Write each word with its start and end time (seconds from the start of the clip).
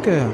Wiebke. 0.00 0.30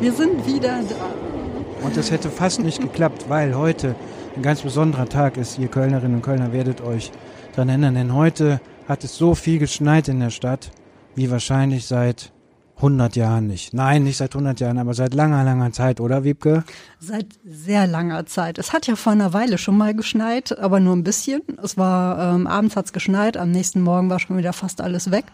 Wir 0.00 0.12
sind 0.12 0.46
wieder 0.46 0.80
da. 0.82 1.84
Und 1.84 1.96
es 1.96 2.10
hätte 2.12 2.30
fast 2.30 2.60
nicht 2.60 2.80
geklappt, 2.80 3.24
weil 3.28 3.56
heute 3.56 3.96
ein 4.36 4.42
ganz 4.42 4.60
besonderer 4.60 5.08
Tag 5.08 5.36
ist. 5.36 5.58
Ihr 5.58 5.66
Kölnerinnen 5.66 6.16
und 6.16 6.22
Kölner 6.22 6.52
werdet 6.52 6.80
euch 6.80 7.10
daran 7.52 7.68
erinnern, 7.68 7.94
denn 7.94 8.14
heute 8.14 8.60
hat 8.86 9.02
es 9.02 9.16
so 9.16 9.34
viel 9.34 9.58
geschneit 9.58 10.06
in 10.06 10.20
der 10.20 10.30
Stadt, 10.30 10.70
wie 11.16 11.30
wahrscheinlich 11.32 11.86
seit 11.86 12.32
100 12.76 13.16
Jahren 13.16 13.48
nicht. 13.48 13.74
Nein, 13.74 14.04
nicht 14.04 14.18
seit 14.18 14.34
100 14.34 14.60
Jahren, 14.60 14.78
aber 14.78 14.94
seit 14.94 15.14
langer, 15.14 15.42
langer 15.42 15.72
Zeit, 15.72 16.00
oder 16.00 16.22
Wiebke? 16.22 16.62
Seit 17.00 17.26
sehr 17.44 17.88
langer 17.88 18.24
Zeit. 18.26 18.58
Es 18.58 18.72
hat 18.72 18.86
ja 18.86 18.94
vor 18.94 19.12
einer 19.12 19.32
Weile 19.32 19.58
schon 19.58 19.76
mal 19.76 19.94
geschneit, 19.94 20.56
aber 20.56 20.78
nur 20.78 20.94
ein 20.94 21.02
bisschen. 21.02 21.42
Es 21.62 21.76
war, 21.76 22.34
ähm, 22.34 22.46
abends 22.46 22.76
hat's 22.76 22.92
geschneit, 22.92 23.36
am 23.36 23.50
nächsten 23.50 23.80
Morgen 23.80 24.10
war 24.10 24.20
schon 24.20 24.38
wieder 24.38 24.52
fast 24.52 24.80
alles 24.80 25.10
weg. 25.10 25.24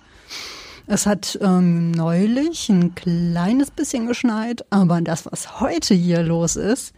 Es 0.88 1.04
hat 1.04 1.36
ähm, 1.42 1.90
neulich 1.90 2.68
ein 2.68 2.94
kleines 2.94 3.72
bisschen 3.72 4.06
geschneit, 4.06 4.64
aber 4.70 5.00
das, 5.00 5.26
was 5.26 5.60
heute 5.60 5.94
hier 5.94 6.22
los 6.22 6.54
ist, 6.54 6.94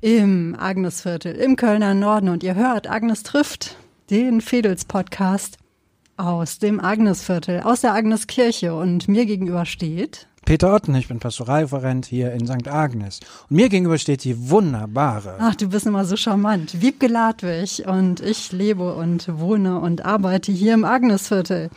im 0.00 0.54
Agnesviertel, 0.56 1.34
im 1.34 1.56
Kölner 1.56 1.94
Norden, 1.94 2.28
und 2.28 2.44
ihr 2.44 2.54
hört, 2.54 2.88
Agnes 2.88 3.24
trifft 3.24 3.78
den 4.10 4.40
Fedels-Podcast 4.40 5.58
aus 6.16 6.60
dem 6.60 6.78
Agnesviertel, 6.78 7.62
aus 7.62 7.80
der 7.80 7.94
Agneskirche 7.94 8.76
und 8.76 9.08
mir 9.08 9.26
gegenüber 9.26 9.66
steht 9.66 10.28
Peter 10.44 10.72
Otten, 10.72 10.94
ich 10.94 11.08
bin 11.08 11.18
Pastoralreferent 11.18 12.06
hier 12.06 12.32
in 12.32 12.46
St. 12.46 12.68
Agnes. 12.68 13.18
Und 13.50 13.56
mir 13.56 13.68
gegenüber 13.68 13.98
steht 13.98 14.22
die 14.22 14.48
wunderbare. 14.48 15.34
Ach, 15.40 15.56
du 15.56 15.68
bist 15.70 15.86
immer 15.86 16.04
so 16.04 16.16
charmant. 16.16 16.80
Wiebke 16.80 17.08
Ladwig 17.08 17.84
und 17.84 18.20
ich 18.20 18.52
lebe 18.52 18.94
und 18.94 19.26
wohne 19.40 19.80
und 19.80 20.04
arbeite 20.04 20.52
hier 20.52 20.74
im 20.74 20.84
Agnesviertel. 20.84 21.70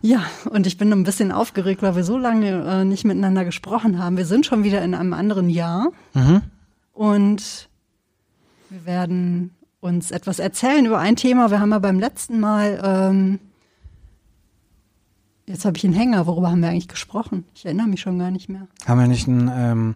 Ja, 0.00 0.22
und 0.50 0.66
ich 0.66 0.78
bin 0.78 0.92
ein 0.92 1.02
bisschen 1.04 1.32
aufgeregt, 1.32 1.82
weil 1.82 1.96
wir 1.96 2.04
so 2.04 2.18
lange 2.18 2.64
äh, 2.64 2.84
nicht 2.84 3.04
miteinander 3.04 3.44
gesprochen 3.44 3.98
haben. 3.98 4.16
Wir 4.16 4.26
sind 4.26 4.46
schon 4.46 4.62
wieder 4.64 4.82
in 4.82 4.94
einem 4.94 5.12
anderen 5.12 5.48
Jahr 5.50 5.88
Mhm. 6.14 6.42
und 6.92 7.68
wir 8.70 8.84
werden 8.86 9.54
uns 9.80 10.10
etwas 10.10 10.38
erzählen 10.38 10.84
über 10.86 10.98
ein 10.98 11.16
Thema. 11.16 11.50
Wir 11.50 11.60
haben 11.60 11.70
ja 11.70 11.78
beim 11.78 11.98
letzten 11.98 12.38
Mal, 12.40 12.80
ähm, 12.84 13.38
jetzt 15.48 15.64
habe 15.64 15.76
ich 15.76 15.84
einen 15.84 15.94
Hänger, 15.94 16.26
worüber 16.26 16.50
haben 16.50 16.60
wir 16.60 16.68
eigentlich 16.68 16.88
gesprochen? 16.88 17.44
Ich 17.54 17.64
erinnere 17.64 17.88
mich 17.88 18.00
schon 18.00 18.18
gar 18.18 18.30
nicht 18.30 18.48
mehr. 18.48 18.66
Haben 18.86 19.00
wir 19.00 19.08
nicht 19.08 19.26
ein, 19.26 19.50
ähm, 19.54 19.94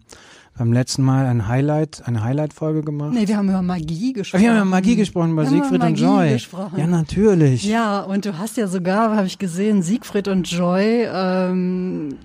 beim 0.58 0.70
letzten 0.72 1.02
Mal 1.02 1.24
ein 1.26 1.48
Highlight, 1.48 2.02
eine 2.06 2.22
Highlight-Folge 2.22 2.82
gemacht? 2.82 3.12
Nee, 3.14 3.26
wir 3.26 3.38
haben 3.38 3.48
über 3.48 3.62
Magie 3.62 4.12
gesprochen. 4.12 4.42
Wir 4.42 4.50
haben 4.50 4.56
über 4.56 4.64
Magie 4.66 4.96
gesprochen, 4.96 5.32
über 5.32 5.42
Wir 5.42 5.48
haben 5.48 5.56
über 5.56 5.64
Siegfried 5.68 5.82
und 5.90 5.98
Joy. 5.98 6.32
gesprochen. 6.34 6.78
Ja, 6.78 6.86
natürlich. 6.86 7.64
Ja, 7.64 8.00
und 8.00 8.26
du 8.26 8.36
hast 8.36 8.56
ja 8.58 8.66
sogar, 8.66 9.16
habe 9.16 9.26
ich 9.26 9.38
gesehen, 9.38 9.82
Siegfried 9.82 10.28
und 10.28 10.50
Joy, 10.50 11.06
ähm, 11.10 12.16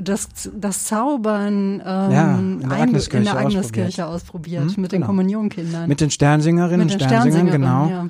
das, 0.00 0.28
das 0.58 0.84
Zaubern 0.84 1.80
ähm, 1.84 2.10
Ja, 2.10 2.38
in 2.38 2.60
der 2.68 2.72
Agneskirche 2.72 3.18
in 3.18 3.24
der 3.24 3.38
Agneskirche 3.46 4.06
ausprobiert, 4.06 4.74
Hm, 4.74 4.82
mit 4.82 4.90
den 4.92 4.96
genau. 5.02 5.06
Kommunionkindern. 5.06 5.88
Mit 5.88 6.00
den 6.00 6.10
Sternsingerinnen 6.10 6.86
Mit 6.86 6.94
und 6.94 7.00
den 7.00 7.08
Sternsingern, 7.08 7.50
genau. 7.52 7.88
ja. 7.88 8.08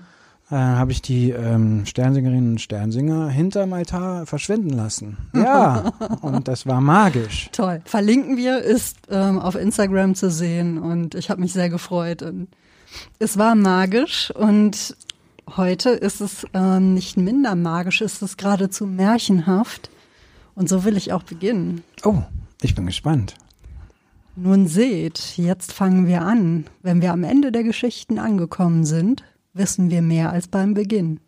Äh, 0.49 0.55
habe 0.55 0.93
ich 0.93 1.03
die 1.03 1.31
ähm, 1.31 1.84
Sternsingerinnen 1.87 2.53
und 2.53 2.61
Sternsinger 2.61 3.29
hinterm 3.29 3.73
Altar 3.73 4.27
verschwinden 4.27 4.71
lassen. 4.71 5.17
Ja, 5.34 5.93
und 6.23 6.49
das 6.49 6.67
war 6.67 6.81
magisch. 6.81 7.51
Toll. 7.53 7.83
Verlinken 7.84 8.37
wir, 8.37 8.59
ist 8.59 8.97
ähm, 9.11 9.39
auf 9.39 9.55
Instagram 9.55 10.15
zu 10.15 10.31
sehen 10.31 10.79
und 10.79 11.15
ich 11.15 11.31
habe 11.31 11.41
mich 11.41 11.53
sehr 11.53 11.69
gefreut. 11.69 12.23
Und 12.23 12.49
es 13.19 13.39
war 13.39 13.55
magisch 13.55 14.31
und 14.31 14.97
heute 15.57 15.91
ist 15.91 16.21
es 16.21 16.47
ähm, 16.55 16.95
nicht 16.95 17.17
minder 17.17 17.55
magisch, 17.55 18.01
es 18.01 18.23
ist 18.23 18.39
geradezu 18.39 18.87
märchenhaft. 18.87 19.91
Und 20.55 20.69
so 20.69 20.84
will 20.84 20.97
ich 20.97 21.13
auch 21.13 21.23
beginnen. 21.23 21.83
Oh, 22.05 22.23
ich 22.63 22.75
bin 22.75 22.87
gespannt. 22.87 23.34
Nun 24.37 24.67
seht, 24.67 25.37
jetzt 25.37 25.73
fangen 25.73 26.07
wir 26.07 26.23
an. 26.23 26.67
Wenn 26.83 27.03
wir 27.03 27.13
am 27.13 27.25
Ende 27.25 27.53
der 27.53 27.63
Geschichten 27.63 28.19
angekommen 28.19 28.84
sind, 28.84 29.23
wissen 29.56 29.91
wir 29.91 30.03
mehr 30.03 30.31
als 30.31 30.49
beim 30.49 30.75
Beginn. 30.75 31.21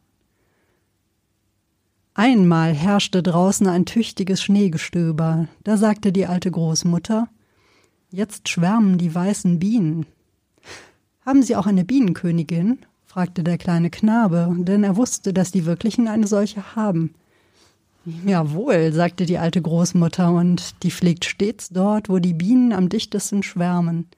Einmal 2.15 2.75
herrschte 2.75 3.23
draußen 3.23 3.67
ein 3.69 3.87
tüchtiges 3.87 4.43
Schneegestöber. 4.43 5.49
Da 5.63 5.77
sagte 5.77 6.13
die 6.13 6.27
alte 6.27 6.51
Großmutter, 6.51 7.29
Jetzt 8.11 8.49
schwärmen 8.49 8.97
die 8.97 9.15
weißen 9.15 9.59
Bienen. 9.59 10.07
Haben 11.25 11.43
Sie 11.43 11.57
auch 11.57 11.67
eine 11.67 11.85
Bienenkönigin? 11.85 12.79
fragte 13.05 13.45
der 13.45 13.59
kleine 13.59 13.91
Knabe, 13.91 14.55
denn 14.59 14.83
er 14.83 14.97
wusste, 14.97 15.33
dass 15.33 15.53
die 15.53 15.67
Wirklichen 15.67 16.09
eine 16.09 16.27
solche 16.27 16.75
haben. 16.75 17.15
Jawohl, 18.25 18.93
sagte 18.93 19.27
die 19.27 19.39
alte 19.39 19.61
Großmutter, 19.61 20.33
und 20.33 20.83
die 20.83 20.91
pflegt 20.91 21.27
stets 21.27 21.69
dort, 21.69 22.09
wo 22.09 22.19
die 22.19 22.33
Bienen 22.33 22.73
am 22.73 22.89
dichtesten 22.89 23.43
schwärmen. 23.43 24.09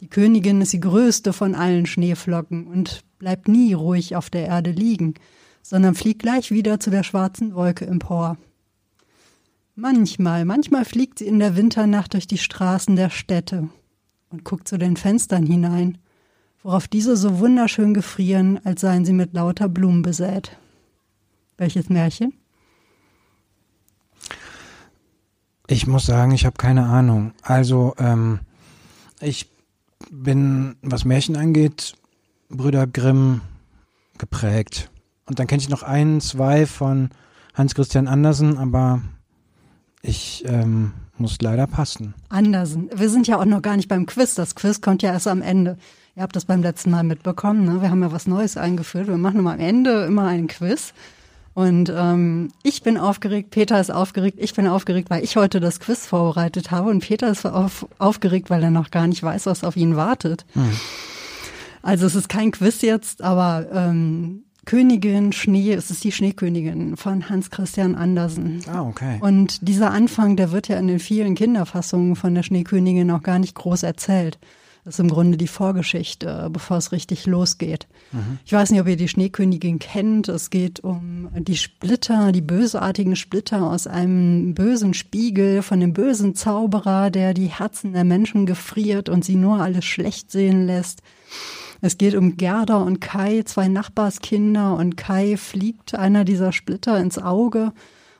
Die 0.00 0.08
Königin 0.08 0.62
ist 0.62 0.72
die 0.72 0.80
größte 0.80 1.34
von 1.34 1.54
allen 1.54 1.84
Schneeflocken 1.84 2.66
und 2.66 3.04
bleibt 3.20 3.46
nie 3.46 3.72
ruhig 3.74 4.16
auf 4.16 4.30
der 4.30 4.46
Erde 4.46 4.72
liegen, 4.72 5.14
sondern 5.62 5.94
fliegt 5.94 6.22
gleich 6.22 6.50
wieder 6.50 6.80
zu 6.80 6.90
der 6.90 7.04
schwarzen 7.04 7.54
Wolke 7.54 7.86
empor. 7.86 8.36
Manchmal, 9.76 10.44
manchmal 10.44 10.84
fliegt 10.84 11.20
sie 11.20 11.26
in 11.26 11.38
der 11.38 11.56
Winternacht 11.56 12.14
durch 12.14 12.26
die 12.26 12.38
Straßen 12.38 12.96
der 12.96 13.10
Städte 13.10 13.68
und 14.30 14.44
guckt 14.44 14.66
zu 14.66 14.78
den 14.78 14.96
Fenstern 14.96 15.46
hinein, 15.46 15.98
worauf 16.62 16.88
diese 16.88 17.16
so 17.16 17.38
wunderschön 17.38 17.94
gefrieren, 17.94 18.58
als 18.64 18.80
seien 18.80 19.04
sie 19.04 19.12
mit 19.12 19.32
lauter 19.32 19.68
Blumen 19.68 20.02
besät. 20.02 20.56
Welches 21.56 21.88
Märchen? 21.88 22.32
Ich 25.66 25.86
muss 25.86 26.06
sagen, 26.06 26.32
ich 26.32 26.46
habe 26.46 26.56
keine 26.56 26.86
Ahnung. 26.86 27.32
Also, 27.42 27.94
ähm, 27.98 28.40
ich 29.20 29.48
bin, 30.10 30.76
was 30.82 31.04
Märchen 31.04 31.36
angeht, 31.36 31.94
Brüder 32.50 32.86
Grimm 32.86 33.40
geprägt. 34.18 34.90
Und 35.26 35.38
dann 35.38 35.46
kenne 35.46 35.62
ich 35.62 35.68
noch 35.68 35.82
ein, 35.82 36.20
zwei 36.20 36.66
von 36.66 37.10
Hans 37.54 37.74
Christian 37.74 38.08
Andersen, 38.08 38.58
aber 38.58 39.00
ich 40.02 40.44
ähm, 40.46 40.92
muss 41.18 41.38
leider 41.40 41.66
passen. 41.66 42.14
Andersen. 42.28 42.90
Wir 42.94 43.08
sind 43.08 43.26
ja 43.26 43.38
auch 43.38 43.44
noch 43.44 43.62
gar 43.62 43.76
nicht 43.76 43.88
beim 43.88 44.06
Quiz. 44.06 44.34
Das 44.34 44.54
Quiz 44.54 44.80
kommt 44.80 45.02
ja 45.02 45.12
erst 45.12 45.28
am 45.28 45.42
Ende. 45.42 45.78
Ihr 46.16 46.22
habt 46.22 46.34
das 46.34 46.44
beim 46.44 46.62
letzten 46.62 46.90
Mal 46.90 47.04
mitbekommen. 47.04 47.64
Ne? 47.64 47.82
Wir 47.82 47.90
haben 47.90 48.02
ja 48.02 48.12
was 48.12 48.26
Neues 48.26 48.56
eingeführt. 48.56 49.06
Wir 49.06 49.16
machen 49.16 49.40
immer 49.40 49.52
am 49.52 49.60
Ende 49.60 50.04
immer 50.04 50.26
einen 50.26 50.48
Quiz. 50.48 50.92
Und 51.54 51.92
ähm, 51.94 52.50
ich 52.62 52.82
bin 52.82 52.96
aufgeregt, 52.96 53.50
Peter 53.50 53.80
ist 53.80 53.90
aufgeregt, 53.90 54.38
ich 54.40 54.54
bin 54.54 54.66
aufgeregt, 54.66 55.10
weil 55.10 55.22
ich 55.22 55.36
heute 55.36 55.60
das 55.60 55.80
Quiz 55.80 56.06
vorbereitet 56.06 56.70
habe. 56.70 56.90
Und 56.90 57.00
Peter 57.00 57.30
ist 57.30 57.44
auf, 57.44 57.86
aufgeregt, 57.98 58.50
weil 58.50 58.62
er 58.62 58.70
noch 58.70 58.90
gar 58.90 59.06
nicht 59.06 59.22
weiß, 59.22 59.46
was 59.46 59.64
auf 59.64 59.76
ihn 59.76 59.96
wartet. 59.96 60.46
Also 61.82 62.06
es 62.06 62.14
ist 62.14 62.28
kein 62.28 62.50
Quiz 62.50 62.82
jetzt, 62.82 63.22
aber 63.22 63.66
ähm, 63.72 64.44
Königin 64.66 65.32
Schnee, 65.32 65.72
es 65.72 65.90
ist 65.90 66.04
die 66.04 66.12
Schneekönigin 66.12 66.96
von 66.96 67.28
Hans 67.28 67.50
Christian 67.50 67.94
Andersen. 67.94 68.60
Ah, 68.70 68.82
okay. 68.82 69.18
Und 69.20 69.66
dieser 69.66 69.90
Anfang, 69.90 70.36
der 70.36 70.52
wird 70.52 70.68
ja 70.68 70.78
in 70.78 70.86
den 70.86 70.98
vielen 70.98 71.34
Kinderfassungen 71.34 72.16
von 72.16 72.34
der 72.34 72.42
Schneekönigin 72.42 73.10
auch 73.10 73.22
gar 73.22 73.38
nicht 73.38 73.54
groß 73.54 73.82
erzählt. 73.82 74.38
Das 74.84 74.94
ist 74.94 75.00
im 75.00 75.10
Grunde 75.10 75.36
die 75.36 75.46
Vorgeschichte, 75.46 76.48
bevor 76.50 76.78
es 76.78 76.90
richtig 76.90 77.26
losgeht. 77.26 77.86
Ich 78.46 78.52
weiß 78.52 78.70
nicht, 78.70 78.80
ob 78.80 78.86
ihr 78.86 78.96
die 78.96 79.08
Schneekönigin 79.08 79.78
kennt. 79.78 80.28
Es 80.28 80.48
geht 80.48 80.80
um 80.80 81.28
die 81.36 81.58
Splitter, 81.58 82.32
die 82.32 82.40
bösartigen 82.40 83.14
Splitter 83.14 83.70
aus 83.70 83.86
einem 83.86 84.54
bösen 84.54 84.94
Spiegel 84.94 85.60
von 85.62 85.80
dem 85.80 85.92
bösen 85.92 86.34
Zauberer, 86.34 87.10
der 87.10 87.34
die 87.34 87.48
Herzen 87.48 87.92
der 87.92 88.04
Menschen 88.04 88.46
gefriert 88.46 89.10
und 89.10 89.22
sie 89.22 89.36
nur 89.36 89.60
alles 89.60 89.84
schlecht 89.84 90.30
sehen 90.30 90.66
lässt. 90.66 91.02
Es 91.80 91.96
geht 91.96 92.14
um 92.14 92.36
Gerda 92.36 92.76
und 92.76 93.00
Kai, 93.00 93.42
zwei 93.44 93.68
Nachbarskinder, 93.68 94.76
und 94.76 94.96
Kai 94.96 95.36
fliegt 95.36 95.94
einer 95.94 96.24
dieser 96.24 96.52
Splitter 96.52 96.98
ins 96.98 97.18
Auge. 97.18 97.72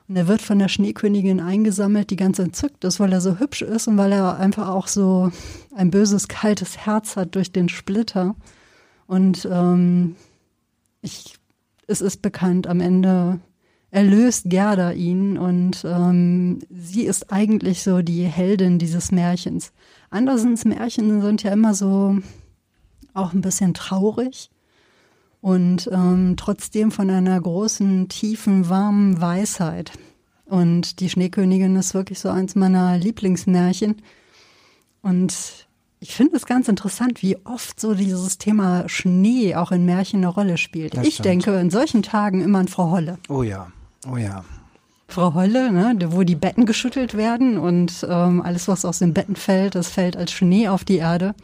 Und 0.07 0.15
er 0.15 0.27
wird 0.27 0.41
von 0.41 0.59
der 0.59 0.67
Schneekönigin 0.67 1.39
eingesammelt, 1.39 2.09
die 2.09 2.15
ganz 2.15 2.39
entzückt 2.39 2.83
ist, 2.83 2.99
weil 2.99 3.13
er 3.13 3.21
so 3.21 3.39
hübsch 3.39 3.61
ist 3.61 3.87
und 3.87 3.97
weil 3.97 4.11
er 4.11 4.37
einfach 4.37 4.67
auch 4.67 4.87
so 4.87 5.31
ein 5.75 5.91
böses, 5.91 6.27
kaltes 6.27 6.77
Herz 6.79 7.15
hat 7.15 7.35
durch 7.35 7.51
den 7.51 7.69
Splitter. 7.69 8.35
Und 9.07 9.47
ähm, 9.49 10.15
ich, 11.01 11.35
es 11.87 12.01
ist 12.01 12.21
bekannt, 12.21 12.67
am 12.67 12.81
Ende 12.81 13.39
erlöst 13.91 14.45
Gerda 14.49 14.91
ihn 14.91 15.37
und 15.37 15.83
ähm, 15.85 16.59
sie 16.69 17.03
ist 17.03 17.31
eigentlich 17.31 17.83
so 17.83 18.01
die 18.01 18.23
Heldin 18.23 18.79
dieses 18.79 19.11
Märchens. 19.11 19.73
Andersens 20.09 20.65
Märchen 20.65 21.21
sind 21.21 21.43
ja 21.43 21.51
immer 21.51 21.73
so 21.73 22.17
auch 23.13 23.33
ein 23.33 23.41
bisschen 23.41 23.73
traurig 23.73 24.49
und 25.41 25.89
ähm, 25.91 26.35
trotzdem 26.37 26.91
von 26.91 27.09
einer 27.09 27.39
großen, 27.39 28.07
tiefen, 28.09 28.69
warmen 28.69 29.19
Weisheit. 29.19 29.91
Und 30.45 30.99
die 30.99 31.09
Schneekönigin 31.09 31.75
ist 31.75 31.93
wirklich 31.93 32.19
so 32.19 32.29
eins 32.29 32.55
meiner 32.55 32.97
Lieblingsmärchen. 32.97 34.01
Und 35.01 35.67
ich 35.99 36.13
finde 36.13 36.35
es 36.35 36.45
ganz 36.45 36.67
interessant, 36.67 37.21
wie 37.21 37.37
oft 37.45 37.79
so 37.79 37.93
dieses 37.93 38.37
Thema 38.37 38.87
Schnee 38.89 39.55
auch 39.55 39.71
in 39.71 39.85
Märchen 39.85 40.19
eine 40.19 40.27
Rolle 40.27 40.57
spielt. 40.57 40.97
Das 40.97 41.07
ich 41.07 41.15
stimmt. 41.15 41.25
denke 41.27 41.59
in 41.59 41.69
solchen 41.69 42.03
Tagen 42.03 42.41
immer 42.41 42.59
an 42.59 42.67
Frau 42.67 42.91
Holle. 42.91 43.17
Oh 43.29 43.43
ja, 43.43 43.71
oh 44.11 44.17
ja. 44.17 44.43
Frau 45.07 45.33
Holle, 45.33 45.71
ne, 45.71 45.97
wo 46.07 46.23
die 46.23 46.35
Betten 46.35 46.65
geschüttelt 46.65 47.15
werden 47.15 47.57
und 47.57 48.05
ähm, 48.09 48.41
alles, 48.41 48.67
was 48.67 48.85
aus 48.85 48.99
den 48.99 49.13
Betten 49.13 49.35
fällt, 49.35 49.75
das 49.75 49.89
fällt 49.89 50.15
als 50.15 50.31
Schnee 50.31 50.69
auf 50.69 50.83
die 50.85 50.97
Erde. 50.97 51.35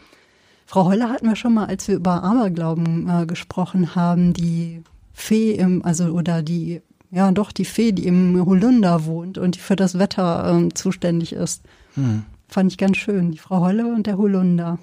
Frau 0.67 0.83
Holle 0.83 1.09
hatten 1.09 1.29
wir 1.29 1.37
schon 1.37 1.53
mal, 1.53 1.65
als 1.65 1.87
wir 1.87 1.95
über 1.95 2.23
Aberglauben 2.23 3.09
äh, 3.09 3.25
gesprochen 3.25 3.95
haben, 3.95 4.33
die 4.33 4.83
Fee 5.13 5.53
im, 5.53 5.83
also 5.83 6.07
oder 6.07 6.43
die, 6.43 6.81
ja 7.09 7.31
doch, 7.31 7.53
die 7.53 7.63
Fee, 7.63 7.93
die 7.93 8.05
im 8.05 8.45
Holunder 8.45 9.05
wohnt 9.05 9.37
und 9.37 9.55
die 9.55 9.59
für 9.59 9.77
das 9.77 9.97
Wetter 9.97 10.51
ähm, 10.51 10.75
zuständig 10.75 11.31
ist. 11.31 11.63
Hm. 11.95 12.25
Fand 12.49 12.69
ich 12.69 12.77
ganz 12.77 12.97
schön, 12.97 13.31
die 13.31 13.37
Frau 13.37 13.61
Holle 13.61 13.87
und 13.87 14.07
der 14.07 14.17
Holunder. 14.17 14.77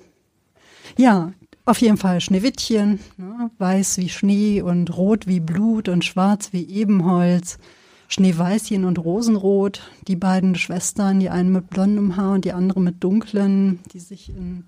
Ja, 0.97 1.33
auf 1.67 1.83
jeden 1.83 1.99
Fall 1.99 2.23
Schneewittchen, 2.23 2.99
ne, 3.19 3.51
weiß 3.59 3.99
wie 3.99 4.09
Schnee 4.09 4.63
und 4.63 4.97
rot 4.97 5.27
wie 5.27 5.41
Blut 5.41 5.91
und 5.91 6.03
schwarz 6.03 6.55
wie 6.55 6.65
Ebenholz. 6.65 7.59
Schneeweißchen 8.09 8.85
und 8.85 8.99
Rosenrot, 8.99 9.83
die 10.09 10.17
beiden 10.17 10.55
Schwestern, 10.55 11.21
die 11.21 11.31
eine 11.31 11.51
mit 11.51 11.69
blondem 11.69 12.17
Haar 12.17 12.33
und 12.33 12.45
die 12.45 12.53
andere 12.53 12.81
mit 12.81 13.03
dunklen, 13.03 13.81
die 13.93 13.99
sich 13.99 14.29
in 14.29 14.65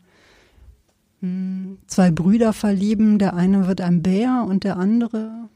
zwei 1.87 2.11
Brüder 2.11 2.53
verlieben. 2.53 3.19
Der 3.19 3.35
eine 3.35 3.67
wird 3.67 3.81
ein 3.81 4.03
Bär 4.03 4.45
und 4.49 4.65
der 4.65 4.77
andere. 4.77 5.49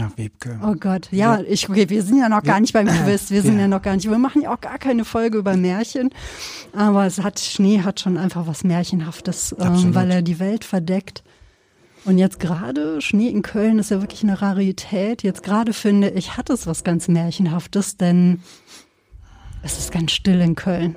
Ach, 0.00 0.10
Wiebke. 0.16 0.58
Oh 0.64 0.74
Gott, 0.74 1.08
ja, 1.10 1.40
ich, 1.40 1.68
okay, 1.68 1.90
wir 1.90 2.02
sind 2.02 2.18
ja 2.18 2.28
noch 2.28 2.42
gar 2.42 2.60
nicht 2.60 2.72
beim 2.72 2.86
Quiz, 2.86 3.30
wir 3.30 3.42
sind 3.42 3.56
ja. 3.56 3.62
ja 3.62 3.68
noch 3.68 3.82
gar 3.82 3.94
nicht, 3.94 4.08
wir 4.08 4.16
machen 4.16 4.42
ja 4.42 4.54
auch 4.54 4.60
gar 4.60 4.78
keine 4.78 5.04
Folge 5.04 5.36
über 5.36 5.54
Märchen, 5.56 6.10
aber 6.72 7.04
es 7.04 7.22
hat, 7.22 7.38
Schnee 7.38 7.82
hat 7.82 8.00
schon 8.00 8.16
einfach 8.16 8.46
was 8.46 8.64
Märchenhaftes, 8.64 9.54
ähm, 9.58 9.94
weil 9.94 10.10
er 10.10 10.22
die 10.22 10.38
Welt 10.38 10.64
verdeckt. 10.64 11.22
Und 12.04 12.18
jetzt 12.18 12.40
gerade, 12.40 13.00
Schnee 13.00 13.28
in 13.28 13.42
Köln 13.42 13.78
ist 13.78 13.90
ja 13.90 14.00
wirklich 14.00 14.24
eine 14.24 14.42
Rarität. 14.42 15.22
Jetzt 15.22 15.44
gerade 15.44 15.72
finde 15.72 16.10
ich, 16.10 16.36
hat 16.36 16.50
es 16.50 16.66
was 16.66 16.82
ganz 16.82 17.06
Märchenhaftes, 17.06 17.96
denn 17.96 18.40
es 19.62 19.78
ist 19.78 19.92
ganz 19.92 20.10
still 20.10 20.40
in 20.40 20.56
Köln. 20.56 20.96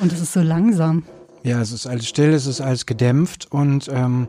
Und 0.00 0.12
es 0.12 0.20
ist 0.20 0.32
so 0.32 0.40
langsam. 0.40 1.04
Ja, 1.42 1.60
es 1.60 1.72
ist 1.72 1.86
alles 1.86 2.06
still, 2.06 2.32
es 2.32 2.46
ist 2.46 2.60
alles 2.60 2.86
gedämpft 2.86 3.50
und 3.50 3.88
ähm, 3.88 4.28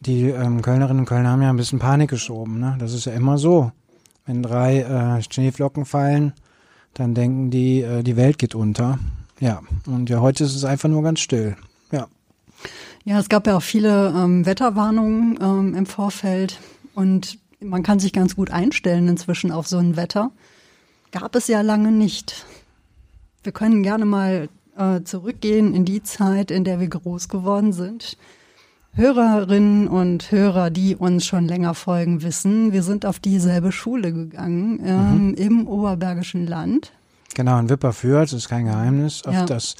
die 0.00 0.28
ähm, 0.28 0.62
Kölnerinnen 0.62 1.00
und 1.00 1.06
Kölner 1.06 1.30
haben 1.30 1.42
ja 1.42 1.50
ein 1.50 1.56
bisschen 1.56 1.78
Panik 1.78 2.10
geschoben. 2.10 2.60
Ne? 2.60 2.76
Das 2.78 2.92
ist 2.92 3.06
ja 3.06 3.12
immer 3.12 3.38
so. 3.38 3.72
Wenn 4.26 4.42
drei 4.42 4.80
äh, 4.80 5.22
Schneeflocken 5.22 5.86
fallen, 5.86 6.34
dann 6.94 7.14
denken 7.14 7.50
die, 7.50 7.80
äh, 7.80 8.02
die 8.02 8.16
Welt 8.16 8.38
geht 8.38 8.54
unter. 8.54 8.98
Ja, 9.40 9.62
und 9.86 10.10
ja, 10.10 10.20
heute 10.20 10.44
ist 10.44 10.54
es 10.54 10.64
einfach 10.64 10.88
nur 10.88 11.02
ganz 11.02 11.20
still. 11.20 11.56
Ja. 11.92 12.08
Ja, 13.04 13.18
es 13.18 13.28
gab 13.28 13.46
ja 13.46 13.56
auch 13.56 13.62
viele 13.62 14.08
ähm, 14.08 14.44
Wetterwarnungen 14.44 15.38
ähm, 15.40 15.74
im 15.74 15.86
Vorfeld 15.86 16.60
und 16.94 17.38
man 17.60 17.82
kann 17.82 18.00
sich 18.00 18.12
ganz 18.12 18.36
gut 18.36 18.50
einstellen 18.50 19.08
inzwischen 19.08 19.50
auf 19.50 19.66
so 19.66 19.78
ein 19.78 19.96
Wetter. 19.96 20.30
Gab 21.10 21.34
es 21.34 21.48
ja 21.48 21.62
lange 21.62 21.90
nicht. 21.90 22.44
Wir 23.42 23.52
können 23.52 23.82
gerne 23.82 24.04
mal 24.04 24.48
äh, 24.78 25.02
zurückgehen 25.04 25.74
in 25.74 25.84
die 25.84 26.02
Zeit, 26.02 26.50
in 26.50 26.64
der 26.64 26.80
wir 26.80 26.88
groß 26.88 27.28
geworden 27.28 27.72
sind. 27.72 28.16
Hörerinnen 28.94 29.86
und 29.86 30.30
Hörer, 30.32 30.70
die 30.70 30.96
uns 30.96 31.26
schon 31.26 31.46
länger 31.46 31.74
folgen, 31.74 32.22
wissen, 32.22 32.72
wir 32.72 32.82
sind 32.82 33.04
auf 33.04 33.18
dieselbe 33.18 33.70
Schule 33.70 34.12
gegangen 34.12 34.80
ähm, 34.84 35.26
mhm. 35.28 35.34
im 35.34 35.68
Oberbergischen 35.68 36.46
Land. 36.46 36.92
Genau, 37.34 37.58
in 37.58 37.68
Wipperfürth, 37.68 38.32
das 38.32 38.32
ist 38.32 38.48
kein 38.48 38.64
Geheimnis, 38.64 39.24
auf 39.24 39.34
ja. 39.34 39.44
das 39.44 39.76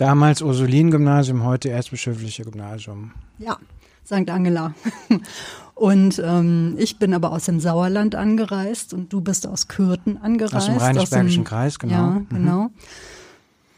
Damals 0.00 0.40
Ursulin-Gymnasium, 0.40 1.44
heute 1.44 1.68
Erzbischöfliche 1.68 2.44
Gymnasium. 2.44 3.10
Ja, 3.38 3.58
St. 4.02 4.30
Angela. 4.30 4.72
Und 5.74 6.22
ähm, 6.24 6.74
ich 6.78 6.98
bin 6.98 7.12
aber 7.12 7.32
aus 7.32 7.44
dem 7.44 7.60
Sauerland 7.60 8.14
angereist 8.14 8.94
und 8.94 9.12
du 9.12 9.20
bist 9.20 9.46
aus 9.46 9.68
Kürten 9.68 10.16
angereist. 10.16 10.54
Aus 10.54 10.66
dem 10.66 10.76
Rheinisch-Bergischen 10.78 11.44
Kreis, 11.44 11.78
genau. 11.78 11.94
Ja, 11.94 12.06
mhm. 12.06 12.26
genau. 12.30 12.62
Mhm. 12.62 12.70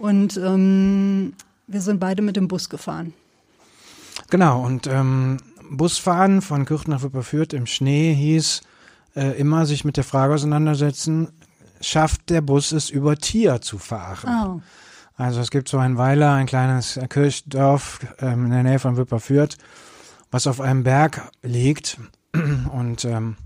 Und 0.02 0.37
ähm, 0.37 1.34
wir 1.69 1.81
sind 1.81 2.00
beide 2.00 2.22
mit 2.22 2.34
dem 2.34 2.49
Bus 2.49 2.69
gefahren. 2.69 3.14
Genau, 4.31 4.60
und 4.60 4.88
ähm, 4.88 5.37
Busfahren 5.70 6.43
von 6.43 6.64
Kürten 6.64 6.90
nach 6.90 7.04
Wipperfürth 7.04 7.52
im 7.52 7.66
Schnee 7.66 8.12
hieß 8.12 8.62
äh, 9.14 9.38
immer 9.38 9.64
sich 9.64 9.84
mit 9.84 9.96
der 9.96 10.02
Frage 10.02 10.34
auseinandersetzen, 10.34 11.28
schafft 11.81 12.31
der 12.31 12.40
Bus 12.40 12.72
es 12.72 12.90
über 12.90 13.14
Tier 13.16 13.60
zu 13.60 13.78
fahren? 13.78 14.58
Oh. 14.58 14.60
Also 15.14 15.40
es 15.40 15.52
gibt 15.52 15.69
so 15.69 15.78
ein 15.78 15.96
Weiler, 15.96 16.32
ein 16.32 16.46
kleines 16.46 16.98
Kirchdorf 17.08 18.00
ähm, 18.19 18.46
in 18.46 18.50
der 18.50 18.64
Nähe 18.64 18.78
von 18.81 18.96
Wipperfürth, 18.96 19.56
was 20.32 20.48
auf 20.48 20.60
einem 20.60 20.82
Berg 20.82 21.31
liegt. 21.44 21.98
Und 22.72 23.05
ähm, 23.05 23.37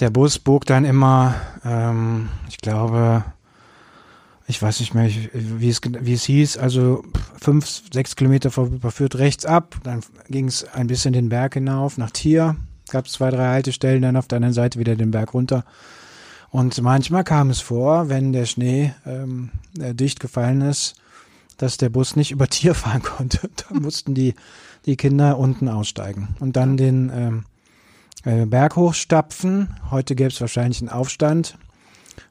der 0.00 0.10
Bus 0.10 0.40
bog 0.40 0.66
dann 0.66 0.84
immer, 0.84 1.36
ähm, 1.64 2.28
ich 2.48 2.58
glaube, 2.58 3.22
ich 4.48 4.62
weiß 4.62 4.80
nicht 4.80 4.94
mehr, 4.94 5.10
wie 5.34 5.68
es, 5.68 5.80
wie 5.84 6.14
es 6.14 6.24
hieß, 6.24 6.56
also 6.56 7.04
fünf, 7.38 7.82
sechs 7.92 8.16
Kilometer 8.16 8.50
Wipperfürth 8.56 9.16
rechts 9.16 9.44
ab. 9.44 9.76
Dann 9.84 10.00
ging 10.30 10.48
es 10.48 10.64
ein 10.72 10.86
bisschen 10.86 11.12
den 11.12 11.28
Berg 11.28 11.54
hinauf 11.54 11.98
nach 11.98 12.10
Tier. 12.10 12.56
Gab 12.88 13.04
es 13.04 13.12
zwei, 13.12 13.30
drei 13.30 13.48
Haltestellen, 13.48 14.00
dann 14.00 14.16
auf 14.16 14.26
der 14.26 14.36
anderen 14.36 14.54
Seite 14.54 14.78
wieder 14.78 14.96
den 14.96 15.10
Berg 15.10 15.34
runter. 15.34 15.66
Und 16.48 16.80
manchmal 16.80 17.24
kam 17.24 17.50
es 17.50 17.60
vor, 17.60 18.08
wenn 18.08 18.32
der 18.32 18.46
Schnee 18.46 18.94
ähm, 19.04 19.50
äh, 19.78 19.94
dicht 19.94 20.18
gefallen 20.18 20.62
ist, 20.62 20.94
dass 21.58 21.76
der 21.76 21.90
Bus 21.90 22.16
nicht 22.16 22.30
über 22.30 22.48
Tier 22.48 22.74
fahren 22.74 23.02
konnte. 23.02 23.50
Da 23.54 23.78
mussten 23.78 24.14
die, 24.14 24.34
die 24.86 24.96
Kinder 24.96 25.38
unten 25.38 25.68
aussteigen 25.68 26.36
und 26.40 26.56
dann 26.56 26.78
den 26.78 27.12
ähm, 27.14 27.44
äh, 28.24 28.46
Berg 28.46 28.76
hochstapfen. 28.76 29.76
Heute 29.90 30.14
gäbe 30.14 30.30
es 30.30 30.40
wahrscheinlich 30.40 30.80
einen 30.80 30.88
Aufstand 30.88 31.58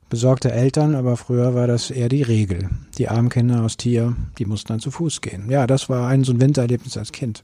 besorgte 0.09 0.51
Eltern, 0.51 0.95
aber 0.95 1.17
früher 1.17 1.53
war 1.53 1.67
das 1.67 1.91
eher 1.91 2.09
die 2.09 2.23
Regel. 2.23 2.69
Die 2.97 3.09
armen 3.09 3.29
Kinder 3.29 3.63
aus 3.63 3.77
Tier, 3.77 4.15
die 4.37 4.45
mussten 4.45 4.69
dann 4.69 4.79
zu 4.79 4.91
Fuß 4.91 5.21
gehen. 5.21 5.49
Ja, 5.49 5.67
das 5.67 5.89
war 5.89 6.07
ein 6.07 6.23
so 6.23 6.33
ein 6.33 6.41
Wintererlebnis 6.41 6.97
als 6.97 7.11
Kind. 7.11 7.43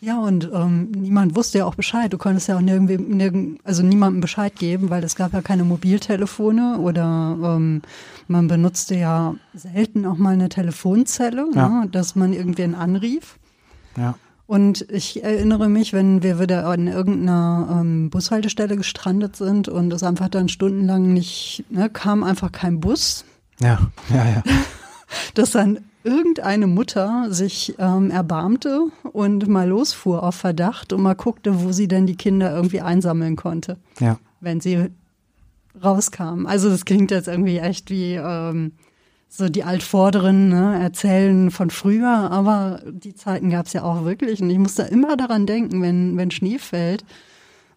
Ja, 0.00 0.18
und 0.18 0.50
ähm, 0.52 0.90
niemand 0.90 1.34
wusste 1.34 1.58
ja 1.58 1.64
auch 1.64 1.76
Bescheid. 1.76 2.12
Du 2.12 2.18
konntest 2.18 2.48
ja 2.48 2.56
auch 2.56 2.60
nirgendwie, 2.60 2.98
nirgend, 2.98 3.60
also 3.64 3.82
niemandem 3.82 4.20
Bescheid 4.20 4.54
geben, 4.54 4.90
weil 4.90 5.02
es 5.02 5.16
gab 5.16 5.32
ja 5.32 5.40
keine 5.40 5.64
Mobiltelefone 5.64 6.78
oder 6.78 7.38
ähm, 7.42 7.80
man 8.28 8.46
benutzte 8.46 8.96
ja 8.96 9.34
selten 9.54 10.04
auch 10.04 10.18
mal 10.18 10.34
eine 10.34 10.50
Telefonzelle, 10.50 11.46
ja. 11.54 11.68
ne, 11.68 11.88
dass 11.88 12.16
man 12.16 12.34
irgendwen 12.34 12.74
anrief. 12.74 13.38
Ja. 13.96 14.16
Und 14.46 14.86
ich 14.90 15.24
erinnere 15.24 15.68
mich, 15.68 15.92
wenn 15.94 16.22
wir 16.22 16.38
wieder 16.38 16.66
an 16.66 16.86
irgendeiner 16.86 17.80
ähm, 17.80 18.10
Bushaltestelle 18.10 18.76
gestrandet 18.76 19.36
sind 19.36 19.68
und 19.68 19.92
es 19.92 20.02
einfach 20.02 20.28
dann 20.28 20.48
stundenlang 20.48 21.14
nicht, 21.14 21.64
ne, 21.70 21.88
kam 21.88 22.22
einfach 22.22 22.52
kein 22.52 22.80
Bus. 22.80 23.24
Ja, 23.60 23.90
ja, 24.10 24.24
ja. 24.24 24.42
Dass 25.34 25.52
dann 25.52 25.78
irgendeine 26.02 26.66
Mutter 26.66 27.28
sich 27.30 27.74
ähm, 27.78 28.10
erbarmte 28.10 28.88
und 29.12 29.48
mal 29.48 29.66
losfuhr 29.66 30.22
auf 30.22 30.34
Verdacht 30.34 30.92
und 30.92 31.00
mal 31.00 31.14
guckte, 31.14 31.62
wo 31.62 31.72
sie 31.72 31.88
denn 31.88 32.06
die 32.06 32.16
Kinder 32.16 32.54
irgendwie 32.54 32.82
einsammeln 32.82 33.36
konnte. 33.36 33.78
Ja. 33.98 34.18
Wenn 34.40 34.60
sie 34.60 34.90
rauskamen. 35.82 36.46
Also 36.46 36.68
das 36.68 36.84
klingt 36.84 37.10
jetzt 37.10 37.28
irgendwie 37.28 37.58
echt 37.58 37.90
wie 37.90 38.14
ähm, 38.14 38.72
so 39.36 39.48
die 39.48 39.64
Altvorderen 39.64 40.48
ne, 40.48 40.78
erzählen 40.80 41.50
von 41.50 41.70
früher, 41.70 42.30
aber 42.30 42.80
die 42.86 43.14
Zeiten 43.14 43.50
gab 43.50 43.66
es 43.66 43.72
ja 43.72 43.82
auch 43.82 44.04
wirklich. 44.04 44.40
Und 44.40 44.50
ich 44.50 44.58
muss 44.58 44.76
da 44.76 44.84
immer 44.84 45.16
daran 45.16 45.44
denken, 45.44 45.82
wenn, 45.82 46.16
wenn 46.16 46.30
Schnee 46.30 46.58
fällt. 46.58 47.04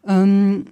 Ähm, 0.06 0.66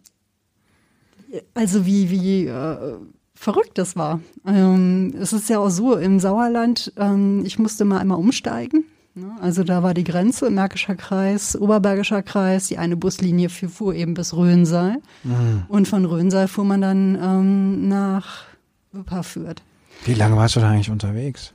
also 1.56 1.88
wie, 1.88 2.12
wie 2.12 2.46
äh, 2.46 2.98
verrückt 3.34 3.80
das 3.80 3.96
war. 3.96 4.20
Ähm, 4.46 5.16
es 5.20 5.34
ist 5.34 5.50
ja 5.50 5.58
auch 5.58 5.70
so, 5.70 5.96
im 5.96 6.20
Sauerland, 6.20 6.94
ähm, 6.98 7.44
ich 7.46 7.58
musste 7.58 7.84
mal 7.84 7.98
einmal 7.98 8.20
umsteigen. 8.20 8.86
Ne? 9.16 9.36
Also 9.42 9.64
da 9.64 9.82
war 9.82 9.96
die 9.96 10.04
Grenze, 10.04 10.52
Märkischer 10.52 10.96
Kreis, 10.96 11.60
Oberbergischer 11.60 12.22
Kreis, 12.22 12.68
die 12.68 12.78
eine 12.78 12.96
Buslinie 12.96 13.50
fuhr 13.50 13.96
eben 13.96 14.14
bis 14.14 14.36
Rhönsaal. 14.36 14.98
Mhm. 15.24 15.64
Und 15.68 15.88
von 15.88 16.06
Rhönsaal 16.06 16.48
fuhr 16.48 16.66
man 16.66 16.82
dann 16.82 17.18
ähm, 17.20 17.88
nach 17.90 18.44
Wipperfürth. 18.92 19.64
Wie 20.04 20.14
lange 20.14 20.36
warst 20.36 20.56
du 20.56 20.60
da 20.60 20.70
eigentlich 20.70 20.92
unterwegs? 20.92 21.54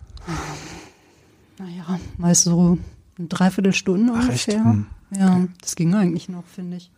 Naja, 1.59 2.01
meist 2.17 2.45
so 2.45 2.79
eine 3.19 3.29
Dreiviertelstunde 3.29 4.13
Ach, 4.17 4.23
ungefähr. 4.23 4.65
Hm. 4.65 4.87
Ja, 5.17 5.37
okay. 5.37 5.49
das 5.61 5.77
ging 5.77 5.95
eigentlich 5.95 6.29
noch, 6.29 6.45
finde 6.47 6.79
ich. 6.79 6.91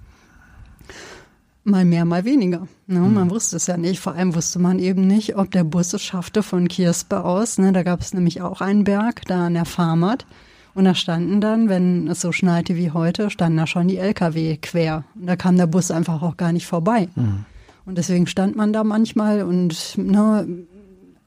Mal 1.65 1.85
mehr, 1.85 2.05
mal 2.05 2.25
weniger. 2.25 2.67
Ne? 2.87 3.01
Mhm. 3.01 3.15
Man 3.15 3.31
wusste 3.31 3.57
es 3.57 3.67
ja 3.69 3.77
nicht. 3.77 4.01
Vor 4.01 4.15
allem 4.15 4.35
wusste 4.35 4.59
man 4.59 4.79
eben 4.79 5.07
nicht, 5.07 5.37
ob 5.37 5.51
der 5.53 5.65
Bus 5.65 5.93
es 5.93 6.03
schaffte 6.03 6.43
von 6.43 6.67
Kirspe 6.67 7.25
aus. 7.25 7.59
Ne? 7.59 7.73
Da 7.73 7.83
gab 7.85 8.01
es 8.01 8.15
nämlich 8.15 8.43
auch 8.43 8.61
einen 8.61 8.85
Berg, 8.85 9.23
da 9.27 9.47
an 9.47 9.55
der 9.55 9.65
Farmert. 9.65 10.27
Und 10.75 10.85
da 10.85 10.95
standen 10.95 11.41
dann, 11.41 11.69
wenn 11.69 12.09
es 12.09 12.21
so 12.21 12.33
schneite 12.33 12.77
wie 12.77 12.91
heute, 12.91 13.31
standen 13.31 13.59
da 13.59 13.67
schon 13.67 13.89
die 13.89 13.99
LKW 13.99 14.57
quer. 14.57 15.05
Und 15.15 15.27
da 15.27 15.37
kam 15.37 15.57
der 15.57 15.67
Bus 15.67 15.91
einfach 15.91 16.23
auch 16.23 16.37
gar 16.37 16.53
nicht 16.53 16.67
vorbei. 16.67 17.09
Mhm. 17.15 17.45
Und 17.85 17.99
deswegen 17.99 18.27
stand 18.27 18.57
man 18.57 18.73
da 18.73 18.83
manchmal 18.83 19.43
und 19.43 19.99
ne, 19.99 20.47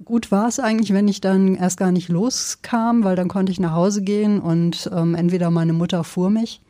gut 0.04 0.32
war 0.32 0.48
es 0.48 0.60
eigentlich, 0.60 0.94
wenn 0.94 1.08
ich 1.08 1.22
dann 1.22 1.56
erst 1.56 1.78
gar 1.78 1.92
nicht 1.92 2.10
loskam, 2.10 3.04
weil 3.04 3.16
dann 3.16 3.28
konnte 3.28 3.52
ich 3.52 3.60
nach 3.60 3.74
Hause 3.74 4.02
gehen 4.02 4.40
und 4.40 4.90
ähm, 4.94 5.16
entweder 5.16 5.52
meine 5.52 5.74
Mutter 5.74 6.04
fuhr 6.04 6.30
mich 6.30 6.62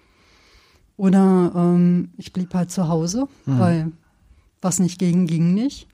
oder 0.97 1.51
ähm, 1.55 2.09
ich 2.17 2.33
blieb 2.33 2.53
halt 2.53 2.71
zu 2.71 2.87
Hause, 2.87 3.27
mhm. 3.45 3.59
weil 3.59 3.91
was 4.61 4.79
nicht 4.79 4.99
ging, 4.99 5.27
ging 5.27 5.53
nicht. 5.53 5.87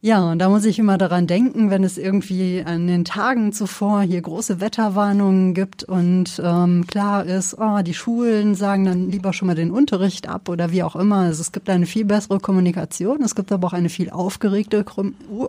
Ja, 0.00 0.30
und 0.30 0.38
da 0.38 0.48
muss 0.48 0.64
ich 0.64 0.78
immer 0.78 0.96
daran 0.96 1.26
denken, 1.26 1.70
wenn 1.70 1.82
es 1.82 1.98
irgendwie 1.98 2.62
an 2.64 2.86
den 2.86 3.04
Tagen 3.04 3.52
zuvor 3.52 4.02
hier 4.02 4.22
große 4.22 4.60
Wetterwarnungen 4.60 5.54
gibt 5.54 5.82
und 5.82 6.40
ähm, 6.44 6.86
klar 6.86 7.24
ist, 7.24 7.56
oh, 7.58 7.82
die 7.82 7.94
Schulen 7.94 8.54
sagen 8.54 8.84
dann 8.84 9.10
lieber 9.10 9.32
schon 9.32 9.48
mal 9.48 9.56
den 9.56 9.72
Unterricht 9.72 10.28
ab 10.28 10.48
oder 10.48 10.70
wie 10.70 10.84
auch 10.84 10.94
immer. 10.94 11.16
Also 11.16 11.40
es 11.40 11.50
gibt 11.50 11.68
eine 11.68 11.86
viel 11.86 12.04
bessere 12.04 12.38
Kommunikation, 12.38 13.22
es 13.24 13.34
gibt 13.34 13.50
aber 13.50 13.66
auch 13.66 13.72
eine 13.72 13.88
viel 13.88 14.10
aufgeregte, 14.10 14.84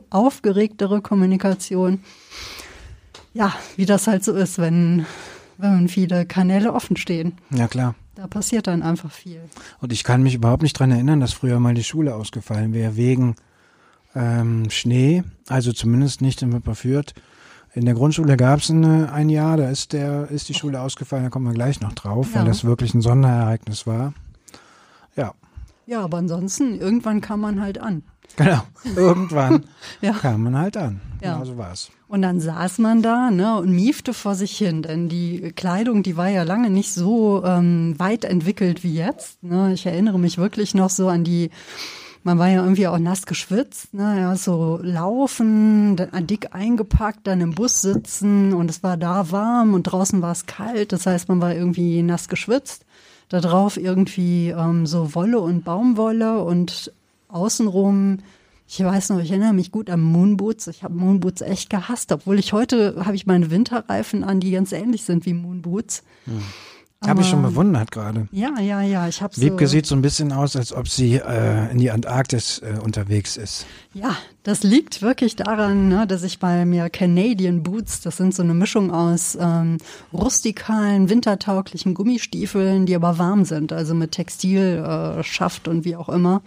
aufgeregtere 0.10 1.02
Kommunikation. 1.02 2.00
Ja, 3.36 3.54
wie 3.76 3.86
das 3.86 4.08
halt 4.08 4.24
so 4.24 4.34
ist, 4.34 4.58
wenn, 4.58 5.06
wenn 5.60 5.88
viele 5.88 6.26
Kanäle 6.26 6.74
offen 6.74 6.98
stehen. 6.98 7.34
Ja, 7.52 7.68
klar. 7.68 7.94
Da 8.16 8.26
passiert 8.26 8.66
dann 8.66 8.82
einfach 8.82 9.12
viel. 9.12 9.42
Und 9.80 9.94
ich 9.94 10.04
kann 10.04 10.24
mich 10.24 10.34
überhaupt 10.34 10.64
nicht 10.64 10.74
dran 10.74 10.90
erinnern, 10.90 11.20
dass 11.20 11.34
früher 11.34 11.60
mal 11.60 11.76
die 11.76 11.84
Schule 11.84 12.16
ausgefallen 12.16 12.74
wäre, 12.74 12.98
wegen 12.98 13.36
ähm, 14.16 14.70
Schnee, 14.70 15.24
also 15.48 15.72
zumindest 15.72 16.22
nicht 16.22 16.42
in 16.42 16.54
Wipperfürth. 16.54 17.14
In 17.74 17.86
der 17.86 17.94
Grundschule 17.94 18.36
gab 18.36 18.60
es 18.60 18.70
ein 18.70 19.30
Jahr, 19.30 19.58
da 19.58 19.70
ist 19.70 19.94
der 19.94 20.30
ist 20.32 20.50
die 20.50 20.56
Schule 20.56 20.82
ausgefallen, 20.82 21.26
da 21.26 21.30
kommen 21.30 21.46
wir 21.46 21.54
gleich 21.54 21.82
noch 21.82 21.94
drauf, 21.94 22.30
ja. 22.34 22.40
weil 22.40 22.48
das 22.48 22.64
wirklich 22.64 22.94
ein 22.94 23.02
Sonderereignis 23.02 23.86
war. 23.86 24.14
Ja. 25.16 25.34
Ja, 25.86 26.02
aber 26.02 26.18
ansonsten, 26.18 26.80
irgendwann 26.80 27.22
kam 27.22 27.42
man 27.42 27.62
halt 27.62 27.80
an. 27.80 28.04
Genau, 28.36 28.62
irgendwann 28.96 29.66
ja. 30.02 30.14
kam 30.14 30.44
man 30.44 30.58
halt 30.58 30.78
an. 30.78 31.02
Ja. 31.22 31.34
Genau 31.34 31.46
so 31.46 31.58
war 31.58 31.72
es. 31.72 31.92
Und 32.08 32.24
dann 32.24 32.40
saß 32.40 32.80
man 32.80 33.04
da 33.04 33.30
ne, 33.30 33.58
und 33.58 33.72
miefte 33.72 34.14
vor 34.14 34.34
sich 34.34 34.58
hin, 34.58 34.82
denn 34.82 35.10
die 35.10 35.52
Kleidung, 35.56 36.02
die 36.02 36.18
war 36.18 36.28
ja 36.28 36.44
lange 36.44 36.70
nicht 36.72 36.92
so 36.92 37.44
ähm, 37.46 37.94
weit 38.00 38.26
entwickelt 38.26 38.84
wie 38.84 38.96
jetzt. 38.96 39.44
Ne. 39.44 39.74
Ich 39.74 39.86
erinnere 39.86 40.18
mich 40.18 40.38
wirklich 40.38 40.74
noch 40.74 40.90
so 40.90 41.08
an 41.08 41.24
die 41.24 41.52
man 42.24 42.38
war 42.38 42.50
ja 42.50 42.62
irgendwie 42.62 42.88
auch 42.88 43.00
nass 43.00 43.26
geschwitzt, 43.26 43.94
ne? 43.94 44.20
ja, 44.20 44.36
so 44.36 44.80
laufen, 44.82 45.96
dann 45.96 46.28
dick 46.28 46.54
eingepackt, 46.54 47.26
dann 47.28 47.42
im 47.42 47.56
Bus 47.56 47.82
sitzen 47.82 48.54
und 48.54 48.70
es 48.70 48.84
war 48.84 48.98
da 48.98 49.32
warm 49.32 49.74
und 49.74 49.84
draußen 49.84 50.22
war 50.22 50.32
es 50.32 50.46
kalt. 50.46 50.92
Das 50.92 51.06
heißt, 51.06 51.30
man 51.30 51.42
war 51.42 51.54
irgendwie 51.54 52.02
nass 52.02 52.28
geschwitzt. 52.28 52.86
Da 53.30 53.42
drauf 53.42 53.78
irgendwie 53.78 54.50
ähm, 54.50 54.86
so 54.86 55.14
Wolle 55.14 55.40
und 55.40 55.64
Baumwolle 55.64 56.44
und 56.44 56.92
außenrum 57.28 58.20
ich 58.72 58.84
weiß 58.84 59.10
noch, 59.10 59.20
ich 59.20 59.32
erinnere 59.32 59.54
mich 59.54 59.72
gut 59.72 59.90
an 59.90 60.00
Moonboots. 60.00 60.68
Ich 60.68 60.84
habe 60.84 60.94
Moonboots 60.94 61.42
echt 61.42 61.72
gehasst, 61.72 62.12
obwohl 62.12 62.38
ich 62.38 62.54
heute 62.54 63.04
habe 63.04 63.16
ich 63.16 63.26
meine 63.26 63.50
Winterreifen 63.50 64.24
an, 64.24 64.40
die 64.40 64.52
ganz 64.52 64.72
ähnlich 64.74 65.06
sind 65.06 65.26
wie 65.26 65.34
Moonboots. 65.34 66.04
Hm. 66.26 66.44
Habe 67.08 67.22
ich 67.22 67.30
schon 67.30 67.42
bewundert 67.42 67.92
gerade. 67.92 68.28
Ja, 68.32 68.60
ja, 68.60 68.82
ja. 68.82 69.08
Ich 69.08 69.22
habe 69.22 69.36
Wiebke 69.38 69.68
so, 69.68 69.72
sieht 69.72 69.86
so 69.86 69.96
ein 69.96 70.02
bisschen 70.02 70.34
aus, 70.34 70.58
als 70.58 70.74
ob 70.74 70.90
sie 70.90 71.16
äh, 71.16 71.72
in 71.72 71.78
die 71.78 71.92
Antarktis 71.92 72.60
äh, 72.60 72.78
unterwegs 72.84 73.38
ist. 73.38 73.66
Ja, 73.94 74.18
das 74.44 74.64
liegt 74.64 75.02
wirklich 75.02 75.38
daran, 75.38 75.88
ne, 75.88 76.06
dass 76.08 76.24
ich 76.24 76.40
bei 76.40 76.66
mir 76.66 76.90
Canadian 76.90 77.64
Boots, 77.64 78.02
das 78.02 78.18
sind 78.18 78.36
so 78.36 78.44
eine 78.44 78.54
Mischung 78.54 78.92
aus 78.92 79.38
ähm, 79.40 79.78
rustikalen, 80.12 81.10
wintertauglichen 81.10 81.94
Gummistiefeln, 81.94 82.86
die 82.86 82.96
aber 82.96 83.18
warm 83.18 83.46
sind, 83.46 83.72
also 83.72 83.96
mit 83.96 84.12
Textilschaft 84.12 85.68
äh, 85.68 85.70
und 85.70 85.86
wie 85.86 85.96
auch 85.96 86.10
immer. 86.10 86.42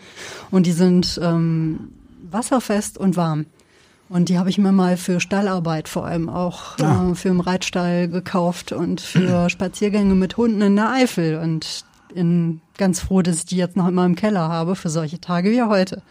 Und 0.50 0.66
die 0.66 0.73
sind 0.73 1.18
ähm, 1.23 1.92
wasserfest 2.30 2.99
und 2.99 3.16
warm. 3.16 3.47
Und 4.12 4.28
die 4.28 4.37
habe 4.38 4.50
ich 4.50 4.59
mir 4.59 4.73
mal 4.73 4.99
für 4.99 5.21
Stallarbeit 5.21 5.88
vor 5.88 6.04
allem 6.04 6.28
auch 6.28 6.78
ah. 6.81 7.12
äh, 7.12 7.14
für 7.14 7.31
im 7.31 7.40
Reitstall 7.40 8.09
gekauft 8.09 8.71
und 8.71 9.00
für 9.00 9.49
Spaziergänge 9.49 10.14
mit 10.14 10.37
Hunden 10.37 10.61
in 10.61 10.76
der 10.76 10.90
Eifel. 10.90 11.38
Und 11.38 11.87
bin 12.12 12.61
ganz 12.76 13.00
froh, 13.00 13.23
dass 13.23 13.38
ich 13.38 13.47
die 13.47 13.57
jetzt 13.57 13.75
noch 13.75 13.88
immer 13.88 14.04
im 14.04 14.14
Keller 14.14 14.50
habe 14.50 14.76
für 14.76 14.90
solche 14.90 15.19
Tage 15.19 15.50
wie 15.50 15.62
heute. 15.62 16.02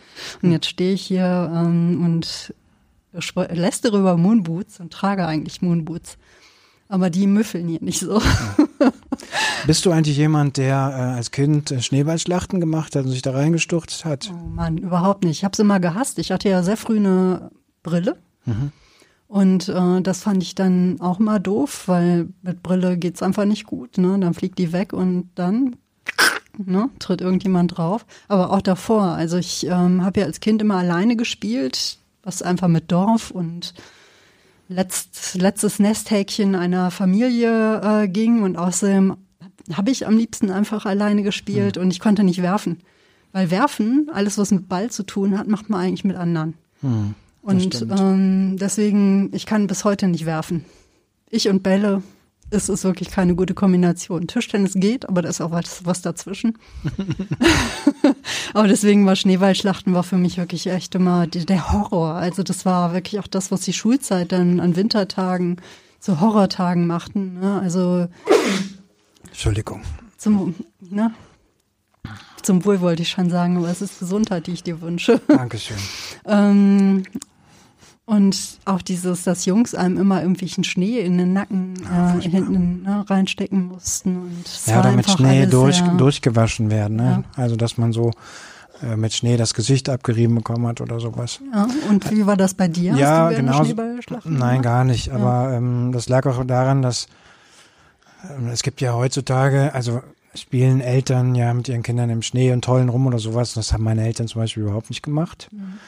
Und 0.41 0.49
hm. 0.49 0.51
jetzt 0.51 0.65
stehe 0.65 0.93
ich 0.93 1.03
hier 1.03 1.51
ähm, 1.53 2.03
und 2.03 2.55
lästere 3.51 3.99
über 3.99 4.17
Moonboots 4.17 4.79
und 4.79 4.91
trage 4.91 5.27
eigentlich 5.27 5.61
Moonboots. 5.61 6.17
Aber 6.89 7.11
die 7.11 7.27
müffeln 7.27 7.67
hier 7.67 7.83
nicht 7.83 7.99
so. 7.99 8.19
Ja. 8.19 8.91
Bist 9.67 9.85
du 9.85 9.91
eigentlich 9.91 10.17
jemand, 10.17 10.57
der 10.57 10.75
äh, 10.75 11.17
als 11.17 11.29
Kind 11.29 11.69
äh, 11.69 11.83
Schneeballschlachten 11.83 12.59
gemacht 12.59 12.95
hat 12.95 13.05
und 13.05 13.11
sich 13.11 13.21
da 13.21 13.31
reingestürzt 13.31 14.05
hat? 14.05 14.31
Oh 14.33 14.47
Mann, 14.47 14.79
überhaupt 14.79 15.23
nicht. 15.23 15.37
Ich 15.37 15.43
habe 15.43 15.53
es 15.53 15.59
immer 15.59 15.79
gehasst. 15.79 16.17
Ich 16.17 16.31
hatte 16.31 16.49
ja 16.49 16.63
sehr 16.63 16.77
früh 16.77 16.97
eine 16.97 17.51
Brille. 17.83 18.17
Mhm. 18.45 18.71
Und 19.27 19.69
äh, 19.69 20.01
das 20.01 20.23
fand 20.23 20.43
ich 20.43 20.55
dann 20.55 20.99
auch 20.99 21.17
mal 21.17 21.39
doof, 21.39 21.83
weil 21.87 22.27
mit 22.41 22.61
Brille 22.61 22.97
geht 22.97 23.15
es 23.15 23.23
einfach 23.23 23.45
nicht 23.45 23.65
gut. 23.65 23.97
Ne? 23.97 24.17
Dann 24.19 24.33
fliegt 24.33 24.59
die 24.59 24.73
weg 24.73 24.91
und 24.91 25.29
dann 25.35 25.77
ne, 26.57 26.89
tritt 26.99 27.21
irgendjemand 27.21 27.77
drauf. 27.77 28.05
Aber 28.27 28.51
auch 28.51 28.61
davor. 28.61 29.03
Also 29.03 29.37
ich 29.37 29.65
ähm, 29.67 30.03
habe 30.03 30.19
ja 30.19 30.25
als 30.25 30.41
Kind 30.41 30.61
immer 30.61 30.75
alleine 30.75 31.15
gespielt, 31.15 31.99
was 32.23 32.41
einfach 32.41 32.67
mit 32.67 32.91
Dorf 32.91 33.31
und 33.31 33.73
letzt, 34.67 35.35
letztes 35.35 35.79
Nesthäkchen 35.79 36.55
einer 36.55 36.91
Familie 36.91 37.81
äh, 38.03 38.07
ging. 38.07 38.43
Und 38.43 38.57
außerdem 38.57 39.15
habe 39.73 39.91
ich 39.91 40.07
am 40.07 40.17
liebsten 40.17 40.49
einfach 40.51 40.85
alleine 40.85 41.23
gespielt 41.23 41.77
mhm. 41.77 41.83
und 41.83 41.91
ich 41.91 41.99
konnte 41.99 42.23
nicht 42.23 42.41
werfen. 42.41 42.79
Weil 43.31 43.49
werfen, 43.49 44.09
alles 44.13 44.37
was 44.37 44.51
mit 44.51 44.67
Ball 44.67 44.89
zu 44.89 45.03
tun 45.03 45.37
hat, 45.37 45.47
macht 45.47 45.69
man 45.69 45.79
eigentlich 45.79 46.03
mit 46.03 46.17
anderen. 46.17 46.55
Mhm. 46.81 47.15
Und 47.41 47.85
ähm, 47.89 48.57
deswegen, 48.59 49.33
ich 49.33 49.45
kann 49.45 49.67
bis 49.67 49.83
heute 49.83 50.07
nicht 50.07 50.25
werfen. 50.25 50.65
Ich 51.29 51.47
und 51.49 51.63
Bälle, 51.63 52.03
es 52.51 52.69
ist 52.69 52.83
wirklich 52.83 53.09
keine 53.09 53.35
gute 53.35 53.53
Kombination. 53.53 54.27
Tischtennis 54.27 54.73
geht, 54.75 55.07
aber 55.07 55.21
da 55.21 55.29
ist 55.29 55.41
auch 55.41 55.51
was, 55.51 55.85
was 55.85 56.01
dazwischen. 56.01 56.57
aber 58.53 58.67
deswegen 58.67 59.05
war 59.05 59.15
Schneeballschlachten 59.15 59.93
war 59.93 60.03
für 60.03 60.17
mich 60.17 60.37
wirklich 60.37 60.67
echt 60.67 60.93
immer 60.95 61.27
der 61.27 61.71
Horror. 61.71 62.15
Also 62.15 62.43
das 62.43 62.65
war 62.65 62.93
wirklich 62.93 63.19
auch 63.19 63.27
das, 63.27 63.51
was 63.51 63.61
die 63.61 63.73
Schulzeit 63.73 64.31
dann 64.31 64.59
an 64.59 64.75
Wintertagen 64.75 65.57
zu 65.99 66.19
Horrortagen 66.19 66.87
machten. 66.87 67.39
Ne? 67.39 67.59
Also 67.61 68.07
Entschuldigung. 69.27 69.81
Zum, 70.17 70.55
ne? 70.81 71.13
Zum 72.41 72.65
Wohl 72.65 72.81
wollte 72.81 73.03
ich 73.03 73.09
schon 73.09 73.29
sagen, 73.29 73.57
aber 73.57 73.69
es 73.69 73.81
ist 73.81 73.99
Gesundheit, 73.99 74.47
die 74.47 74.51
ich 74.51 74.63
dir 74.63 74.81
wünsche. 74.81 75.21
Dankeschön. 75.27 75.77
ähm, 76.25 77.03
und 78.11 78.57
auch 78.65 78.81
dieses, 78.81 79.23
dass 79.23 79.45
Jungs 79.45 79.73
einem 79.73 79.95
immer 79.95 80.19
irgendwelchen 80.19 80.65
Schnee 80.65 80.99
in 80.99 81.17
den 81.17 81.31
Nacken 81.31 81.75
äh, 81.85 82.21
hinten 82.21 82.81
ne, 82.83 83.05
reinstecken 83.09 83.69
mussten. 83.69 84.17
Und 84.17 84.43
ja, 84.65 84.81
oder 84.81 84.91
mit 84.91 85.09
Schnee 85.09 85.45
durch, 85.45 85.77
sehr, 85.77 85.93
durchgewaschen 85.93 86.69
werden. 86.69 86.97
Ne? 86.97 87.23
Ja. 87.37 87.41
Also, 87.41 87.55
dass 87.55 87.77
man 87.77 87.93
so 87.93 88.11
äh, 88.83 88.97
mit 88.97 89.13
Schnee 89.13 89.37
das 89.37 89.53
Gesicht 89.53 89.87
abgerieben 89.87 90.35
bekommen 90.35 90.67
hat 90.67 90.81
oder 90.81 90.99
sowas. 90.99 91.39
Ja, 91.53 91.69
und 91.87 92.11
wie 92.11 92.25
war 92.27 92.35
das 92.35 92.53
bei 92.53 92.67
dir? 92.67 92.95
Ja, 92.95 93.29
genau. 93.29 93.63
Nein, 94.25 94.61
gar 94.61 94.83
nicht. 94.83 95.07
Ja. 95.07 95.13
Aber 95.13 95.53
ähm, 95.53 95.93
das 95.93 96.09
lag 96.09 96.25
auch 96.25 96.43
daran, 96.43 96.81
dass 96.81 97.07
ähm, 98.29 98.49
es 98.49 98.61
gibt 98.61 98.81
ja 98.81 98.93
heutzutage, 98.93 99.73
also 99.73 100.01
spielen 100.35 100.81
Eltern 100.81 101.33
ja 101.33 101.53
mit 101.53 101.69
ihren 101.69 101.81
Kindern 101.81 102.09
im 102.09 102.23
Schnee 102.23 102.51
und 102.51 102.61
tollen 102.65 102.89
rum 102.89 103.07
oder 103.07 103.19
sowas. 103.19 103.53
Das 103.53 103.71
haben 103.71 103.85
meine 103.85 104.05
Eltern 104.05 104.27
zum 104.27 104.41
Beispiel 104.41 104.63
überhaupt 104.63 104.89
nicht 104.89 105.01
gemacht. 105.01 105.47
Mhm 105.53 105.79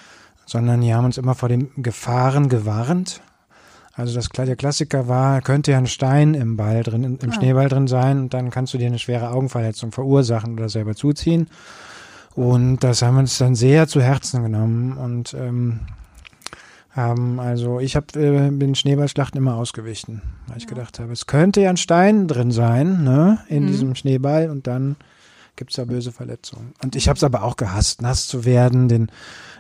sondern 0.45 0.81
die 0.81 0.93
haben 0.93 1.05
uns 1.05 1.17
immer 1.17 1.35
vor 1.35 1.49
den 1.49 1.69
Gefahren 1.81 2.49
gewarnt. 2.49 3.21
Also 3.95 4.15
das 4.15 4.29
der 4.29 4.55
Klassiker 4.55 5.07
war, 5.07 5.41
könnte 5.41 5.71
ja 5.71 5.77
ein 5.77 5.85
Stein 5.85 6.33
im 6.33 6.57
Ball 6.57 6.81
drin, 6.81 7.03
im 7.03 7.29
ah. 7.29 7.33
Schneeball 7.33 7.69
drin 7.69 7.87
sein 7.87 8.21
und 8.21 8.33
dann 8.33 8.49
kannst 8.49 8.73
du 8.73 8.79
dir 8.79 8.87
eine 8.87 8.99
schwere 8.99 9.29
Augenverletzung 9.29 9.91
verursachen 9.91 10.53
oder 10.53 10.69
selber 10.69 10.95
zuziehen. 10.95 11.47
Und 12.35 12.79
das 12.79 13.03
haben 13.03 13.15
wir 13.15 13.19
uns 13.21 13.37
dann 13.37 13.53
sehr 13.53 13.87
zu 13.87 14.01
Herzen 14.01 14.41
genommen 14.41 14.97
und 14.97 15.35
ähm, 15.35 15.81
haben 16.89 17.39
also 17.39 17.79
ich 17.79 17.95
habe 17.95 18.19
äh, 18.19 18.49
bin 18.49 18.73
Schneeballschlachten 18.73 19.37
immer 19.37 19.55
ausgewichen, 19.55 20.21
weil 20.47 20.57
ich 20.57 20.63
ja. 20.63 20.69
gedacht 20.69 20.99
habe, 20.99 21.11
es 21.11 21.27
könnte 21.27 21.61
ja 21.61 21.69
ein 21.69 21.77
Stein 21.77 22.27
drin 22.27 22.51
sein, 22.51 23.03
ne, 23.03 23.39
in 23.47 23.63
mhm. 23.63 23.67
diesem 23.67 23.95
Schneeball 23.95 24.49
und 24.49 24.65
dann 24.65 24.95
gibt's 25.55 25.75
da 25.75 25.85
böse 25.85 26.11
Verletzungen. 26.11 26.73
Und 26.83 26.95
ich 26.95 27.07
habe 27.07 27.17
es 27.17 27.23
aber 27.23 27.43
auch 27.43 27.57
gehasst, 27.57 28.01
nass 28.01 28.27
zu 28.27 28.45
werden, 28.45 28.87
den 28.87 29.11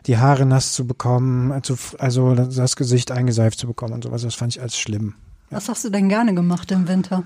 die 0.05 0.17
Haare 0.17 0.45
nass 0.45 0.73
zu 0.73 0.85
bekommen, 0.85 1.51
also, 1.51 1.77
also 1.97 2.35
das 2.35 2.75
Gesicht 2.75 3.11
eingeseift 3.11 3.59
zu 3.59 3.67
bekommen 3.67 3.93
und 3.93 4.03
sowas. 4.03 4.21
Das 4.21 4.35
fand 4.35 4.55
ich 4.55 4.61
als 4.61 4.77
schlimm. 4.77 5.15
Ja. 5.49 5.57
Was 5.57 5.69
hast 5.69 5.85
du 5.85 5.89
denn 5.89 6.09
gerne 6.09 6.33
gemacht 6.33 6.71
im 6.71 6.87
Winter? 6.87 7.23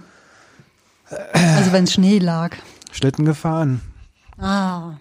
Also 1.34 1.72
wenn 1.72 1.88
Schnee 1.88 2.20
lag. 2.20 2.56
Schlitten 2.92 3.26
gefahren. 3.26 3.82
Ah. 4.38 4.94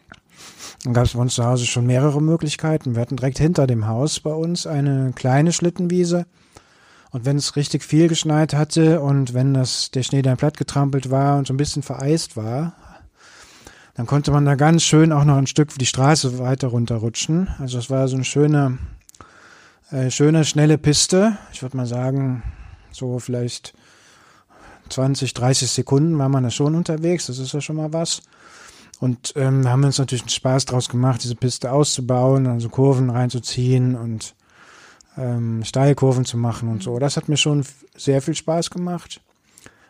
Dann 0.84 0.94
gab 0.94 1.04
es 1.04 1.14
bei 1.14 1.20
uns 1.20 1.34
zu 1.34 1.44
Hause 1.44 1.66
schon 1.66 1.86
mehrere 1.86 2.22
Möglichkeiten. 2.22 2.94
Wir 2.94 3.02
hatten 3.02 3.16
direkt 3.16 3.38
hinter 3.38 3.66
dem 3.66 3.86
Haus 3.86 4.20
bei 4.20 4.32
uns 4.32 4.66
eine 4.66 5.12
kleine 5.14 5.52
Schlittenwiese. 5.52 6.26
Und 7.10 7.24
wenn 7.24 7.36
es 7.36 7.56
richtig 7.56 7.82
viel 7.82 8.08
geschneit 8.08 8.54
hatte 8.54 9.00
und 9.00 9.34
wenn 9.34 9.54
das, 9.54 9.90
der 9.90 10.02
Schnee 10.02 10.22
dann 10.22 10.36
platt 10.36 10.56
getrampelt 10.56 11.10
war 11.10 11.38
und 11.38 11.46
so 11.46 11.54
ein 11.54 11.56
bisschen 11.56 11.82
vereist 11.82 12.36
war, 12.36 12.74
dann 13.96 14.06
konnte 14.06 14.30
man 14.30 14.44
da 14.44 14.56
ganz 14.56 14.82
schön 14.82 15.10
auch 15.10 15.24
noch 15.24 15.38
ein 15.38 15.46
Stück 15.46 15.76
die 15.78 15.86
Straße 15.86 16.38
weiter 16.38 16.68
runterrutschen. 16.68 17.48
Also 17.58 17.78
es 17.78 17.88
war 17.88 18.06
so 18.08 18.16
eine 18.16 18.24
schöne, 18.24 18.78
äh, 19.90 20.10
schöne, 20.10 20.44
schnelle 20.44 20.76
Piste. 20.76 21.38
Ich 21.52 21.62
würde 21.62 21.78
mal 21.78 21.86
sagen, 21.86 22.42
so 22.92 23.18
vielleicht 23.18 23.72
20, 24.90 25.32
30 25.32 25.70
Sekunden 25.70 26.18
war 26.18 26.28
man 26.28 26.44
da 26.44 26.50
schon 26.50 26.74
unterwegs. 26.74 27.26
Das 27.26 27.38
ist 27.38 27.54
ja 27.54 27.62
schon 27.62 27.76
mal 27.76 27.94
was. 27.94 28.20
Und 29.00 29.32
ähm, 29.34 29.62
da 29.62 29.70
haben 29.70 29.80
wir 29.80 29.86
uns 29.86 29.98
natürlich 29.98 30.22
einen 30.22 30.30
Spaß 30.30 30.66
draus 30.66 30.90
gemacht, 30.90 31.22
diese 31.24 31.34
Piste 31.34 31.72
auszubauen, 31.72 32.46
also 32.46 32.68
Kurven 32.68 33.08
reinzuziehen 33.08 33.94
und 33.94 34.34
ähm, 35.16 35.64
Steilkurven 35.64 36.26
zu 36.26 36.36
machen 36.36 36.68
und 36.68 36.82
so. 36.82 36.98
Das 36.98 37.16
hat 37.16 37.30
mir 37.30 37.36
schon 37.38 37.64
sehr 37.96 38.20
viel 38.20 38.34
Spaß 38.34 38.70
gemacht. 38.70 39.22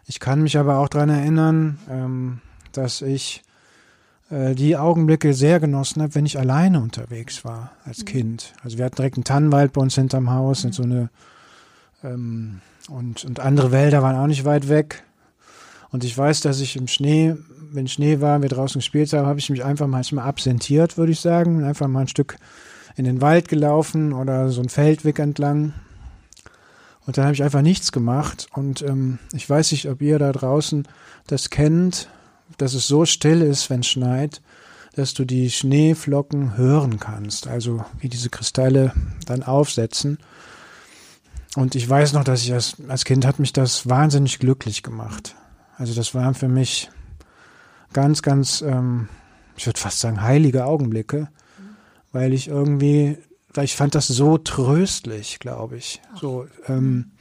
Ich 0.07 0.21
kann 0.21 0.43
mich 0.43 0.57
aber 0.59 0.79
auch 0.79 0.89
daran 0.89 1.11
erinnern, 1.11 1.79
ähm, 1.91 2.41
dass 2.73 3.03
ich 3.03 3.43
die 4.29 4.77
Augenblicke 4.77 5.35
sehr 5.35 5.61
genossen 5.61 6.03
habe, 6.03 6.17
wenn 6.17 6.27
ich 6.27 6.39
alleine 6.39 6.81
unterwegs 6.81 7.45
war 7.45 7.71
als 7.85 8.01
mhm. 8.01 8.05
Kind. 8.07 8.55
Also 8.65 8.77
wir 8.77 8.85
hatten 8.85 8.97
direkt 8.97 9.17
einen 9.17 9.25
Tannenwald 9.25 9.73
bei 9.73 9.81
uns 9.81 9.95
hinterm 9.95 10.31
Haus 10.33 10.65
und 10.65 10.75
so 10.75 10.83
eine 10.83 11.11
ähm, 12.03 12.61
und, 12.89 13.25
und 13.25 13.41
andere 13.41 13.73
Wälder 13.73 14.03
waren 14.03 14.17
auch 14.17 14.27
nicht 14.27 14.45
weit 14.45 14.69
weg. 14.69 15.03
Und 15.91 16.05
ich 16.05 16.17
weiß, 16.17 16.41
dass 16.41 16.61
ich 16.61 16.77
im 16.77 16.89
Schnee, 16.89 17.37
wenn 17.73 17.89
Schnee 17.89 18.21
war, 18.21 18.43
wir 18.43 18.49
draußen 18.49 18.79
gespielt 18.81 19.13
haben, 19.13 19.27
habe 19.27 19.39
ich 19.39 19.51
mich 19.51 19.65
einfach 19.65 19.87
manchmal 19.87 20.27
absentiert, 20.27 20.99
würde 20.99 21.13
ich 21.13 21.21
sagen, 21.21 21.65
einfach 21.65 21.89
mal 21.89 22.01
ein 22.01 22.09
Stück 22.09 22.37
in 22.97 23.05
den 23.05 23.21
Wald 23.21 23.49
gelaufen 23.49 24.13
oder 24.13 24.51
so 24.51 24.63
ein 24.63 24.69
Feldweg 24.69 25.19
entlang. 25.19 25.73
Und 27.07 27.17
dann 27.19 27.25
habe 27.25 27.35
ich 27.35 27.43
einfach 27.43 27.63
nichts 27.63 27.93
gemacht. 27.93 28.49
Und 28.53 28.83
ähm, 28.83 29.19
ich 29.33 29.49
weiß 29.49 29.73
nicht, 29.73 29.89
ob 29.89 30.03
ihr 30.03 30.19
da 30.19 30.33
draußen 30.33 30.89
das 31.27 31.51
kennt, 31.51 32.09
dass 32.59 32.75
es 32.75 32.87
so 32.87 33.05
still 33.05 33.43
ist, 33.43 33.71
wenn 33.71 33.81
es 33.81 33.89
schneit, 33.89 34.43
dass 34.95 35.15
du 35.15 35.25
die 35.25 35.51
Schneeflocken 35.51 36.57
hören 36.57 36.99
kannst. 36.99 37.47
Also 37.49 37.85
wie 37.99 38.09
diese 38.09 38.31
Kristalle 38.31 38.93
dann 39.27 39.43
aufsetzen. 39.43 40.19
Und 41.55 41.75
ich 41.75 41.89
weiß 41.89 42.13
noch, 42.13 42.25
dass 42.25 42.43
ich 42.43 42.53
als, 42.53 42.77
als 42.89 43.05
Kind 43.05 43.27
hat 43.27 43.39
mich 43.39 43.53
das 43.53 43.89
wahnsinnig 43.89 44.39
glücklich 44.39 44.83
gemacht. 44.83 45.35
Also 45.77 45.95
das 45.95 46.15
waren 46.15 46.35
für 46.35 46.49
mich 46.49 46.91
ganz, 47.93 48.23
ganz, 48.23 48.63
ähm, 48.63 49.09
ich 49.57 49.67
würde 49.67 49.81
fast 49.81 50.01
sagen, 50.01 50.23
heilige 50.23 50.65
Augenblicke 50.65 51.29
weil 52.17 52.33
ich 52.33 52.49
irgendwie, 52.49 53.19
weil 53.53 53.67
ich 53.67 53.77
fand 53.77 53.95
das 53.95 54.09
so 54.09 54.39
tröstlich, 54.39 55.39
glaube 55.39 55.77
ich. 55.77 56.01
So, 56.19 56.47
ähm, 56.67 57.13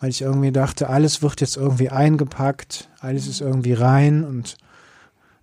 weil 0.00 0.10
ich 0.10 0.22
irgendwie 0.22 0.52
dachte, 0.52 0.88
alles 0.88 1.22
wird 1.22 1.40
jetzt 1.40 1.56
irgendwie 1.56 1.90
eingepackt, 1.90 2.88
alles 3.00 3.26
ist 3.26 3.40
irgendwie 3.40 3.74
rein 3.74 4.24
und 4.24 4.56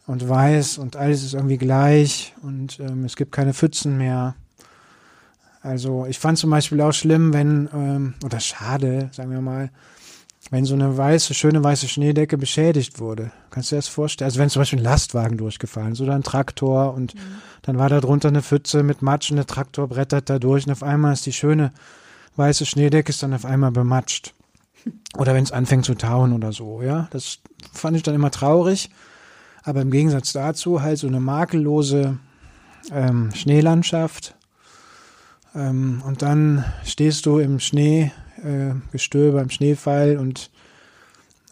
und 0.08 0.28
weiß 0.28 0.78
und 0.78 0.96
alles 0.96 1.24
ist 1.24 1.34
irgendwie 1.34 1.58
gleich 1.58 2.34
und 2.42 2.80
ähm, 2.80 3.04
es 3.04 3.18
gibt 3.18 3.34
keine 3.34 3.54
Pfützen 3.54 3.98
mehr. 3.98 4.36
Also 5.62 6.06
ich 6.06 6.18
fand 6.18 6.38
zum 6.38 6.50
Beispiel 6.50 6.80
auch 6.80 6.94
schlimm, 6.94 7.34
wenn, 7.34 7.70
ähm, 7.74 8.14
oder 8.24 8.40
schade, 8.40 9.10
sagen 9.12 9.32
wir 9.32 9.42
mal, 9.42 9.70
wenn 10.50 10.64
so 10.64 10.76
eine 10.76 10.96
weiße, 10.96 11.34
schöne 11.34 11.62
weiße 11.62 11.90
Schneedecke 11.90 12.38
beschädigt 12.38 13.02
wurde. 13.02 13.32
Kannst 13.50 13.72
du 13.72 13.76
dir 13.76 13.80
das 13.80 13.90
vorstellen? 13.90 14.28
Also 14.28 14.40
wenn 14.40 14.50
zum 14.50 14.62
Beispiel 14.62 14.80
ein 14.80 14.86
Lastwagen 14.86 15.38
durchgefallen 15.38 15.92
ist 15.92 16.00
oder 16.00 16.16
ein 16.16 16.24
Traktor 16.24 16.94
und 16.94 17.16
mhm. 17.16 17.20
dann 17.64 17.78
war 17.78 17.90
da 17.90 18.00
drunter 18.00 18.30
eine 18.30 18.42
Pfütze 18.42 18.84
mit 18.84 19.02
Matsch 19.02 19.30
und 19.30 19.36
der 19.36 19.46
Traktor 19.46 19.90
brettert 19.90 20.30
da 20.30 20.40
durch 20.40 20.66
und 20.66 20.72
auf 20.72 20.84
einmal 20.84 21.12
ist 21.12 21.26
die 21.26 21.34
schöne 21.34 21.74
weiße 22.38 22.66
Schneedecke 22.66 23.10
ist 23.10 23.22
dann 23.24 23.34
auf 23.34 23.44
einmal 23.44 23.72
bematscht. 23.72 24.34
Oder 25.16 25.34
wenn 25.34 25.44
es 25.44 25.52
anfängt 25.52 25.86
zu 25.86 25.96
tauen 25.96 26.34
oder 26.34 26.52
so, 26.52 26.82
ja. 26.82 27.08
Das 27.12 27.40
fand 27.74 27.98
ich 27.98 28.04
dann 28.04 28.16
immer 28.16 28.32
traurig. 28.32 28.90
Aber 29.64 29.82
im 29.82 29.92
Gegensatz 29.92 30.34
dazu 30.34 30.82
halt 30.82 30.98
so 30.98 31.08
eine 31.08 31.20
makellose 31.20 32.18
ähm, 32.92 33.32
Schneelandschaft. 33.34 34.36
Ähm, 35.56 36.02
und 36.06 36.22
dann 36.22 36.64
stehst 36.86 37.26
du 37.26 37.40
im 37.40 37.60
Schnee 37.60 38.12
äh, 38.44 38.74
Gestöber 38.92 39.42
im 39.42 39.50
Schneefall 39.50 40.18
und 40.18 40.52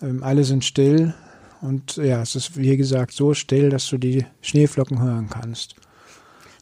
ähm, 0.02 0.24
alle 0.24 0.44
sind 0.44 0.64
still. 0.64 1.14
Und 1.62 1.98
ja, 1.98 2.22
es 2.22 2.36
ist 2.36 2.58
wie 2.58 2.78
gesagt 2.78 3.14
so 3.14 3.34
still, 3.34 3.70
dass 3.70 3.88
du 3.88 3.98
die 3.98 4.26
Schneeflocken 4.42 5.02
hören 5.02 5.30
kannst. 5.30 5.76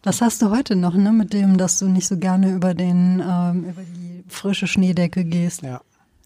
Das 0.01 0.21
hast 0.21 0.41
du 0.41 0.49
heute 0.49 0.75
noch, 0.75 0.95
ne? 0.95 1.12
Mit 1.12 1.33
dem, 1.33 1.57
dass 1.57 1.79
du 1.79 1.88
nicht 1.88 2.07
so 2.07 2.17
gerne 2.17 2.53
über 2.53 2.73
den 2.73 3.21
ähm, 3.25 3.65
über 3.65 3.81
die 3.81 4.23
frische 4.27 4.67
Schneedecke 4.67 5.23
gehst. 5.23 5.62
Ja. 5.62 5.81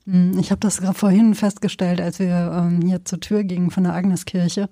Hm, 0.08 0.40
ich 0.40 0.52
habe 0.52 0.60
das 0.60 0.82
gerade 0.82 0.98
vorhin 0.98 1.36
festgestellt, 1.36 2.02
als 2.02 2.20
wir 2.20 2.52
ähm, 2.54 2.82
hier 2.82 3.06
zur 3.06 3.20
Tür 3.20 3.44
gingen 3.44 3.70
von 3.70 3.84
der 3.84 3.94
Agneskirche. 3.94 4.70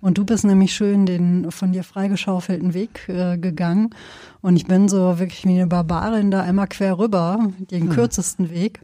Und 0.00 0.16
du 0.16 0.24
bist 0.24 0.44
nämlich 0.44 0.72
schön 0.72 1.06
den 1.06 1.50
von 1.50 1.72
dir 1.72 1.82
freigeschaufelten 1.82 2.72
Weg 2.72 3.08
äh, 3.08 3.36
gegangen. 3.36 3.90
Und 4.40 4.56
ich 4.56 4.66
bin 4.66 4.88
so 4.88 5.18
wirklich 5.18 5.44
wie 5.44 5.54
eine 5.54 5.66
Barbarin 5.66 6.30
da 6.30 6.42
einmal 6.42 6.68
quer 6.68 6.98
rüber, 6.98 7.50
den 7.58 7.82
hm. 7.82 7.90
kürzesten 7.90 8.50
Weg. 8.50 8.80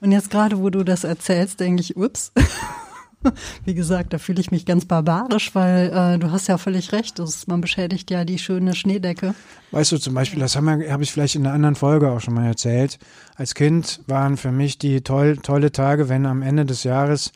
Und 0.00 0.12
jetzt 0.12 0.30
gerade, 0.30 0.58
wo 0.58 0.68
du 0.68 0.84
das 0.84 1.04
erzählst, 1.04 1.60
denke 1.60 1.80
ich, 1.80 1.96
ups. 1.96 2.32
Wie 3.64 3.74
gesagt, 3.74 4.12
da 4.12 4.18
fühle 4.18 4.40
ich 4.40 4.50
mich 4.50 4.66
ganz 4.66 4.84
barbarisch, 4.84 5.54
weil 5.54 5.90
äh, 5.90 6.18
du 6.18 6.30
hast 6.30 6.48
ja 6.48 6.58
völlig 6.58 6.92
recht. 6.92 7.18
Das, 7.18 7.46
man 7.46 7.60
beschädigt 7.60 8.10
ja 8.10 8.24
die 8.24 8.38
schöne 8.38 8.74
Schneedecke. 8.74 9.34
Weißt 9.72 9.92
du, 9.92 9.98
zum 9.98 10.14
Beispiel, 10.14 10.40
das 10.40 10.56
habe 10.56 10.90
hab 10.90 11.00
ich 11.00 11.12
vielleicht 11.12 11.34
in 11.34 11.46
einer 11.46 11.54
anderen 11.54 11.74
Folge 11.74 12.10
auch 12.10 12.20
schon 12.20 12.34
mal 12.34 12.46
erzählt. 12.46 12.98
Als 13.36 13.54
Kind 13.54 14.00
waren 14.06 14.36
für 14.36 14.52
mich 14.52 14.78
die 14.78 15.02
toll, 15.02 15.36
tolle 15.36 15.72
Tage, 15.72 16.08
wenn 16.08 16.26
am 16.26 16.42
Ende 16.42 16.64
des 16.64 16.84
Jahres 16.84 17.32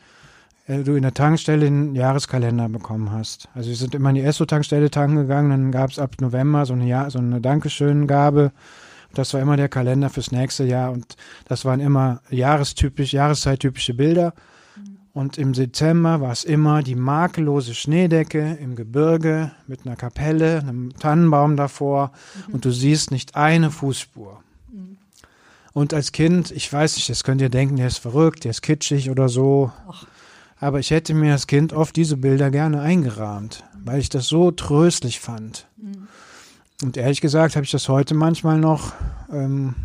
äh, 0.67 0.83
du 0.83 0.95
in 0.95 1.03
der 1.03 1.13
Tankstelle 1.13 1.67
einen 1.67 1.95
Jahreskalender 1.95 2.69
bekommen 2.69 3.11
hast. 3.11 3.47
Also 3.53 3.69
wir 3.69 3.77
sind 3.77 3.95
immer 3.95 4.09
in 4.09 4.15
die 4.15 4.23
Esso-Tankstelle 4.23 4.89
tanken 4.89 5.17
gegangen, 5.17 5.49
dann 5.49 5.71
gab 5.71 5.91
es 5.91 5.99
ab 5.99 6.15
November 6.19 6.65
so 6.65 6.73
eine, 6.73 6.87
Jahr, 6.87 7.11
so 7.11 7.19
eine 7.19 7.41
Dankeschön-Gabe. 7.41 8.51
Das 9.13 9.33
war 9.33 9.41
immer 9.41 9.55
der 9.55 9.69
Kalender 9.69 10.09
fürs 10.09 10.31
nächste 10.31 10.65
Jahr 10.65 10.91
und 10.91 11.15
das 11.47 11.63
waren 11.63 11.79
immer 11.79 12.21
jahrestypisch, 12.29 13.13
jahreszeitypische 13.13 13.93
Bilder. 13.93 14.33
Und 15.15 15.37
im 15.37 15.53
Dezember 15.53 16.19
war 16.19 16.33
es 16.33 16.43
immer 16.43 16.83
die 16.83 16.93
makellose 16.93 17.73
Schneedecke 17.73 18.57
im 18.61 18.75
Gebirge 18.75 19.51
mit 19.65 19.85
einer 19.85 19.95
Kapelle, 19.95 20.59
einem 20.59 20.93
Tannenbaum 20.99 21.55
davor 21.55 22.11
mhm. 22.47 22.55
und 22.55 22.65
du 22.65 22.71
siehst 22.71 23.11
nicht 23.11 23.33
eine 23.33 23.71
Fußspur. 23.71 24.43
Mhm. 24.73 24.97
Und 25.71 25.93
als 25.93 26.11
Kind, 26.11 26.51
ich 26.51 26.71
weiß 26.71 26.97
nicht, 26.97 27.09
das 27.09 27.23
könnt 27.23 27.39
ihr 27.39 27.47
denken, 27.47 27.77
der 27.77 27.87
ist 27.87 27.99
verrückt, 27.99 28.43
der 28.43 28.51
ist 28.51 28.61
kitschig 28.61 29.09
oder 29.09 29.29
so. 29.29 29.71
Ach. 29.89 30.05
Aber 30.59 30.79
ich 30.81 30.91
hätte 30.91 31.13
mir 31.13 31.31
als 31.31 31.47
Kind 31.47 31.71
oft 31.71 31.95
diese 31.95 32.17
Bilder 32.17 32.51
gerne 32.51 32.81
eingerahmt, 32.81 33.63
weil 33.85 34.01
ich 34.01 34.09
das 34.09 34.27
so 34.27 34.51
tröstlich 34.51 35.21
fand. 35.21 35.65
Mhm. 35.77 36.09
Und 36.83 36.97
ehrlich 36.97 37.21
gesagt 37.21 37.55
habe 37.55 37.63
ich 37.63 37.71
das 37.71 37.87
heute 37.87 38.15
manchmal 38.15 38.59
noch. 38.59 38.91
Ähm, 39.31 39.75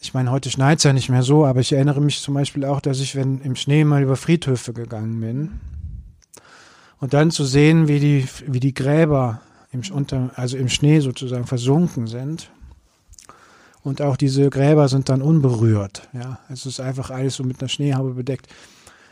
ich 0.00 0.14
meine, 0.14 0.30
heute 0.30 0.50
schneit 0.50 0.78
es 0.78 0.84
ja 0.84 0.92
nicht 0.92 1.08
mehr 1.08 1.22
so, 1.22 1.44
aber 1.44 1.60
ich 1.60 1.72
erinnere 1.72 2.00
mich 2.00 2.20
zum 2.20 2.34
Beispiel 2.34 2.64
auch, 2.64 2.80
dass 2.80 3.00
ich, 3.00 3.16
wenn 3.16 3.40
im 3.40 3.56
Schnee 3.56 3.84
mal 3.84 4.02
über 4.02 4.16
Friedhöfe 4.16 4.72
gegangen 4.72 5.20
bin 5.20 5.60
und 7.00 7.14
dann 7.14 7.30
zu 7.30 7.44
sehen, 7.44 7.88
wie 7.88 7.98
die, 7.98 8.28
wie 8.46 8.60
die 8.60 8.74
Gräber 8.74 9.40
im, 9.72 9.82
unter, 9.92 10.30
also 10.36 10.56
im 10.56 10.68
Schnee 10.68 11.00
sozusagen 11.00 11.46
versunken 11.46 12.06
sind. 12.06 12.50
Und 13.82 14.02
auch 14.02 14.16
diese 14.16 14.50
Gräber 14.50 14.88
sind 14.88 15.08
dann 15.08 15.22
unberührt. 15.22 16.08
Ja, 16.12 16.40
es 16.48 16.66
ist 16.66 16.80
einfach 16.80 17.10
alles 17.10 17.36
so 17.36 17.44
mit 17.44 17.60
einer 17.60 17.68
Schneehaube 17.68 18.14
bedeckt. 18.14 18.48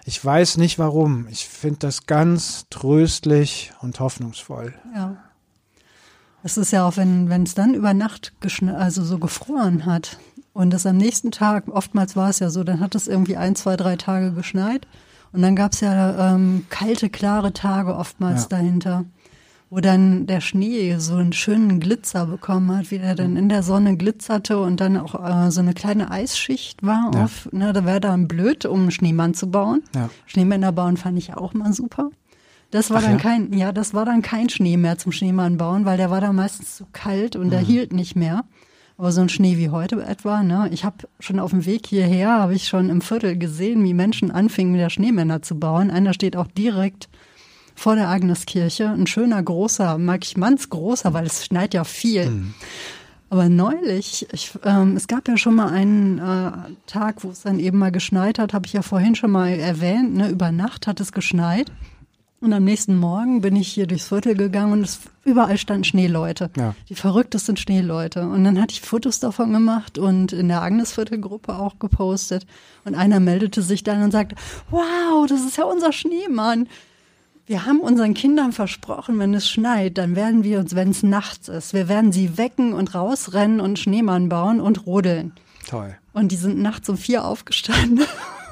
Ich 0.04 0.22
weiß 0.24 0.58
nicht 0.58 0.78
warum. 0.78 1.26
Ich 1.28 1.46
finde 1.46 1.78
das 1.80 2.06
ganz 2.06 2.66
tröstlich 2.70 3.72
und 3.80 3.98
hoffnungsvoll. 4.00 4.74
Ja. 4.94 5.16
Es 6.42 6.56
ist 6.56 6.72
ja 6.72 6.86
auch, 6.86 6.96
wenn 6.96 7.42
es 7.42 7.54
dann 7.54 7.74
über 7.74 7.92
Nacht 7.94 8.32
also 8.76 9.02
so 9.02 9.18
gefroren 9.18 9.86
hat 9.86 10.18
und 10.56 10.74
es 10.74 10.86
am 10.86 10.96
nächsten 10.96 11.30
Tag, 11.30 11.68
oftmals 11.68 12.16
war 12.16 12.30
es 12.30 12.38
ja 12.38 12.50
so, 12.50 12.64
dann 12.64 12.80
hat 12.80 12.94
es 12.94 13.08
irgendwie 13.08 13.36
ein, 13.36 13.56
zwei, 13.56 13.76
drei 13.76 13.96
Tage 13.96 14.32
geschneit 14.32 14.86
und 15.32 15.42
dann 15.42 15.54
gab 15.56 15.72
es 15.72 15.80
ja 15.80 16.34
ähm, 16.34 16.66
kalte, 16.70 17.10
klare 17.10 17.52
Tage 17.52 17.94
oftmals 17.96 18.42
ja. 18.42 18.48
dahinter 18.50 19.04
wo 19.68 19.80
dann 19.80 20.26
der 20.26 20.40
Schnee 20.40 20.96
so 20.98 21.16
einen 21.16 21.32
schönen 21.32 21.80
Glitzer 21.80 22.26
bekommen 22.26 22.76
hat, 22.76 22.90
wie 22.90 22.98
der 22.98 23.14
dann 23.14 23.36
in 23.36 23.48
der 23.48 23.62
Sonne 23.62 23.96
glitzerte 23.96 24.58
und 24.58 24.80
dann 24.80 24.96
auch 24.96 25.14
äh, 25.14 25.50
so 25.50 25.60
eine 25.60 25.74
kleine 25.74 26.10
Eisschicht 26.10 26.84
war. 26.84 27.10
Ja. 27.14 27.24
Auf, 27.24 27.48
ne, 27.52 27.72
da 27.72 27.84
wäre 27.84 28.00
dann 28.00 28.28
blöd, 28.28 28.64
um 28.64 28.82
einen 28.82 28.90
Schneemann 28.92 29.34
zu 29.34 29.50
bauen. 29.50 29.82
Ja. 29.94 30.08
Schneemänner 30.26 30.70
bauen 30.70 30.96
fand 30.96 31.18
ich 31.18 31.34
auch 31.34 31.52
mal 31.52 31.72
super. 31.72 32.10
Das 32.70 32.90
war 32.90 32.98
Ach, 32.98 33.02
dann 33.02 33.18
kein, 33.18 33.52
ja, 33.52 33.72
das 33.72 33.92
war 33.92 34.04
dann 34.04 34.22
kein 34.22 34.48
Schnee 34.48 34.76
mehr 34.76 34.98
zum 34.98 35.12
Schneemann 35.12 35.56
bauen, 35.56 35.84
weil 35.84 35.96
der 35.96 36.10
war 36.10 36.20
dann 36.20 36.36
meistens 36.36 36.76
zu 36.76 36.86
kalt 36.92 37.34
und 37.34 37.46
mhm. 37.46 37.50
der 37.50 37.60
hielt 37.60 37.92
nicht 37.92 38.14
mehr. 38.14 38.44
Aber 38.98 39.12
so 39.12 39.20
ein 39.20 39.28
Schnee 39.28 39.58
wie 39.58 39.68
heute 39.68 40.02
etwa, 40.02 40.42
ne? 40.42 40.70
Ich 40.72 40.84
habe 40.84 41.08
schon 41.20 41.38
auf 41.38 41.50
dem 41.50 41.66
Weg 41.66 41.86
hierher, 41.86 42.30
habe 42.30 42.54
ich 42.54 42.66
schon 42.66 42.88
im 42.88 43.02
Viertel 43.02 43.36
gesehen, 43.36 43.84
wie 43.84 43.92
Menschen 43.92 44.30
anfingen, 44.30 44.74
wieder 44.74 44.88
Schneemänner 44.88 45.42
zu 45.42 45.58
bauen. 45.58 45.90
Einer 45.90 46.14
steht 46.14 46.34
auch 46.36 46.46
direkt 46.46 47.08
vor 47.74 47.94
der 47.94 48.08
Agneskirche. 48.08 48.88
Ein 48.88 49.06
schöner, 49.06 49.42
großer, 49.42 49.98
mag 49.98 50.24
ich 50.24 50.38
mannsgroßer, 50.38 51.12
weil 51.12 51.26
es 51.26 51.44
schneit 51.44 51.74
ja 51.74 51.84
viel. 51.84 52.30
Mhm. 52.30 52.54
Aber 53.28 53.48
neulich, 53.48 54.26
ich, 54.32 54.52
ähm, 54.64 54.96
es 54.96 55.08
gab 55.08 55.28
ja 55.28 55.36
schon 55.36 55.56
mal 55.56 55.68
einen 55.68 56.18
äh, 56.18 56.52
Tag, 56.86 57.22
wo 57.22 57.30
es 57.30 57.42
dann 57.42 57.58
eben 57.58 57.76
mal 57.76 57.90
geschneit 57.92 58.38
hat, 58.38 58.54
habe 58.54 58.66
ich 58.66 58.72
ja 58.72 58.82
vorhin 58.82 59.14
schon 59.14 59.32
mal 59.32 59.48
erwähnt. 59.48 60.14
Ne? 60.14 60.30
Über 60.30 60.52
Nacht 60.52 60.86
hat 60.86 61.00
es 61.00 61.12
geschneit. 61.12 61.70
Und 62.40 62.52
am 62.52 62.64
nächsten 62.64 62.96
Morgen 62.96 63.40
bin 63.40 63.56
ich 63.56 63.68
hier 63.68 63.86
durchs 63.86 64.08
Viertel 64.08 64.36
gegangen 64.36 64.72
und 64.72 64.82
es, 64.82 65.00
überall 65.24 65.56
standen 65.56 65.84
Schneeleute. 65.84 66.50
Ja. 66.56 66.74
Die 66.88 66.94
verrücktesten 66.94 67.56
Schneeleute. 67.56 68.28
Und 68.28 68.44
dann 68.44 68.60
hatte 68.60 68.72
ich 68.72 68.82
Fotos 68.82 69.20
davon 69.20 69.52
gemacht 69.52 69.96
und 69.96 70.32
in 70.32 70.48
der 70.48 70.60
Agnesviertel-Gruppe 70.60 71.56
auch 71.56 71.78
gepostet. 71.78 72.46
Und 72.84 72.94
einer 72.94 73.20
meldete 73.20 73.62
sich 73.62 73.84
dann 73.84 74.02
und 74.02 74.10
sagte, 74.10 74.36
wow, 74.70 75.26
das 75.26 75.40
ist 75.40 75.56
ja 75.56 75.64
unser 75.64 75.92
Schneemann. 75.92 76.68
Wir 77.46 77.64
haben 77.64 77.78
unseren 77.78 78.12
Kindern 78.14 78.52
versprochen, 78.52 79.18
wenn 79.20 79.32
es 79.32 79.48
schneit, 79.48 79.98
dann 79.98 80.16
werden 80.16 80.42
wir 80.42 80.58
uns, 80.58 80.74
wenn 80.74 80.90
es 80.90 81.04
nachts 81.04 81.46
ist, 81.46 81.74
wir 81.74 81.88
werden 81.88 82.10
sie 82.10 82.36
wecken 82.36 82.72
und 82.72 82.92
rausrennen 82.92 83.60
und 83.60 83.78
Schneemann 83.78 84.28
bauen 84.28 84.60
und 84.60 84.84
rodeln. 84.84 85.32
Toll. 85.68 85.96
Und 86.12 86.32
die 86.32 86.36
sind 86.36 86.58
nachts 86.58 86.88
um 86.88 86.96
vier 86.96 87.24
aufgestanden, 87.24 88.04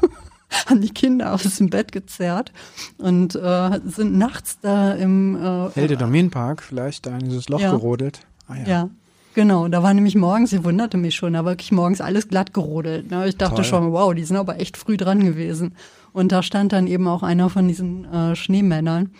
haben 0.66 0.80
die 0.80 0.90
Kinder 0.90 1.32
aus 1.34 1.42
dem 1.56 1.70
Bett 1.70 1.92
gezerrt 1.92 2.52
und 2.98 3.34
äh, 3.34 3.80
sind 3.86 4.16
nachts 4.18 4.58
da 4.60 4.92
im 4.92 5.36
äh, 5.36 5.70
Helde 5.74 5.96
Dominpark 5.96 6.62
vielleicht 6.62 7.06
da 7.06 7.16
in 7.18 7.28
dieses 7.28 7.48
Loch 7.48 7.60
Ja. 7.60 7.70
gerodelt. 7.70 8.20
Ah, 8.48 8.56
ja. 8.56 8.66
Ja, 8.68 8.90
genau. 9.34 9.68
Da 9.68 9.82
war 9.82 9.92
nämlich 9.94 10.14
morgens, 10.16 10.52
ich 10.52 10.64
wunderte 10.64 10.96
mich 10.96 11.14
schon, 11.14 11.32
da 11.32 11.44
war 11.44 11.52
wirklich 11.52 11.72
morgens 11.72 12.00
alles 12.00 12.28
glatt 12.28 12.52
gerodelt. 12.54 13.10
Ne? 13.10 13.28
Ich 13.28 13.36
dachte 13.36 13.56
Toll. 13.56 13.64
schon, 13.64 13.92
wow, 13.92 14.14
die 14.14 14.24
sind 14.24 14.36
aber 14.36 14.60
echt 14.60 14.76
früh 14.76 14.96
dran 14.96 15.24
gewesen. 15.24 15.74
Und 16.12 16.30
da 16.32 16.42
stand 16.42 16.72
dann 16.72 16.86
eben 16.86 17.08
auch 17.08 17.22
einer 17.22 17.50
von 17.50 17.66
diesen 17.66 18.04
äh, 18.12 18.36
Schneemännern. 18.36 19.10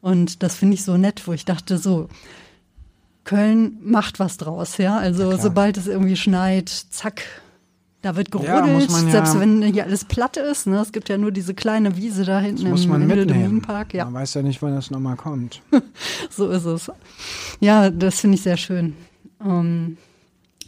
Und 0.00 0.42
das 0.42 0.56
finde 0.56 0.74
ich 0.74 0.84
so 0.84 0.96
nett, 0.96 1.26
wo 1.26 1.32
ich 1.32 1.44
dachte, 1.44 1.78
so, 1.78 2.08
Köln 3.24 3.78
macht 3.82 4.18
was 4.18 4.36
draus, 4.36 4.78
ja. 4.78 4.96
Also 4.98 5.36
sobald 5.36 5.76
es 5.76 5.86
irgendwie 5.86 6.16
schneit, 6.16 6.68
zack, 6.68 7.22
da 8.02 8.16
wird 8.16 8.28
Ja, 8.34 8.60
gerodelt, 8.60 8.90
man 8.90 9.06
ja- 9.06 9.10
selbst 9.12 9.38
wenn 9.40 9.62
hier 9.62 9.84
alles 9.84 10.04
platt 10.04 10.36
ist. 10.36 10.66
Ne? 10.66 10.78
Es 10.80 10.92
gibt 10.92 11.08
ja 11.08 11.16
nur 11.18 11.30
diese 11.30 11.54
kleine 11.54 11.96
Wiese 11.96 12.24
da 12.24 12.40
hinten 12.40 12.68
muss 12.68 12.84
im 12.84 12.90
man 12.90 13.06
mitnehmen. 13.06 13.28
Hildeminpark. 13.32 13.94
Ja. 13.94 14.04
Man 14.06 14.14
weiß 14.14 14.34
ja 14.34 14.42
nicht, 14.42 14.60
wann 14.60 14.74
das 14.74 14.90
nochmal 14.90 15.16
kommt. 15.16 15.62
So 16.30 16.48
ist 16.50 16.64
es. 16.64 16.90
Ja, 17.60 17.90
das 17.90 18.20
finde 18.20 18.36
ich 18.36 18.42
sehr 18.42 18.56
schön. 18.56 18.94
Ähm, 19.44 19.96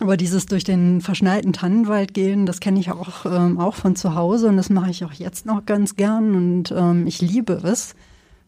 aber 0.00 0.16
dieses 0.16 0.46
durch 0.46 0.64
den 0.64 1.00
verschneiten 1.00 1.52
Tannenwald 1.52 2.14
gehen, 2.14 2.46
das 2.46 2.60
kenne 2.60 2.80
ich 2.80 2.90
auch, 2.90 3.24
ähm, 3.26 3.58
auch 3.58 3.74
von 3.76 3.94
zu 3.96 4.14
Hause 4.14 4.48
und 4.48 4.56
das 4.56 4.68
mache 4.70 4.90
ich 4.90 5.04
auch 5.04 5.12
jetzt 5.12 5.46
noch 5.46 5.64
ganz 5.66 5.96
gern 5.96 6.34
und 6.34 6.72
ähm, 6.76 7.06
ich 7.06 7.20
liebe 7.22 7.54
es, 7.64 7.94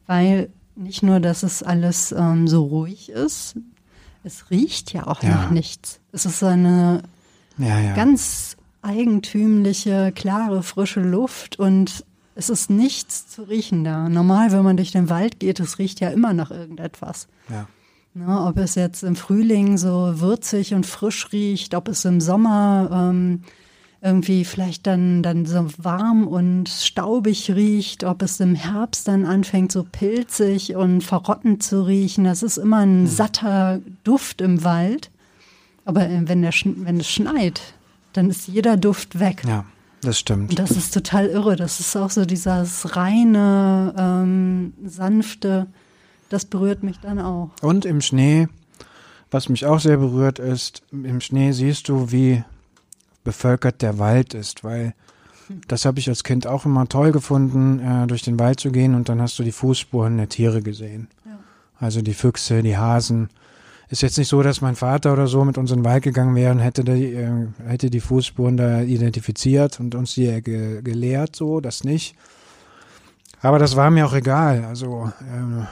weil 0.07 0.49
nicht 0.75 1.03
nur, 1.03 1.20
dass 1.20 1.42
es 1.44 1.62
alles 1.62 2.12
ähm, 2.12 2.49
so 2.49 2.64
ruhig 2.64 3.09
ist, 3.11 3.55
es 4.25 4.51
riecht 4.51 4.92
ja 4.92 5.07
auch 5.07 5.22
Ja. 5.22 5.31
nach 5.31 5.51
nichts. 5.51 6.01
Es 6.12 6.27
ist 6.27 6.42
eine 6.42 7.03
Ja, 7.59 7.79
ja. 7.81 7.94
ganz 7.94 8.56
eigentümliche, 8.87 10.12
klare, 10.14 10.62
frische 10.62 11.01
Luft 11.01 11.59
und 11.59 12.05
es 12.35 12.51
ist 12.51 12.70
nichts 12.70 13.29
zu 13.29 13.42
riechen 13.42 13.83
da. 13.85 14.09
Normal, 14.09 14.53
wenn 14.53 14.62
man 14.62 14.77
durch 14.77 14.92
den 14.92 15.11
Wald 15.11 15.40
geht, 15.40 15.59
es 15.59 15.79
riecht 15.79 16.01
ja 16.01 16.11
immer 16.11 16.33
nach 16.33 16.51
irgendetwas. 16.51 17.29
ja. 17.51 17.66
Ne, 18.14 18.40
ob 18.46 18.57
es 18.57 18.77
jetzt 18.77 19.03
im 19.03 19.14
Frühling 19.14 19.77
so 19.77 20.20
würzig 20.20 20.72
und 20.72 20.87
frisch 20.87 21.33
riecht, 21.33 21.75
ob 21.75 21.87
es 21.87 22.03
im 22.07 22.22
Sommer 22.22 22.88
ähm, 22.90 23.42
irgendwie 24.01 24.46
vielleicht 24.46 24.87
dann, 24.87 25.22
dann 25.22 25.44
so 25.44 25.66
warm 25.77 26.27
und 26.27 26.70
staubig 26.70 27.51
riecht, 27.51 28.05
ob 28.05 28.22
es 28.22 28.40
im 28.40 28.55
Herbst 28.55 29.07
dann 29.07 29.27
anfängt 29.27 29.70
so 29.70 29.85
pilzig 29.85 30.77
und 30.77 31.03
verrottend 31.03 31.62
zu 31.62 31.87
riechen. 31.87 32.25
Das 32.25 32.42
ist 32.42 32.57
immer 32.57 32.79
ein 32.79 33.07
satter 33.07 33.81
Duft 34.03 34.40
im 34.40 34.64
Wald. 34.64 35.11
Aber 35.85 36.09
äh, 36.09 36.22
wenn, 36.25 36.40
der, 36.40 36.53
wenn 36.64 37.01
es 37.01 37.09
schneit, 37.09 37.61
dann 38.16 38.31
ist 38.31 38.48
jeder 38.48 38.76
Duft 38.76 39.18
weg. 39.18 39.42
ja, 39.46 39.64
das 40.02 40.18
stimmt. 40.18 40.50
Und 40.50 40.59
das 40.59 40.70
ist 40.70 40.94
total 40.94 41.26
irre. 41.26 41.57
Das 41.57 41.81
ist 41.81 41.96
auch 41.96 42.11
so 42.11 42.24
dieses 42.24 42.96
reine, 42.96 43.94
ähm, 43.96 44.72
sanfte, 44.85 45.66
das 46.29 46.44
berührt 46.44 46.83
mich 46.83 46.98
dann 47.00 47.18
auch. 47.18 47.50
Und 47.62 47.85
im 47.85 48.00
Schnee, 48.00 48.48
was 49.31 49.48
mich 49.48 49.66
auch 49.66 49.81
sehr 49.81 49.96
berührt 49.96 50.38
ist, 50.38 50.83
im 50.90 51.20
Schnee 51.20 51.52
siehst 51.52 51.88
du, 51.88 52.11
wie 52.11 52.44
bevölkert 53.24 53.83
der 53.83 53.98
Wald 53.98 54.35
ist, 54.35 54.64
weil 54.64 54.94
das 55.68 55.85
habe 55.85 55.98
ich 55.98 56.09
als 56.09 56.24
Kind 56.24 56.46
auch 56.46 56.64
immer 56.64 56.88
toll 56.88 57.12
gefunden, 57.12 57.81
äh, 57.81 58.07
durch 58.07 58.22
den 58.22 58.38
Wald 58.38 58.61
zu 58.61 58.70
gehen 58.70 58.94
und 58.94 59.09
dann 59.09 59.20
hast 59.20 59.38
du 59.38 59.42
die 59.42 59.52
Fußspuren 59.52 60.16
der 60.16 60.29
Tiere 60.29 60.62
gesehen. 60.62 61.09
Ja. 61.24 61.38
Also 61.79 62.02
die 62.02 62.14
Füchse, 62.14 62.62
die 62.62 62.76
Hasen. 62.76 63.29
Ist 63.88 64.03
jetzt 64.03 64.18
nicht 64.18 64.29
so, 64.29 64.42
dass 64.42 64.61
mein 64.61 64.75
Vater 64.75 65.12
oder 65.12 65.29
so 65.29 65.44
mit 65.44 65.59
uns 65.59 65.70
in 65.70 65.79
den 65.79 65.85
Wald 65.85 66.03
gegangen 66.03 66.35
wäre 66.35 66.53
und 66.53 66.59
hätte 66.59 66.83
die, 66.83 67.14
äh, 67.14 67.46
hätte 67.66 67.88
die 67.88 68.01
Fußspuren 68.01 68.57
da 68.57 68.81
identifiziert 68.81 69.79
und 69.79 69.94
uns 69.94 70.14
die 70.14 70.27
äh, 70.27 70.40
ge 70.40 70.83
gelehrt, 70.83 71.37
so, 71.37 71.61
das 71.61 71.85
nicht. 71.85 72.16
Aber 73.42 73.61
das 73.61 73.77
war 73.77 73.90
mir 73.90 74.07
auch 74.07 74.14
egal. 74.14 74.64
Also 74.64 75.12
ähm, 75.33 75.66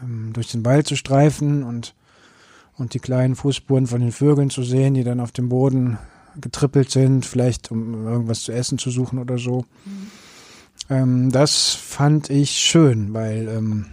ähm, 0.00 0.32
durch 0.32 0.52
den 0.52 0.64
Wald 0.64 0.86
zu 0.86 0.94
streifen 0.94 1.64
und, 1.64 1.94
und 2.76 2.94
die 2.94 3.00
kleinen 3.00 3.34
Fußspuren 3.34 3.88
von 3.88 4.00
den 4.00 4.12
Vögeln 4.12 4.50
zu 4.50 4.62
sehen, 4.62 4.94
die 4.94 5.04
dann 5.04 5.18
auf 5.18 5.32
dem 5.32 5.48
Boden 5.48 5.98
getrippelt 6.40 6.90
sind, 6.90 7.26
vielleicht 7.26 7.70
um 7.70 8.06
irgendwas 8.06 8.42
zu 8.42 8.52
essen 8.52 8.78
zu 8.78 8.90
suchen 8.90 9.18
oder 9.18 9.38
so. 9.38 9.64
Ähm, 10.90 11.32
das 11.32 11.70
fand 11.70 12.30
ich 12.30 12.50
schön, 12.50 13.14
weil, 13.14 13.48
ähm, 13.48 13.86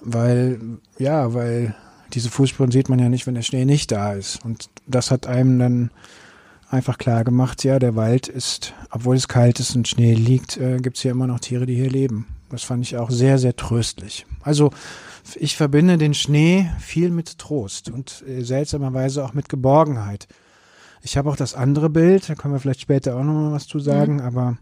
weil, 0.00 0.60
ja, 0.98 1.34
weil 1.34 1.74
diese 2.12 2.30
Fußspuren 2.30 2.70
sieht 2.70 2.88
man 2.88 2.98
ja 2.98 3.08
nicht, 3.08 3.26
wenn 3.26 3.34
der 3.34 3.42
Schnee 3.42 3.64
nicht 3.64 3.92
da 3.92 4.14
ist. 4.14 4.44
Und 4.44 4.68
das 4.86 5.10
hat 5.10 5.26
einem 5.26 5.58
dann 5.58 5.90
einfach 6.70 6.98
klar 6.98 7.24
gemacht, 7.24 7.64
ja, 7.64 7.78
der 7.78 7.96
Wald 7.96 8.28
ist, 8.28 8.74
obwohl 8.90 9.16
es 9.16 9.28
kalt 9.28 9.60
ist 9.60 9.76
und 9.76 9.88
Schnee 9.88 10.14
liegt, 10.14 10.56
äh, 10.56 10.78
gibt 10.78 10.96
es 10.96 11.02
hier 11.02 11.12
immer 11.12 11.26
noch 11.26 11.40
Tiere, 11.40 11.66
die 11.66 11.76
hier 11.76 11.90
leben. 11.90 12.26
Das 12.50 12.62
fand 12.62 12.84
ich 12.84 12.96
auch 12.96 13.10
sehr, 13.10 13.38
sehr 13.38 13.56
tröstlich. 13.56 14.26
Also 14.42 14.70
ich 15.34 15.56
verbinde 15.56 15.98
den 15.98 16.14
Schnee 16.14 16.70
viel 16.78 17.10
mit 17.10 17.38
Trost 17.38 17.90
und 17.90 18.24
äh, 18.28 18.42
seltsamerweise 18.42 19.24
auch 19.24 19.34
mit 19.34 19.48
Geborgenheit. 19.48 20.28
Ich 21.02 21.16
habe 21.16 21.30
auch 21.30 21.36
das 21.36 21.54
andere 21.54 21.90
Bild, 21.90 22.28
da 22.28 22.34
können 22.34 22.54
wir 22.54 22.60
vielleicht 22.60 22.80
später 22.80 23.16
auch 23.16 23.24
nochmal 23.24 23.52
was 23.52 23.66
zu 23.66 23.78
sagen, 23.78 24.20
aber 24.20 24.58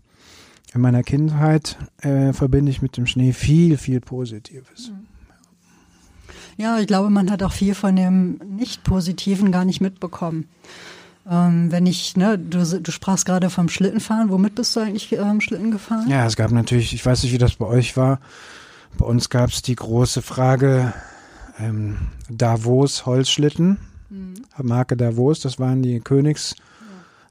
in 0.74 0.80
meiner 0.80 1.02
Kindheit 1.02 1.78
äh, 1.98 2.32
verbinde 2.32 2.70
ich 2.70 2.82
mit 2.82 2.96
dem 2.96 3.06
Schnee 3.06 3.32
viel, 3.32 3.76
viel 3.76 4.00
Positives. 4.00 4.90
Ja, 6.56 6.78
ich 6.78 6.86
glaube, 6.86 7.10
man 7.10 7.30
hat 7.30 7.42
auch 7.42 7.52
viel 7.52 7.74
von 7.74 7.96
dem 7.96 8.38
Nicht-Positiven 8.56 9.52
gar 9.52 9.64
nicht 9.64 9.80
mitbekommen. 9.80 10.48
Ähm, 11.28 11.72
wenn 11.72 11.86
ich, 11.86 12.16
ne, 12.16 12.38
du, 12.38 12.80
du 12.80 12.90
sprachst 12.92 13.26
gerade 13.26 13.50
vom 13.50 13.68
Schlittenfahren. 13.68 14.30
Womit 14.30 14.54
bist 14.54 14.76
du 14.76 14.80
eigentlich 14.80 15.10
ähm, 15.12 15.40
Schlitten 15.40 15.70
gefahren? 15.70 16.08
Ja, 16.08 16.26
es 16.26 16.36
gab 16.36 16.50
natürlich, 16.50 16.92
ich 16.92 17.04
weiß 17.04 17.22
nicht, 17.22 17.32
wie 17.32 17.38
das 17.38 17.56
bei 17.56 17.66
euch 17.66 17.96
war. 17.96 18.20
Bei 18.98 19.06
uns 19.06 19.30
gab 19.30 19.50
es 19.50 19.62
die 19.62 19.74
große 19.74 20.22
Frage 20.22 20.92
ähm, 21.58 21.96
Davos 22.28 23.06
Holzschlitten, 23.06 23.78
Marke 24.62 24.96
Davos, 24.96 25.40
das 25.40 25.58
waren 25.58 25.82
die 25.82 26.00
Königs, 26.00 26.54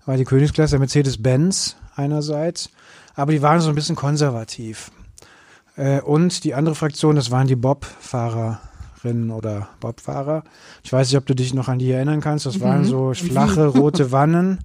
war 0.06 0.18
die 0.18 0.26
Königsklasse 0.26 0.80
Mercedes-Benz 0.80 1.78
einerseits, 1.96 2.70
aber 3.16 3.32
die 3.32 3.42
waren 3.42 3.62
so 3.62 3.70
ein 3.70 3.76
bisschen 3.76 3.96
konservativ. 3.96 4.92
Äh, 5.76 6.02
und 6.02 6.44
die 6.44 6.54
andere 6.54 6.76
Fraktion, 6.76 7.16
das 7.16 7.32
waren 7.32 7.48
die 7.48 7.56
Bob-Fahrerinnen 9.04 9.32
oder 9.32 9.68
Bobfahrer. 9.80 10.44
Ich 10.84 10.92
weiß 10.92 11.10
nicht, 11.10 11.18
ob 11.18 11.26
du 11.26 11.36
dich 11.36 11.54
noch 11.54 11.68
an 11.68 11.80
die 11.80 11.92
erinnern 11.92 12.22
kannst. 12.22 12.46
Das 12.46 12.60
waren 12.60 12.86
so 12.86 13.14
flache 13.14 13.68
rote 13.68 14.12
Wannen 14.12 14.60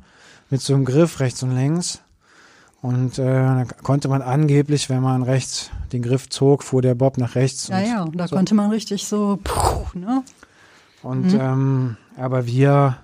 mit 0.50 0.60
so 0.60 0.74
einem 0.74 0.84
Griff 0.84 1.20
rechts 1.20 1.42
und 1.42 1.54
links. 1.54 2.00
Und 2.80 3.18
äh, 3.18 3.24
da 3.24 3.64
konnte 3.82 4.08
man 4.08 4.22
angeblich, 4.22 4.88
wenn 4.88 5.02
man 5.02 5.24
rechts 5.24 5.70
den 5.92 6.02
Griff 6.02 6.28
zog, 6.28 6.62
fuhr 6.62 6.80
der 6.80 6.94
Bob 6.94 7.18
nach 7.18 7.34
rechts. 7.34 7.68
Ja, 7.68 8.02
und 8.02 8.14
ja, 8.14 8.18
da 8.18 8.28
so. 8.28 8.36
konnte 8.36 8.54
man 8.54 8.70
richtig 8.70 9.06
so, 9.06 9.38
puh, 9.42 9.98
ne? 9.98 10.22
Und 11.02 11.34
ähm, 11.34 11.96
aber 12.16 12.46
wir 12.46 12.98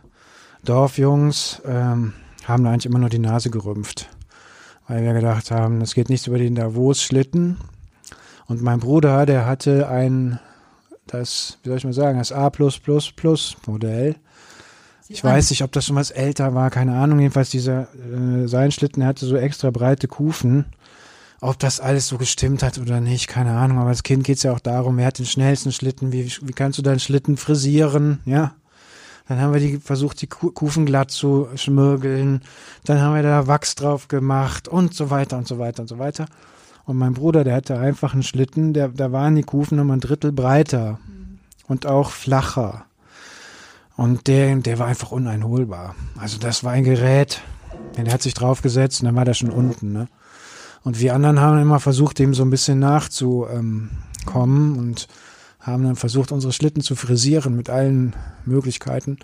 Dorfjungs 0.64 1.62
ähm, 1.66 2.12
haben 2.44 2.64
da 2.64 2.70
eigentlich 2.70 2.86
immer 2.86 2.98
nur 2.98 3.08
die 3.08 3.18
Nase 3.18 3.50
gerümpft, 3.50 4.08
weil 4.86 5.02
wir 5.02 5.12
gedacht 5.12 5.50
haben, 5.50 5.80
es 5.80 5.94
geht 5.94 6.08
nichts 6.08 6.26
über 6.26 6.38
den 6.38 6.54
Davos-Schlitten. 6.54 7.56
Und 8.46 8.62
mein 8.62 8.80
Bruder, 8.80 9.26
der 9.26 9.46
hatte 9.46 9.88
ein, 9.88 10.38
das, 11.06 11.58
wie 11.62 11.68
soll 11.68 11.78
ich 11.78 11.84
mal 11.84 11.92
sagen, 11.92 12.18
das 12.18 12.32
A 12.32 12.50
Modell. 13.66 14.16
Ich 15.08 15.22
weiß 15.22 15.50
nicht, 15.50 15.62
ob 15.62 15.70
das 15.72 15.84
schon 15.86 15.96
was 15.96 16.10
älter 16.10 16.54
war, 16.54 16.70
keine 16.70 16.96
Ahnung. 16.96 17.20
Jedenfalls 17.20 17.50
dieser 17.50 17.88
äh, 17.94 18.48
sein 18.48 18.72
Schlitten 18.72 19.00
der 19.00 19.08
hatte 19.08 19.26
so 19.26 19.36
extra 19.36 19.70
breite 19.70 20.08
Kufen. 20.08 20.64
Ob 21.40 21.58
das 21.58 21.78
alles 21.78 22.08
so 22.08 22.16
gestimmt 22.16 22.62
hat 22.62 22.78
oder 22.78 23.00
nicht, 23.00 23.28
keine 23.28 23.52
Ahnung. 23.52 23.78
Aber 23.78 23.90
als 23.90 24.02
Kind 24.02 24.24
geht's 24.24 24.44
ja 24.44 24.52
auch 24.52 24.60
darum, 24.60 24.96
wer 24.96 25.06
hat 25.06 25.18
den 25.18 25.26
schnellsten 25.26 25.72
Schlitten, 25.72 26.10
wie, 26.10 26.32
wie 26.40 26.52
kannst 26.52 26.78
du 26.78 26.82
deinen 26.82 27.00
Schlitten 27.00 27.36
frisieren, 27.36 28.20
ja. 28.24 28.54
Dann 29.28 29.40
haben 29.40 29.52
wir 29.52 29.60
die 29.60 29.78
versucht, 29.78 30.20
die 30.20 30.26
Ku- 30.26 30.52
Kufen 30.52 30.84
glatt 30.84 31.10
zu 31.10 31.48
schmirgeln. 31.54 32.42
Dann 32.84 33.00
haben 33.00 33.14
wir 33.14 33.22
da 33.22 33.46
Wachs 33.46 33.74
drauf 33.74 34.08
gemacht 34.08 34.68
und 34.68 34.94
so 34.94 35.10
weiter 35.10 35.38
und 35.38 35.48
so 35.48 35.58
weiter 35.58 35.82
und 35.82 35.88
so 35.88 35.98
weiter. 35.98 36.22
Und 36.22 36.30
mein 36.92 37.14
Bruder, 37.14 37.44
der 37.44 37.54
hatte 37.56 37.78
einfach 37.78 38.12
einen 38.12 38.22
Schlitten, 38.22 38.74
der, 38.74 38.88
da 38.88 39.10
waren 39.12 39.34
die 39.36 39.42
Kufen 39.42 39.76
nochmal 39.78 39.96
ein 39.96 40.00
Drittel 40.00 40.32
breiter 40.32 40.98
und 41.66 41.86
auch 41.86 42.10
flacher. 42.10 42.84
Und 43.96 44.26
der, 44.26 44.56
der 44.56 44.78
war 44.78 44.88
einfach 44.88 45.12
uneinholbar. 45.12 45.94
Also 46.18 46.38
das 46.38 46.64
war 46.64 46.72
ein 46.72 46.84
Gerät, 46.84 47.40
der 47.96 48.12
hat 48.12 48.22
sich 48.22 48.34
draufgesetzt 48.34 49.00
und 49.00 49.06
dann 49.06 49.14
war 49.16 49.24
der 49.24 49.34
schon 49.34 49.50
unten. 49.50 49.92
Ne? 49.92 50.08
Und 50.82 51.00
wir 51.00 51.14
anderen 51.14 51.40
haben 51.40 51.58
immer 51.58 51.80
versucht, 51.80 52.18
dem 52.18 52.34
so 52.34 52.42
ein 52.44 52.50
bisschen 52.50 52.80
nachzukommen 52.80 53.90
und 54.78 55.06
haben 55.60 55.84
dann 55.84 55.96
versucht, 55.96 56.32
unsere 56.32 56.52
Schlitten 56.52 56.82
zu 56.82 56.94
frisieren 56.96 57.56
mit 57.56 57.70
allen 57.70 58.14
Möglichkeiten. 58.44 59.18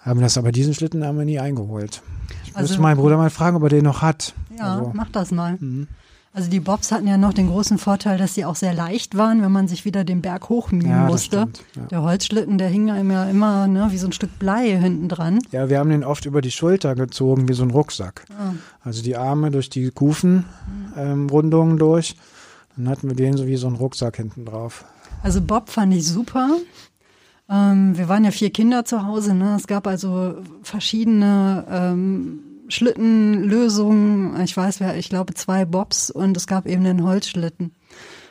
Haben 0.00 0.20
das 0.20 0.36
aber 0.36 0.50
diesen 0.50 0.74
Schlitten 0.74 1.04
haben 1.06 1.18
wir 1.18 1.24
nie 1.24 1.38
eingeholt. 1.38 2.02
Ich 2.44 2.56
Also- 2.56 2.60
müsste 2.72 2.80
meinen 2.82 2.96
Bruder 2.96 3.16
mal 3.16 3.30
fragen, 3.30 3.56
ob 3.56 3.62
er 3.62 3.68
den 3.68 3.84
noch 3.84 4.02
hat. 4.02 4.34
Ja, 4.58 4.74
Also, 4.78 4.90
mach 4.94 5.10
das 5.10 5.30
mal. 5.30 5.56
mhm. 5.60 5.86
Also 6.34 6.48
die 6.48 6.60
Bobs 6.60 6.90
hatten 6.92 7.06
ja 7.06 7.18
noch 7.18 7.34
den 7.34 7.48
großen 7.48 7.76
Vorteil, 7.76 8.16
dass 8.16 8.34
sie 8.34 8.46
auch 8.46 8.56
sehr 8.56 8.72
leicht 8.72 9.18
waren, 9.18 9.42
wenn 9.42 9.52
man 9.52 9.68
sich 9.68 9.84
wieder 9.84 10.02
den 10.02 10.22
Berg 10.22 10.48
hochmühen 10.48 10.88
Ja, 10.90 11.04
musste. 11.06 11.40
stimmt, 11.40 11.62
ja. 11.76 11.82
Der 11.90 12.02
Holzschlitten, 12.02 12.56
der 12.56 12.68
hing 12.70 12.90
einem 12.90 13.10
ja 13.10 13.24
immer 13.24 13.66
ne, 13.68 13.88
wie 13.90 13.98
so 13.98 14.06
ein 14.06 14.12
Stück 14.12 14.38
Blei 14.38 14.78
hinten 14.78 15.10
dran. 15.10 15.40
Ja, 15.50 15.68
wir 15.68 15.78
haben 15.78 15.90
den 15.90 16.04
oft 16.04 16.24
über 16.24 16.40
die 16.40 16.50
Schulter 16.50 16.94
gezogen, 16.94 17.48
wie 17.50 17.52
so 17.52 17.64
ein 17.64 17.70
Rucksack. 17.70 18.24
Ah. 18.30 18.54
Also 18.82 19.02
die 19.02 19.14
Arme 19.16 19.50
durch 19.50 19.68
die 19.68 19.90
Kufenrundungen 19.90 21.76
durch. 21.76 22.16
Dann 22.78 22.88
hatten 22.88 23.08
wir 23.08 23.16
den 23.16 23.36
so 23.36 23.46
wie 23.46 23.56
so 23.56 23.66
ein 23.66 23.74
Rucksack 23.74 24.16
hinten 24.16 24.46
drauf. 24.46 24.86
Also 25.22 25.42
Bob 25.42 25.68
fand 25.68 25.92
ich 25.92 26.08
super. 26.08 26.48
Ähm, 27.50 27.98
wir 27.98 28.08
waren 28.08 28.24
ja 28.24 28.30
vier 28.30 28.48
Kinder 28.50 28.86
zu 28.86 29.06
Hause. 29.06 29.34
Ne? 29.34 29.54
Es 29.56 29.66
gab 29.66 29.86
also 29.86 30.36
verschiedene 30.62 31.66
ähm, 31.70 32.38
Schlittenlösungen. 32.68 34.40
Ich 34.42 34.56
weiß, 34.56 34.80
wer, 34.80 34.96
ich 34.96 35.08
glaube 35.08 35.34
zwei 35.34 35.64
Bobs 35.64 36.10
und 36.10 36.36
es 36.36 36.46
gab 36.46 36.66
eben 36.66 36.84
den 36.84 37.04
Holzschlitten. 37.04 37.72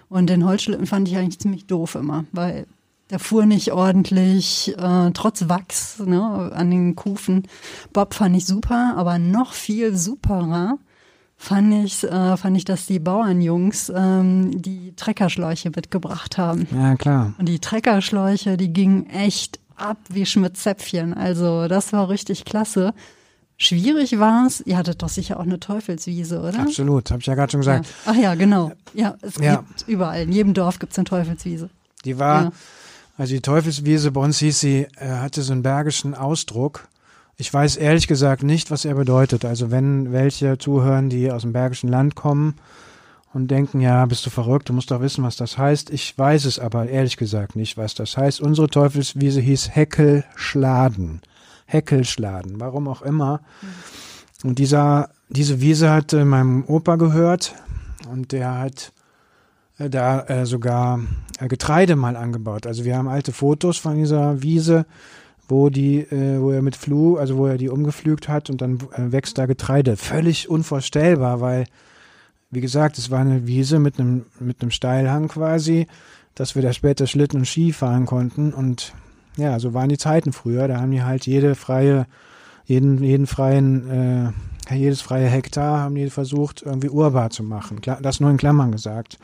Und 0.10 0.30
den 0.30 0.46
Holzschlitten 0.46 0.88
fand 0.88 1.08
ich 1.08 1.18
eigentlich 1.18 1.40
ziemlich 1.40 1.68
doof 1.68 1.96
immer, 1.96 2.26
weil 2.32 2.66
der 3.10 3.20
fuhr 3.20 3.46
nicht 3.46 3.72
ordentlich, 3.72 4.76
äh, 4.78 5.12
trotz 5.12 5.50
Wachs 5.50 6.00
ne, 6.00 6.52
an 6.54 6.72
den 6.72 6.96
Kufen. 6.96 7.48
Bob 7.94 8.14
fand 8.14 8.36
ich 8.36 8.46
super, 8.46 8.94
aber 8.96 9.20
noch 9.20 9.54
viel 9.54 9.96
superer 9.96 10.78
fand 11.42 11.74
ich, 11.86 12.04
äh, 12.04 12.38
fand 12.38 12.56
ich, 12.56 12.66
dass 12.66 12.86
die 12.86 13.00
Bauernjungs 13.00 13.92
ähm, 13.96 14.62
die 14.62 14.94
Treckerschläuche 14.96 15.72
mitgebracht 15.76 16.38
haben. 16.38 16.68
Ja, 16.72 16.96
klar. 16.96 17.34
Und 17.40 17.50
die 17.50 17.60
Treckerschläuche, 17.60 18.58
die 18.58 18.72
gingen 18.72 19.10
echt 19.10 19.60
ab 19.76 19.98
wie 20.10 20.26
Schmidt-Zäpfchen. 20.26 21.16
Also 21.16 21.68
das 21.68 21.94
war 21.94 22.10
richtig 22.10 22.46
klasse. 22.46 22.94
Schwierig 23.64 24.18
war 24.18 24.48
es, 24.48 24.62
ihr 24.62 24.76
hattet 24.76 25.04
doch 25.04 25.10
sicher 25.10 25.38
auch 25.40 25.44
eine 25.44 25.60
Teufelswiese, 25.60 26.40
oder? 26.42 26.62
Absolut, 26.62 27.12
habe 27.12 27.20
ich 27.20 27.28
ja 27.28 27.36
gerade 27.36 27.52
schon 27.52 27.62
Ja. 27.62 27.78
gesagt. 27.78 27.94
Ach 28.08 28.16
ja, 28.16 28.34
genau. 28.34 28.72
Ja, 28.96 29.16
es 29.22 29.36
Ja. 29.38 29.58
gibt 29.58 29.88
überall. 29.88 30.24
In 30.24 30.32
jedem 30.32 30.56
Dorf 30.56 30.80
gibt 30.80 30.94
es 30.94 30.98
eine 30.98 31.06
Teufelswiese. 31.06 31.70
Die 32.04 32.18
war, 32.18 32.44
Ja. 32.46 32.52
also 33.20 33.36
die 33.36 33.42
Teufelswiese 33.42 34.10
bei 34.10 34.20
uns 34.22 34.40
hieß 34.40 34.60
sie, 34.60 34.88
äh, 34.98 35.08
hatte 35.10 35.44
so 35.44 35.52
einen 35.54 35.62
bergischen 35.62 36.16
Ausdruck. 36.16 36.88
Ich 37.38 37.54
weiß 37.54 37.76
ehrlich 37.78 38.08
gesagt 38.08 38.42
nicht, 38.42 38.72
was 38.72 38.84
er 38.84 38.96
bedeutet. 38.96 39.46
Also 39.46 39.70
wenn 39.70 40.12
welche 40.12 40.58
zuhören, 40.58 41.10
die 41.12 41.32
aus 41.32 41.44
dem 41.44 41.54
bergischen 41.54 41.88
Land 41.90 42.16
kommen 42.16 42.56
und 43.32 43.52
denken, 43.52 43.80
ja, 43.80 44.04
bist 44.08 44.26
du 44.26 44.32
verrückt, 44.32 44.70
du 44.70 44.74
musst 44.74 44.90
doch 44.90 45.02
wissen, 45.02 45.24
was 45.24 45.36
das 45.36 45.60
heißt. 45.60 45.92
Ich 45.92 46.18
weiß 46.18 46.46
es 46.46 46.58
aber 46.58 46.90
ehrlich 46.90 47.16
gesagt 47.16 47.56
nicht, 47.56 47.78
was 47.78 47.94
das 47.94 48.18
heißt. 48.18 48.42
Unsere 48.42 48.70
Teufelswiese 48.70 49.40
hieß 49.40 49.70
Heckelschladen. 49.76 51.22
Heckelschladen, 51.72 52.60
warum 52.60 52.88
auch 52.88 53.02
immer. 53.02 53.42
Und 54.44 54.60
dieser, 54.60 55.10
diese 55.30 55.62
Wiese 55.62 55.90
hatte 55.90 56.26
meinem 56.26 56.66
Opa 56.66 56.96
gehört 56.98 57.56
und 58.12 58.32
der 58.32 58.60
hat 58.60 58.92
äh, 59.78 59.90
da 59.90 60.22
äh, 60.24 60.46
sogar 60.46 61.00
äh, 61.40 61.48
Getreide 61.48 61.96
mal 61.96 62.16
angebaut. 62.16 62.68
Also 62.68 62.84
wir 62.84 62.98
haben 62.98 63.08
alte 63.08 63.32
Fotos 63.32 63.78
von 63.78 63.96
dieser 63.96 64.42
Wiese, 64.42 64.86
wo 65.48 65.70
die, 65.70 66.00
äh, 66.00 66.42
wo 66.42 66.52
er 66.52 66.62
mit 66.62 66.76
Flu, 66.76 67.18
also 67.18 67.38
wo 67.38 67.48
er 67.48 67.58
die 67.58 67.70
umgepflügt 67.70 68.28
hat 68.28 68.50
und 68.50 68.62
dann 68.62 68.80
äh, 68.94 69.12
wächst 69.12 69.38
da 69.38 69.46
Getreide. 69.46 69.98
Völlig 69.98 70.50
unvorstellbar, 70.50 71.42
weil, 71.42 71.66
wie 72.50 72.62
gesagt, 72.62 72.98
es 72.98 73.12
war 73.12 73.20
eine 73.20 73.48
Wiese 73.48 73.80
mit 73.80 74.00
einem 74.00 74.26
mit 74.40 74.62
einem 74.62 74.72
Steilhang 74.72 75.28
quasi, 75.28 75.88
dass 76.36 76.56
wir 76.56 76.62
da 76.62 76.74
später 76.74 77.08
Schlitten 77.08 77.40
und 77.40 77.46
Ski 77.46 77.74
fahren 77.74 78.06
konnten 78.06 78.54
und 78.54 78.94
ja, 79.38 79.60
so 79.60 79.74
waren 79.74 79.90
die 79.90 79.98
Zeiten 79.98 80.34
früher. 80.34 80.68
Da 80.68 80.80
haben 80.80 80.92
die 80.92 81.04
halt 81.04 81.26
jede 81.26 81.56
freie, 81.56 82.06
jeden 82.66 83.04
jeden 83.04 83.28
freien, 83.28 84.34
äh, 84.70 84.76
jedes 84.76 85.02
freie 85.02 85.28
Hektar 85.28 85.80
haben 85.80 85.96
die 85.96 86.10
versucht 86.10 86.62
irgendwie 86.62 86.90
urbar 86.90 87.30
zu 87.30 87.44
machen. 87.44 87.82
Das 88.02 88.20
nur 88.20 88.30
in 88.30 88.38
Klammern 88.38 88.72
gesagt. 88.72 89.18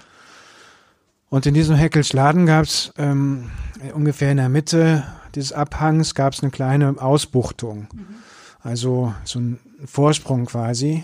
Und 1.30 1.46
in 1.46 1.54
diesem 1.54 1.76
Heckelschladen 1.76 2.46
gab 2.46 2.66
es 2.66 2.94
ähm, 2.98 3.50
ungefähr 3.94 4.32
in 4.32 4.38
der 4.38 4.50
Mitte 4.50 5.04
dieses 5.38 5.54
Abhangs 5.54 6.16
gab 6.16 6.34
es 6.34 6.42
eine 6.42 6.50
kleine 6.50 6.96
Ausbuchtung. 7.00 7.88
Also 8.64 9.14
so 9.24 9.40
ein 9.40 9.60
Vorsprung 9.86 10.46
quasi, 10.46 11.04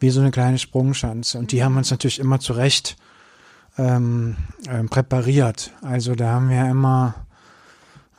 wie 0.00 0.08
so 0.08 0.20
eine 0.20 0.30
kleine 0.30 0.58
Sprungschanze. 0.58 1.38
Und 1.38 1.52
die 1.52 1.62
haben 1.62 1.76
uns 1.76 1.90
natürlich 1.90 2.20
immer 2.20 2.40
zurecht 2.40 2.96
ähm, 3.76 4.36
ähm, 4.66 4.88
präpariert. 4.88 5.72
Also 5.82 6.14
da 6.14 6.30
haben 6.30 6.48
wir 6.48 6.64
immer 6.70 7.26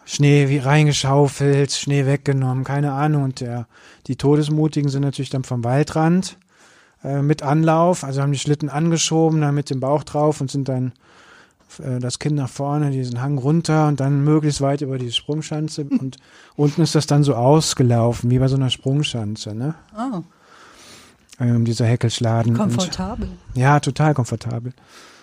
Schnee 0.06 0.50
wie 0.50 0.60
reingeschaufelt, 0.60 1.72
Schnee 1.72 2.06
weggenommen, 2.06 2.64
keine 2.64 2.92
Ahnung. 2.94 3.24
Und 3.24 3.40
der, 3.40 3.68
die 4.08 4.16
Todesmutigen 4.16 4.90
sind 4.90 5.02
natürlich 5.02 5.30
dann 5.32 5.44
vom 5.44 5.64
Waldrand 5.64 6.38
äh, 7.04 7.22
mit 7.22 7.42
Anlauf, 7.44 8.04
also 8.04 8.22
haben 8.22 8.32
die 8.32 8.40
Schlitten 8.40 8.70
angeschoben, 8.70 9.42
dann 9.42 9.56
mit 9.56 9.70
dem 9.70 9.80
Bauch 9.80 10.04
drauf 10.04 10.42
und 10.42 10.52
sind 10.52 10.70
dann 10.70 10.94
äh, 11.82 12.00
das 12.00 12.20
Kind 12.20 12.36
nach 12.36 12.50
vorne, 12.50 12.92
diesen 12.92 13.20
Hang 13.22 13.38
runter 13.40 13.88
und 13.88 14.00
dann 14.00 14.24
möglichst 14.24 14.62
weit 14.62 14.82
über 14.82 14.98
die 15.00 15.12
Sprungschanze 15.12 15.86
und 15.90 16.18
unten 16.56 16.82
ist 16.82 16.94
das 16.94 17.08
dann 17.08 17.24
so 17.24 17.34
ausgelaufen, 17.36 18.30
wie 18.30 18.38
bei 18.40 18.48
so 18.48 18.56
einer 18.58 18.70
Sprungschanze, 18.70 19.56
ne? 19.56 19.74
Oh, 19.98 20.22
Ähm, 21.40 21.66
dieser 21.66 21.86
Heckelschladen. 21.86 22.52
Und, 22.54 22.58
komfortabel. 22.60 23.28
ja, 23.56 23.80
total 23.80 24.14
komfortabel. 24.14 24.72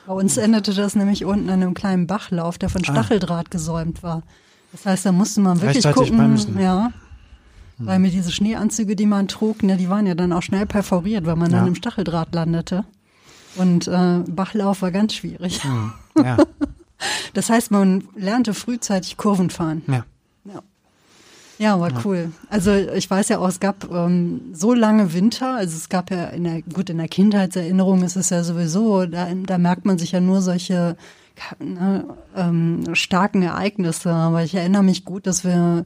Bei 0.07 0.13
uns 0.15 0.37
endete 0.37 0.75
das 0.75 0.97
nämlich 0.97 1.25
unten 1.25 1.49
an 1.49 1.63
einem 1.63 1.75
kleinen 1.75 2.09
Bachlauf, 2.09 2.59
der 2.59 2.69
von 2.69 2.83
Ah. 2.83 2.91
Stacheldraht 2.91 3.51
gesäumt 3.53 4.03
war. 4.03 4.23
Das 4.73 4.87
heißt, 4.87 5.07
da 5.07 5.13
musste 5.13 5.41
man 5.41 5.61
wirklich 5.61 5.85
gucken, 5.93 6.17
bremsen. 6.17 6.55
Hm. 6.55 6.61
ja. 6.61 6.93
Weil 7.79 7.99
mir 7.99 8.11
diese 8.11 8.31
Schneeanzüge, 8.31 8.95
die 8.97 9.07
man 9.07 9.27
trug, 9.29 9.63
ne, 9.63 9.77
die 9.77 9.89
waren 9.89 10.07
ja 10.07 10.15
dann 10.15 10.33
auch 10.33 10.43
schnell 10.43 10.67
perforiert, 10.67 11.27
weil 11.27 11.37
man 11.37 11.51
Ja. 11.51 11.59
dann 11.59 11.69
im 11.69 11.75
Stacheldraht 11.75 12.35
landete. 12.35 12.85
Und 13.57 13.89
äh, 13.89 14.21
Bachlauf 14.29 14.83
war 14.83 14.91
ganz 14.93 15.15
schwierig. 15.15 15.63
Hm, 15.65 15.93
ja, 16.25 16.37
Das 17.35 17.51
heißt, 17.51 17.71
man 17.71 18.05
lernte 18.17 18.55
frühzeitig 18.55 19.17
Kurven 19.17 19.51
fahren. 19.51 19.83
ja. 19.89 20.05
Ja. 20.45 20.61
Ja, 21.59 21.79
war 21.79 21.93
cool. 22.05 22.33
Also 22.51 22.73
ich 22.75 23.09
weiß 23.09 23.29
ja 23.29 23.39
auch, 23.39 23.47
es 23.49 23.61
gab 23.61 23.89
ähm, 23.93 24.41
so 24.53 24.75
lange 24.75 25.13
Winter, 25.13 25.55
also 25.57 25.77
es 25.77 25.89
gab 25.89 26.11
ja 26.11 26.25
in 26.27 26.43
der, 26.45 26.63
gut, 26.63 26.91
in 26.91 26.99
der 26.99 27.07
Kindheitserinnerung 27.07 28.03
ist 28.03 28.17
es 28.17 28.31
ja 28.31 28.43
sowieso, 28.43 29.07
da, 29.07 29.29
da 29.33 29.59
merkt 29.59 29.85
man 29.85 29.97
sich 29.99 30.11
ja 30.13 30.21
nur 30.21 30.41
solche 30.43 30.97
ne, 31.59 32.17
ähm, 32.37 32.95
starken 32.95 33.43
Ereignisse. 33.43 34.11
Aber 34.11 34.43
ich 34.43 34.55
erinnere 34.55 34.83
mich 34.83 35.05
gut, 35.05 35.27
dass 35.27 35.45
wir 35.45 35.85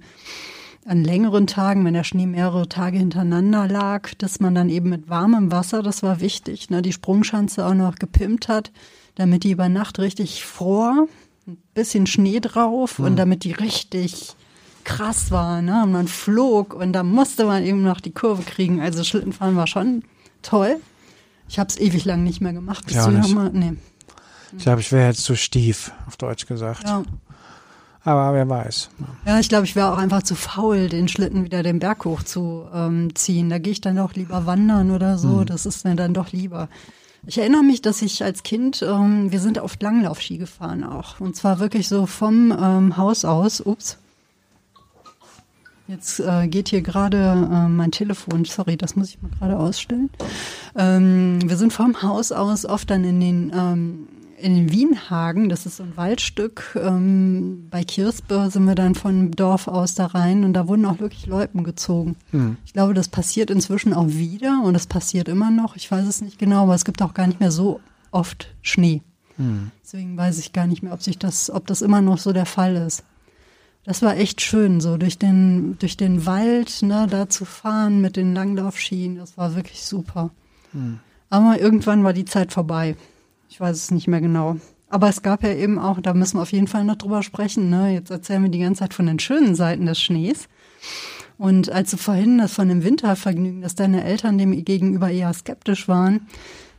an 0.86 1.04
längeren 1.04 1.46
Tagen, 1.46 1.84
wenn 1.84 1.94
der 1.94 2.04
Schnee 2.04 2.26
mehrere 2.26 2.68
Tage 2.68 2.98
hintereinander 2.98 3.66
lag, 3.66 4.14
dass 4.18 4.40
man 4.40 4.54
dann 4.54 4.70
eben 4.70 4.88
mit 4.88 5.08
warmem 5.08 5.50
Wasser, 5.50 5.82
das 5.82 6.02
war 6.02 6.20
wichtig, 6.20 6.70
ne, 6.70 6.80
die 6.80 6.92
Sprungschanze 6.92 7.66
auch 7.66 7.74
noch 7.74 7.96
gepimpt 7.96 8.48
hat, 8.48 8.70
damit 9.16 9.42
die 9.44 9.50
über 9.50 9.68
Nacht 9.68 9.98
richtig 9.98 10.44
fror, 10.44 11.08
ein 11.48 11.58
bisschen 11.74 12.06
Schnee 12.06 12.40
drauf 12.40 12.98
und 12.98 13.16
damit 13.16 13.44
die 13.44 13.52
richtig 13.52 14.36
krass 14.84 15.30
war, 15.30 15.62
ne? 15.62 15.82
Und 15.82 15.92
man 15.92 16.06
flog 16.06 16.72
und 16.72 16.92
da 16.92 17.02
musste 17.02 17.44
man 17.44 17.64
eben 17.64 17.82
noch 17.82 18.00
die 18.00 18.12
Kurve 18.12 18.42
kriegen. 18.42 18.80
Also 18.80 19.04
Schlittenfahren 19.04 19.56
war 19.56 19.66
schon 19.66 20.04
toll. 20.42 20.80
Ich 21.48 21.58
habe 21.58 21.68
es 21.68 21.78
ewig 21.78 22.04
lang 22.04 22.22
nicht 22.22 22.40
mehr 22.40 22.52
gemacht. 22.52 22.86
Bist 22.86 23.00
auch 23.00 23.06
du 23.06 23.12
ja 23.12 23.18
nicht. 23.18 23.34
mal? 23.34 23.50
Nee. 23.52 23.74
Ich 24.56 24.62
glaube, 24.62 24.80
ich 24.80 24.92
wäre 24.92 25.08
jetzt 25.08 25.24
zu 25.24 25.36
stief, 25.36 25.92
auf 26.06 26.16
Deutsch 26.16 26.46
gesagt. 26.46 26.84
Ja. 26.84 27.02
Aber 28.04 28.34
wer 28.34 28.48
weiß. 28.48 28.90
Ja, 29.26 29.40
ich 29.40 29.48
glaube, 29.48 29.64
ich 29.64 29.74
wäre 29.74 29.92
auch 29.92 29.98
einfach 29.98 30.22
zu 30.22 30.36
faul, 30.36 30.88
den 30.88 31.08
Schlitten 31.08 31.44
wieder 31.44 31.64
den 31.64 31.80
Berg 31.80 32.04
hoch 32.04 32.22
zu 32.22 32.64
ähm, 32.72 33.14
ziehen. 33.16 33.50
Da 33.50 33.58
gehe 33.58 33.72
ich 33.72 33.80
dann 33.80 33.96
doch 33.96 34.14
lieber 34.14 34.46
wandern 34.46 34.92
oder 34.92 35.18
so. 35.18 35.42
Das 35.42 35.66
ist 35.66 35.84
mir 35.84 35.96
dann 35.96 36.14
doch 36.14 36.30
lieber. 36.30 36.68
Ich 37.26 37.38
erinnere 37.38 37.64
mich, 37.64 37.82
dass 37.82 38.02
ich 38.02 38.22
als 38.22 38.44
Kind, 38.44 38.82
ähm, 38.82 39.32
wir 39.32 39.40
sind 39.40 39.58
oft 39.58 39.82
Langlaufski 39.82 40.38
gefahren 40.38 40.84
auch. 40.84 41.18
Und 41.18 41.34
zwar 41.34 41.58
wirklich 41.58 41.88
so 41.88 42.06
vom 42.06 42.52
ähm, 42.52 42.96
Haus 42.96 43.24
aus. 43.24 43.60
Ups. 43.60 43.98
Jetzt 45.88 46.20
äh, 46.20 46.46
geht 46.46 46.68
hier 46.68 46.82
gerade 46.82 47.18
äh, 47.18 47.68
mein 47.68 47.90
Telefon. 47.90 48.44
Sorry, 48.44 48.76
das 48.76 48.94
muss 48.94 49.10
ich 49.10 49.22
mal 49.22 49.30
gerade 49.38 49.58
ausstellen. 49.58 50.10
Ähm, 50.76 51.40
wir 51.44 51.56
sind 51.56 51.72
vom 51.72 52.02
Haus 52.02 52.30
aus 52.30 52.64
oft 52.64 52.88
dann 52.90 53.02
in 53.02 53.20
den 53.20 53.52
ähm, 53.52 54.08
in 54.38 54.70
Wienhagen, 54.70 55.48
das 55.48 55.66
ist 55.66 55.76
so 55.76 55.82
ein 55.82 55.96
Waldstück, 55.96 56.78
ähm, 56.80 57.68
bei 57.70 57.84
Kirspe 57.84 58.50
sind 58.50 58.64
wir 58.66 58.74
dann 58.74 58.94
von 58.94 59.30
Dorf 59.30 59.68
aus 59.68 59.94
da 59.94 60.06
rein 60.06 60.44
und 60.44 60.52
da 60.52 60.68
wurden 60.68 60.84
auch 60.84 60.98
wirklich 60.98 61.26
Loipen 61.26 61.64
gezogen. 61.64 62.16
Ich 62.64 62.72
glaube, 62.72 62.94
das 62.94 63.08
passiert 63.08 63.50
inzwischen 63.50 63.94
auch 63.94 64.08
wieder 64.08 64.62
und 64.62 64.74
es 64.74 64.86
passiert 64.86 65.28
immer 65.28 65.50
noch. 65.50 65.76
Ich 65.76 65.90
weiß 65.90 66.06
es 66.06 66.20
nicht 66.20 66.38
genau, 66.38 66.64
aber 66.64 66.74
es 66.74 66.84
gibt 66.84 67.02
auch 67.02 67.14
gar 67.14 67.26
nicht 67.26 67.40
mehr 67.40 67.50
so 67.50 67.80
oft 68.10 68.54
Schnee. 68.62 69.02
Deswegen 69.82 70.16
weiß 70.16 70.38
ich 70.38 70.52
gar 70.52 70.66
nicht 70.66 70.82
mehr, 70.82 70.92
ob 70.92 71.02
sich 71.02 71.18
das, 71.18 71.50
ob 71.50 71.66
das 71.66 71.82
immer 71.82 72.00
noch 72.00 72.18
so 72.18 72.32
der 72.32 72.46
Fall 72.46 72.76
ist. 72.76 73.04
Das 73.84 74.02
war 74.02 74.16
echt 74.16 74.40
schön, 74.40 74.80
so 74.80 74.96
durch 74.96 75.18
den, 75.18 75.78
durch 75.78 75.96
den 75.96 76.26
Wald, 76.26 76.82
ne, 76.82 77.06
da 77.08 77.28
zu 77.28 77.44
fahren 77.44 78.00
mit 78.00 78.16
den 78.16 78.34
Langlaufschienen. 78.34 79.18
Das 79.18 79.38
war 79.38 79.54
wirklich 79.54 79.84
super. 79.84 80.30
Aber 81.30 81.60
irgendwann 81.60 82.02
war 82.02 82.12
die 82.12 82.24
Zeit 82.24 82.52
vorbei. 82.52 82.96
Ich 83.48 83.60
weiß 83.60 83.76
es 83.76 83.90
nicht 83.90 84.08
mehr 84.08 84.20
genau. 84.20 84.56
Aber 84.88 85.08
es 85.08 85.22
gab 85.22 85.42
ja 85.42 85.52
eben 85.52 85.78
auch, 85.78 86.00
da 86.00 86.14
müssen 86.14 86.38
wir 86.38 86.42
auf 86.42 86.52
jeden 86.52 86.68
Fall 86.68 86.84
noch 86.84 86.96
drüber 86.96 87.22
sprechen. 87.22 87.70
Ne? 87.70 87.92
Jetzt 87.92 88.10
erzählen 88.10 88.42
wir 88.42 88.50
die 88.50 88.60
ganze 88.60 88.80
Zeit 88.80 88.94
von 88.94 89.06
den 89.06 89.18
schönen 89.18 89.54
Seiten 89.54 89.86
des 89.86 90.00
Schnees. 90.00 90.48
Und 91.38 91.70
als 91.70 91.90
du 91.90 91.96
vorhin 91.96 92.38
das 92.38 92.52
von 92.52 92.68
dem 92.68 92.84
Wintervergnügen, 92.84 93.60
dass 93.60 93.74
deine 93.74 94.04
Eltern 94.04 94.38
dem 94.38 94.64
gegenüber 94.64 95.10
eher 95.10 95.32
skeptisch 95.34 95.88
waren, 95.88 96.26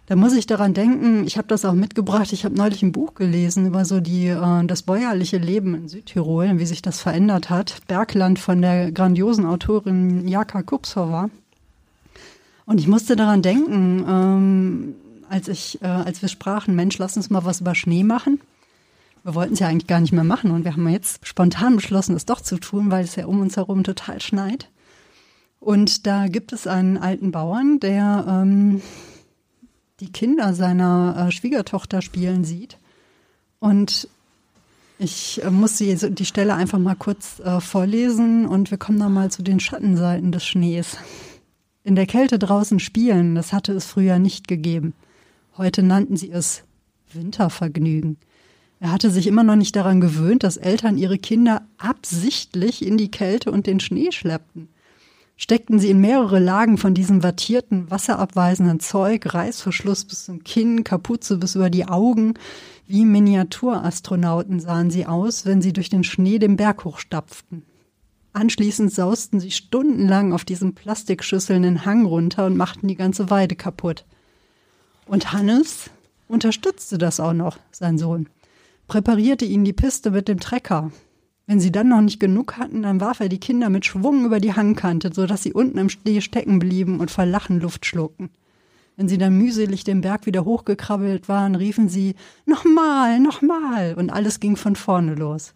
Da 0.07 0.15
muss 0.15 0.33
ich 0.33 0.47
daran 0.47 0.73
denken, 0.73 1.27
ich 1.27 1.37
habe 1.37 1.49
das 1.49 1.65
auch 1.65 1.73
mitgebracht, 1.73 2.31
ich 2.31 2.45
habe 2.45 2.55
neulich 2.55 2.81
ein 2.81 2.93
Buch 2.93 3.13
gelesen 3.13 3.67
über 3.67 3.83
so 3.83 3.99
die, 3.99 4.27
äh, 4.27 4.65
das 4.65 4.83
bäuerliche 4.83 5.37
Leben 5.37 5.75
in 5.75 5.89
Südtirol, 5.89 6.59
wie 6.59 6.65
sich 6.65 6.81
das 6.81 7.01
verändert 7.01 7.49
hat. 7.49 7.81
Bergland 7.89 8.39
von 8.39 8.61
der 8.61 8.93
grandiosen 8.93 9.45
Autorin 9.45 10.25
Jaka 10.25 10.63
Kupsova. 10.63 11.29
Und 12.65 12.79
ich 12.79 12.87
musste 12.87 13.17
daran 13.17 13.41
denken, 13.41 14.05
ähm, 14.07 14.95
als 15.29 15.47
ich, 15.47 15.81
äh, 15.81 15.87
als 15.87 16.21
wir 16.21 16.29
sprachen, 16.29 16.75
Mensch, 16.75 16.97
lass 16.97 17.17
uns 17.17 17.29
mal 17.29 17.45
was 17.45 17.61
über 17.61 17.75
Schnee 17.75 18.03
machen. 18.03 18.41
Wir 19.23 19.35
wollten 19.35 19.53
es 19.53 19.59
ja 19.59 19.67
eigentlich 19.67 19.87
gar 19.87 19.99
nicht 19.99 20.13
mehr 20.13 20.23
machen 20.23 20.51
und 20.51 20.63
wir 20.63 20.73
haben 20.73 20.87
jetzt 20.87 21.25
spontan 21.25 21.75
beschlossen, 21.75 22.15
es 22.15 22.25
doch 22.25 22.41
zu 22.41 22.57
tun, 22.57 22.91
weil 22.91 23.03
es 23.03 23.15
ja 23.15 23.25
um 23.25 23.41
uns 23.41 23.57
herum 23.57 23.83
total 23.83 24.21
schneit. 24.21 24.69
Und 25.59 26.07
da 26.07 26.27
gibt 26.27 26.53
es 26.53 26.67
einen 26.67 26.97
alten 26.97 27.31
Bauern, 27.31 27.79
der 27.79 28.25
ähm, 28.27 28.81
die 29.99 30.11
Kinder 30.11 30.53
seiner 30.53 31.27
äh, 31.27 31.31
Schwiegertochter 31.31 32.01
spielen 32.01 32.43
sieht. 32.43 32.77
Und 33.59 34.07
ich 34.99 35.43
äh, 35.43 35.49
muss 35.49 35.77
die, 35.77 35.95
die 35.95 36.25
Stelle 36.25 36.55
einfach 36.55 36.79
mal 36.79 36.95
kurz 36.95 37.39
äh, 37.39 37.59
vorlesen 37.59 38.47
und 38.47 38.71
wir 38.71 38.77
kommen 38.77 38.99
dann 38.99 39.13
mal 39.13 39.31
zu 39.31 39.43
den 39.43 39.59
Schattenseiten 39.59 40.31
des 40.31 40.45
Schnees. 40.45 40.97
In 41.83 41.95
der 41.95 42.05
Kälte 42.05 42.39
draußen 42.39 42.79
spielen, 42.79 43.35
das 43.35 43.53
hatte 43.53 43.73
es 43.73 43.85
früher 43.85 44.19
nicht 44.19 44.47
gegeben. 44.47 44.93
Heute 45.57 45.83
nannten 45.83 46.17
sie 46.17 46.31
es 46.31 46.63
Wintervergnügen. 47.11 48.17
Er 48.79 48.91
hatte 48.91 49.09
sich 49.09 49.27
immer 49.27 49.43
noch 49.43 49.55
nicht 49.55 49.75
daran 49.75 50.01
gewöhnt, 50.01 50.43
dass 50.43 50.57
Eltern 50.57 50.97
ihre 50.97 51.17
Kinder 51.17 51.67
absichtlich 51.77 52.85
in 52.85 52.97
die 52.97 53.09
Kälte 53.09 53.51
und 53.51 53.65
den 53.65 53.79
Schnee 53.79 54.11
schleppten 54.11 54.69
steckten 55.37 55.79
sie 55.79 55.91
in 55.91 56.01
mehrere 56.01 56.39
Lagen 56.39 56.77
von 56.77 56.93
diesem 56.93 57.23
wattierten, 57.23 57.89
wasserabweisenden 57.89 58.79
Zeug, 58.79 59.33
Reißverschluss 59.33 60.05
bis 60.05 60.25
zum 60.25 60.43
Kinn, 60.43 60.83
Kapuze 60.83 61.37
bis 61.37 61.55
über 61.55 61.69
die 61.69 61.87
Augen. 61.87 62.33
Wie 62.87 63.05
Miniaturastronauten 63.05 64.59
sahen 64.59 64.89
sie 64.89 65.05
aus, 65.05 65.45
wenn 65.45 65.61
sie 65.61 65.73
durch 65.73 65.89
den 65.89 66.03
Schnee 66.03 66.39
den 66.39 66.57
Berg 66.57 66.83
hochstapften. 66.83 67.63
Anschließend 68.33 68.91
sausten 68.91 69.39
sie 69.39 69.51
stundenlang 69.51 70.33
auf 70.33 70.43
diesen 70.43 70.75
Plastikschüsseln 70.75 71.63
den 71.63 71.85
Hang 71.85 72.05
runter 72.05 72.45
und 72.45 72.57
machten 72.57 72.87
die 72.87 72.95
ganze 72.95 73.29
Weide 73.29 73.55
kaputt. 73.55 74.05
Und 75.07 75.33
Hannes 75.33 75.89
unterstützte 76.27 76.97
das 76.97 77.19
auch 77.19 77.33
noch, 77.33 77.57
sein 77.71 77.97
Sohn, 77.97 78.27
präparierte 78.87 79.45
ihnen 79.45 79.65
die 79.65 79.73
Piste 79.73 80.11
mit 80.11 80.27
dem 80.27 80.39
Trecker, 80.39 80.91
wenn 81.47 81.61
sie 81.61 81.71
dann 81.71 81.87
noch 81.87 82.01
nicht 82.01 82.19
genug 82.19 82.57
hatten, 82.57 82.83
dann 82.83 82.99
warf 82.99 83.21
er 83.21 83.29
die 83.29 83.39
Kinder 83.39 83.69
mit 83.69 83.85
Schwung 83.85 84.25
über 84.25 84.41
die 84.41 84.53
Hangkante, 84.53 85.11
sodass 85.13 85.43
sie 85.43 85.53
unten 85.53 85.77
im 85.77 85.87
Schnee 85.87 86.19
stecken 86.19 86.59
blieben 86.59 86.99
und 86.99 87.09
vor 87.09 87.25
Lachen 87.25 87.61
Luft 87.61 87.85
schluckten. 87.85 88.29
Wenn 88.97 89.07
sie 89.07 89.17
dann 89.17 89.37
mühselig 89.37 89.85
den 89.85 90.01
Berg 90.01 90.25
wieder 90.25 90.43
hochgekrabbelt 90.43 91.29
waren, 91.29 91.55
riefen 91.55 91.87
sie 91.87 92.15
Nochmal, 92.45 93.21
nochmal, 93.21 93.93
und 93.93 94.09
alles 94.09 94.41
ging 94.41 94.57
von 94.57 94.75
vorne 94.75 95.15
los. 95.15 95.53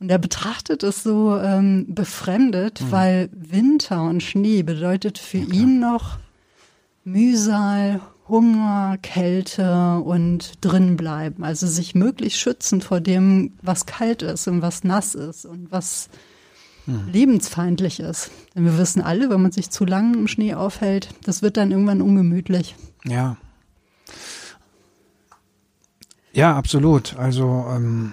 Und 0.00 0.10
er 0.10 0.18
betrachtet 0.18 0.82
es 0.82 1.02
so 1.02 1.36
ähm, 1.36 1.86
befremdet, 1.88 2.80
mhm. 2.80 2.92
weil 2.92 3.28
Winter 3.32 4.04
und 4.04 4.22
Schnee 4.22 4.62
bedeutet 4.62 5.18
für 5.18 5.38
ja, 5.38 5.52
ihn 5.52 5.78
noch 5.78 6.18
Mühsal, 7.04 8.00
Hunger, 8.28 8.98
Kälte 9.02 9.98
und 9.98 10.52
drin 10.60 10.96
bleiben. 10.96 11.44
Also 11.44 11.66
sich 11.66 11.94
möglichst 11.94 12.40
schützen 12.40 12.80
vor 12.80 13.00
dem, 13.00 13.54
was 13.62 13.86
kalt 13.86 14.22
ist 14.22 14.48
und 14.48 14.62
was 14.62 14.84
nass 14.84 15.14
ist 15.14 15.46
und 15.46 15.70
was 15.70 16.08
hm. 16.84 17.08
lebensfeindlich 17.10 18.00
ist. 18.00 18.30
Denn 18.54 18.64
wir 18.64 18.76
wissen 18.78 19.00
alle, 19.00 19.30
wenn 19.30 19.42
man 19.42 19.52
sich 19.52 19.70
zu 19.70 19.84
lange 19.84 20.16
im 20.16 20.28
Schnee 20.28 20.54
aufhält, 20.54 21.08
das 21.24 21.42
wird 21.42 21.56
dann 21.56 21.70
irgendwann 21.70 22.02
ungemütlich. 22.02 22.76
Ja. 23.04 23.36
Ja, 26.32 26.56
absolut. 26.56 27.16
Also 27.16 27.66
ähm, 27.70 28.12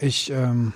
ich 0.00 0.30
ähm, 0.30 0.72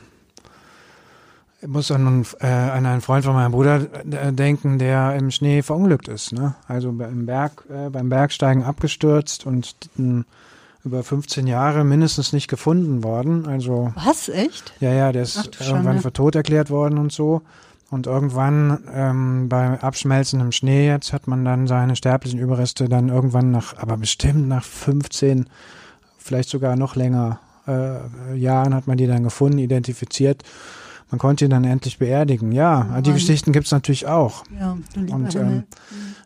ich 1.62 1.68
muss 1.68 1.92
an, 1.92 2.26
äh, 2.40 2.46
an 2.46 2.86
einen 2.86 3.00
Freund 3.00 3.24
von 3.24 3.34
meinem 3.34 3.52
Bruder 3.52 3.86
äh, 4.10 4.32
denken, 4.32 4.78
der 4.78 5.14
im 5.14 5.30
Schnee 5.30 5.62
verunglückt 5.62 6.08
ist. 6.08 6.32
Ne? 6.32 6.54
Also 6.66 6.88
im 6.88 7.26
Berg, 7.26 7.64
äh, 7.70 7.88
beim 7.88 8.08
Bergsteigen 8.08 8.64
abgestürzt 8.64 9.46
und 9.46 9.76
äh, 9.98 10.22
über 10.84 11.04
15 11.04 11.46
Jahre 11.46 11.84
mindestens 11.84 12.32
nicht 12.32 12.48
gefunden 12.48 13.04
worden. 13.04 13.46
Also 13.46 13.92
Was, 13.94 14.28
echt? 14.28 14.72
Ja, 14.80 14.92
ja, 14.92 15.12
der 15.12 15.22
ist 15.22 15.50
Ach, 15.60 15.68
irgendwann 15.68 16.00
für 16.00 16.12
tot 16.12 16.34
erklärt 16.34 16.70
worden 16.70 16.98
und 16.98 17.12
so. 17.12 17.42
Und 17.90 18.08
irgendwann 18.08 18.82
ähm, 18.92 19.48
bei 19.48 19.80
abschmelzendem 19.80 20.50
Schnee 20.50 20.88
jetzt 20.88 21.12
hat 21.12 21.28
man 21.28 21.44
dann 21.44 21.68
seine 21.68 21.94
sterblichen 21.94 22.40
Überreste 22.40 22.88
dann 22.88 23.10
irgendwann 23.10 23.52
nach, 23.52 23.76
aber 23.76 23.96
bestimmt 23.98 24.48
nach 24.48 24.64
15, 24.64 25.46
vielleicht 26.18 26.48
sogar 26.48 26.74
noch 26.74 26.96
länger 26.96 27.38
äh, 27.68 28.34
Jahren 28.34 28.74
hat 28.74 28.88
man 28.88 28.96
die 28.96 29.06
dann 29.06 29.22
gefunden, 29.22 29.58
identifiziert 29.58 30.42
man 31.12 31.18
konnte 31.18 31.44
ihn 31.44 31.50
dann 31.50 31.64
endlich 31.64 31.98
beerdigen. 31.98 32.52
Ja, 32.52 32.88
oh 32.96 33.00
die 33.02 33.12
Geschichten 33.12 33.52
gibt 33.52 33.66
es 33.66 33.72
natürlich 33.72 34.06
auch. 34.06 34.44
Ja, 34.58 34.78
und 34.96 35.34
ähm, 35.36 35.48
mhm. 35.48 35.64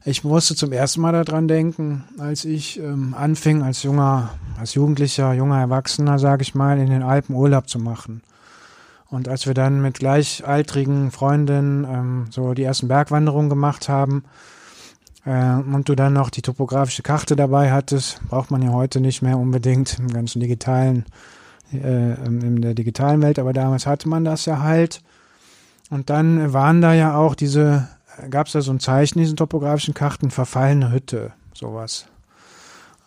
ich 0.04 0.22
musste 0.22 0.54
zum 0.54 0.70
ersten 0.70 1.00
Mal 1.00 1.24
daran 1.24 1.48
denken, 1.48 2.04
als 2.18 2.44
ich 2.44 2.78
ähm, 2.78 3.12
anfing, 3.18 3.64
als 3.64 3.82
junger, 3.82 4.30
als 4.60 4.74
Jugendlicher, 4.74 5.32
junger 5.32 5.58
Erwachsener, 5.58 6.20
sage 6.20 6.42
ich 6.42 6.54
mal, 6.54 6.78
in 6.78 6.88
den 6.88 7.02
Alpen 7.02 7.34
Urlaub 7.34 7.68
zu 7.68 7.80
machen. 7.80 8.22
Und 9.10 9.28
als 9.28 9.48
wir 9.48 9.54
dann 9.54 9.82
mit 9.82 9.98
gleichaltrigen 9.98 11.10
Freundinnen 11.10 11.84
ähm, 11.84 12.26
so 12.30 12.54
die 12.54 12.62
ersten 12.62 12.86
Bergwanderungen 12.86 13.50
gemacht 13.50 13.88
haben, 13.88 14.22
äh, 15.24 15.54
und 15.54 15.88
du 15.88 15.96
dann 15.96 16.12
noch 16.12 16.30
die 16.30 16.42
topografische 16.42 17.02
Karte 17.02 17.34
dabei 17.34 17.72
hattest, 17.72 18.20
braucht 18.28 18.52
man 18.52 18.62
ja 18.62 18.70
heute 18.70 19.00
nicht 19.00 19.20
mehr 19.20 19.36
unbedingt 19.36 19.98
im 19.98 20.12
ganzen 20.12 20.38
digitalen 20.38 21.06
äh, 21.72 22.14
in 22.24 22.60
der 22.60 22.74
digitalen 22.74 23.22
Welt, 23.22 23.38
aber 23.38 23.52
damals 23.52 23.86
hatte 23.86 24.08
man 24.08 24.24
das 24.24 24.44
ja 24.46 24.60
halt. 24.60 25.02
Und 25.90 26.10
dann 26.10 26.52
waren 26.52 26.80
da 26.80 26.94
ja 26.94 27.16
auch 27.16 27.34
diese, 27.34 27.88
gab 28.30 28.46
es 28.46 28.52
da 28.52 28.60
so 28.60 28.72
ein 28.72 28.80
Zeichen 28.80 29.18
in 29.18 29.24
diesen 29.24 29.36
topografischen 29.36 29.94
Karten, 29.94 30.30
verfallene 30.30 30.90
Hütte, 30.92 31.32
sowas. 31.54 32.06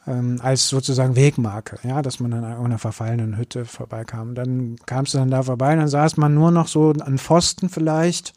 Ähm, 0.08 0.40
als 0.42 0.70
sozusagen 0.70 1.16
Wegmarke, 1.16 1.80
ja, 1.84 2.02
dass 2.02 2.20
man 2.20 2.34
an 2.34 2.44
einer 2.44 2.78
verfallenen 2.78 3.38
Hütte 3.38 3.66
vorbeikam. 3.66 4.34
Dann 4.34 4.78
kamst 4.86 5.14
du 5.14 5.18
dann 5.18 5.30
da 5.30 5.44
vorbei, 5.44 5.76
dann 5.76 5.88
saß 5.90 6.18
man 6.18 6.34
nur 6.34 6.52
noch 6.52 6.68
so 6.68 6.92
an 6.92 7.18
Pfosten 7.18 7.70
vielleicht 7.70 8.34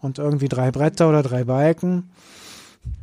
und 0.00 0.18
irgendwie 0.18 0.48
drei 0.48 0.70
Bretter 0.70 1.08
oder 1.08 1.22
drei 1.22 1.44
Balken. 1.44 2.10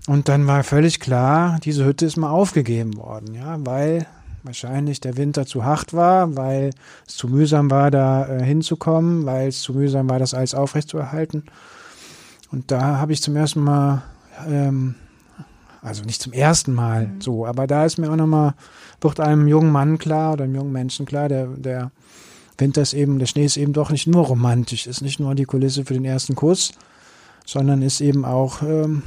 Und 0.08 0.30
dann 0.30 0.46
war 0.48 0.64
völlig 0.64 1.00
klar, 1.00 1.60
diese 1.64 1.86
Hütte 1.86 2.06
ist 2.06 2.18
mal 2.18 2.30
aufgegeben 2.30 2.98
worden, 2.98 3.34
ja, 3.34 3.58
weil 3.66 4.06
wahrscheinlich 4.44 5.00
der 5.02 5.18
Winter 5.18 5.46
zu 5.46 5.64
hart 5.64 5.94
war, 5.94 6.36
weil 6.36 6.72
es 7.08 7.16
zu 7.16 7.28
mühsam 7.28 7.70
war, 7.70 7.92
da 7.92 8.28
äh, 8.28 8.44
hinzukommen, 8.44 9.26
weil 9.26 9.50
es 9.50 9.62
zu 9.62 9.74
mühsam 9.74 10.10
war, 10.10 10.20
das 10.20 10.34
alles 10.34 10.54
aufrechtzuerhalten. 10.54 11.44
Und 12.52 12.72
da 12.72 12.98
habe 12.98 13.14
ich 13.14 13.22
zum 13.22 13.36
ersten 13.36 13.62
Mal, 13.62 14.04
ähm, 14.48 14.96
also 15.82 16.04
nicht 16.04 16.22
zum 16.22 16.34
ersten 16.34 16.74
Mal 16.74 17.08
mhm. 17.08 17.22
so, 17.22 17.46
aber 17.46 17.68
da 17.68 17.86
ist 17.86 17.98
mir 17.98 18.12
auch 18.12 18.16
nochmal, 18.16 18.54
wird 19.00 19.20
einem 19.20 19.48
jungen 19.48 19.72
Mann 19.72 19.98
klar 19.98 20.34
oder 20.34 20.44
einem 20.44 20.56
jungen 20.56 20.72
Menschen 20.72 21.06
klar, 21.06 21.30
der, 21.30 21.48
der 21.48 21.92
Winter 22.58 22.82
ist 22.82 22.94
eben, 22.94 23.20
der 23.20 23.26
Schnee 23.26 23.46
ist 23.46 23.58
eben 23.58 23.74
doch 23.74 23.90
nicht 23.90 24.08
nur 24.08 24.26
romantisch, 24.26 24.86
ist 24.86 25.02
nicht 25.02 25.20
nur 25.20 25.34
die 25.36 25.46
Kulisse 25.46 25.86
für 25.86 25.94
den 25.94 26.06
ersten 26.06 26.36
Kuss, 26.36 26.74
sondern 27.46 27.82
ist 27.82 28.02
eben 28.02 28.26
auch 28.26 28.62
ähm, 28.62 29.04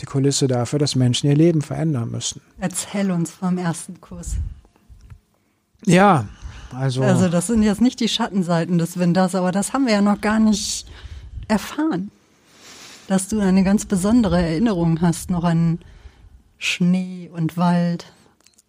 die 0.00 0.06
Kulisse 0.06 0.46
dafür, 0.46 0.78
dass 0.78 0.94
Menschen 0.94 1.28
ihr 1.28 1.36
Leben 1.36 1.62
verändern 1.62 2.10
müssen. 2.10 2.40
Erzähl 2.58 3.10
uns 3.10 3.30
vom 3.30 3.58
ersten 3.58 4.00
Kuss. 4.00 4.36
Ja, 5.84 6.26
also. 6.74 7.02
Also, 7.02 7.28
das 7.28 7.46
sind 7.46 7.62
jetzt 7.62 7.80
nicht 7.80 8.00
die 8.00 8.08
Schattenseiten 8.08 8.78
des 8.78 8.98
Winters, 8.98 9.34
aber 9.34 9.52
das 9.52 9.72
haben 9.72 9.86
wir 9.86 9.94
ja 9.94 10.00
noch 10.00 10.20
gar 10.20 10.38
nicht 10.38 10.86
erfahren. 11.48 12.10
Dass 13.08 13.28
du 13.28 13.40
eine 13.40 13.64
ganz 13.64 13.84
besondere 13.84 14.40
Erinnerung 14.40 15.00
hast, 15.00 15.30
noch 15.30 15.44
an 15.44 15.80
Schnee 16.56 17.28
und 17.32 17.56
Wald. 17.56 18.06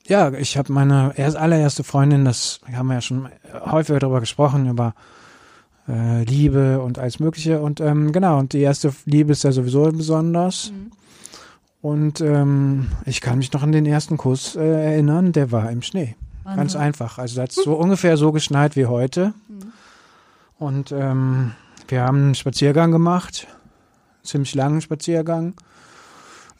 Ja, 0.07 0.33
ich 0.33 0.57
habe 0.57 0.73
meine 0.73 1.13
erst, 1.15 1.37
allererste 1.37 1.83
Freundin, 1.83 2.25
das 2.25 2.59
haben 2.73 2.87
wir 2.87 2.95
ja 2.95 3.01
schon 3.01 3.29
häufiger 3.65 3.99
darüber 3.99 4.19
gesprochen, 4.19 4.67
über 4.67 4.95
äh, 5.87 6.23
Liebe 6.23 6.81
und 6.81 6.99
alles 6.99 7.19
Mögliche. 7.19 7.61
Und 7.61 7.79
ähm, 7.79 8.11
genau, 8.11 8.39
und 8.39 8.53
die 8.53 8.59
erste 8.59 8.93
Liebe 9.05 9.31
ist 9.31 9.43
ja 9.43 9.51
sowieso 9.51 9.83
besonders. 9.91 10.71
Mhm. 10.71 10.91
Und 11.81 12.21
ähm, 12.21 12.87
ich 13.05 13.21
kann 13.21 13.37
mich 13.37 13.53
noch 13.53 13.63
an 13.63 13.71
den 13.71 13.85
ersten 13.85 14.17
Kuss 14.17 14.55
äh, 14.55 14.61
erinnern, 14.61 15.31
der 15.31 15.51
war 15.51 15.69
im 15.69 15.81
Schnee. 15.81 16.15
Wahnsinn. 16.43 16.57
Ganz 16.57 16.75
einfach. 16.75 17.17
Also 17.17 17.35
da 17.37 17.43
hat 17.43 17.51
es 17.51 17.63
so 17.63 17.73
ungefähr 17.73 18.17
so 18.17 18.31
geschneit 18.31 18.75
wie 18.75 18.85
heute. 18.85 19.33
Mhm. 19.47 19.71
Und 20.59 20.91
ähm, 20.91 21.51
wir 21.87 22.01
haben 22.01 22.17
einen 22.17 22.35
Spaziergang 22.35 22.91
gemacht, 22.91 23.47
ziemlich 24.23 24.55
langen 24.55 24.81
Spaziergang, 24.81 25.53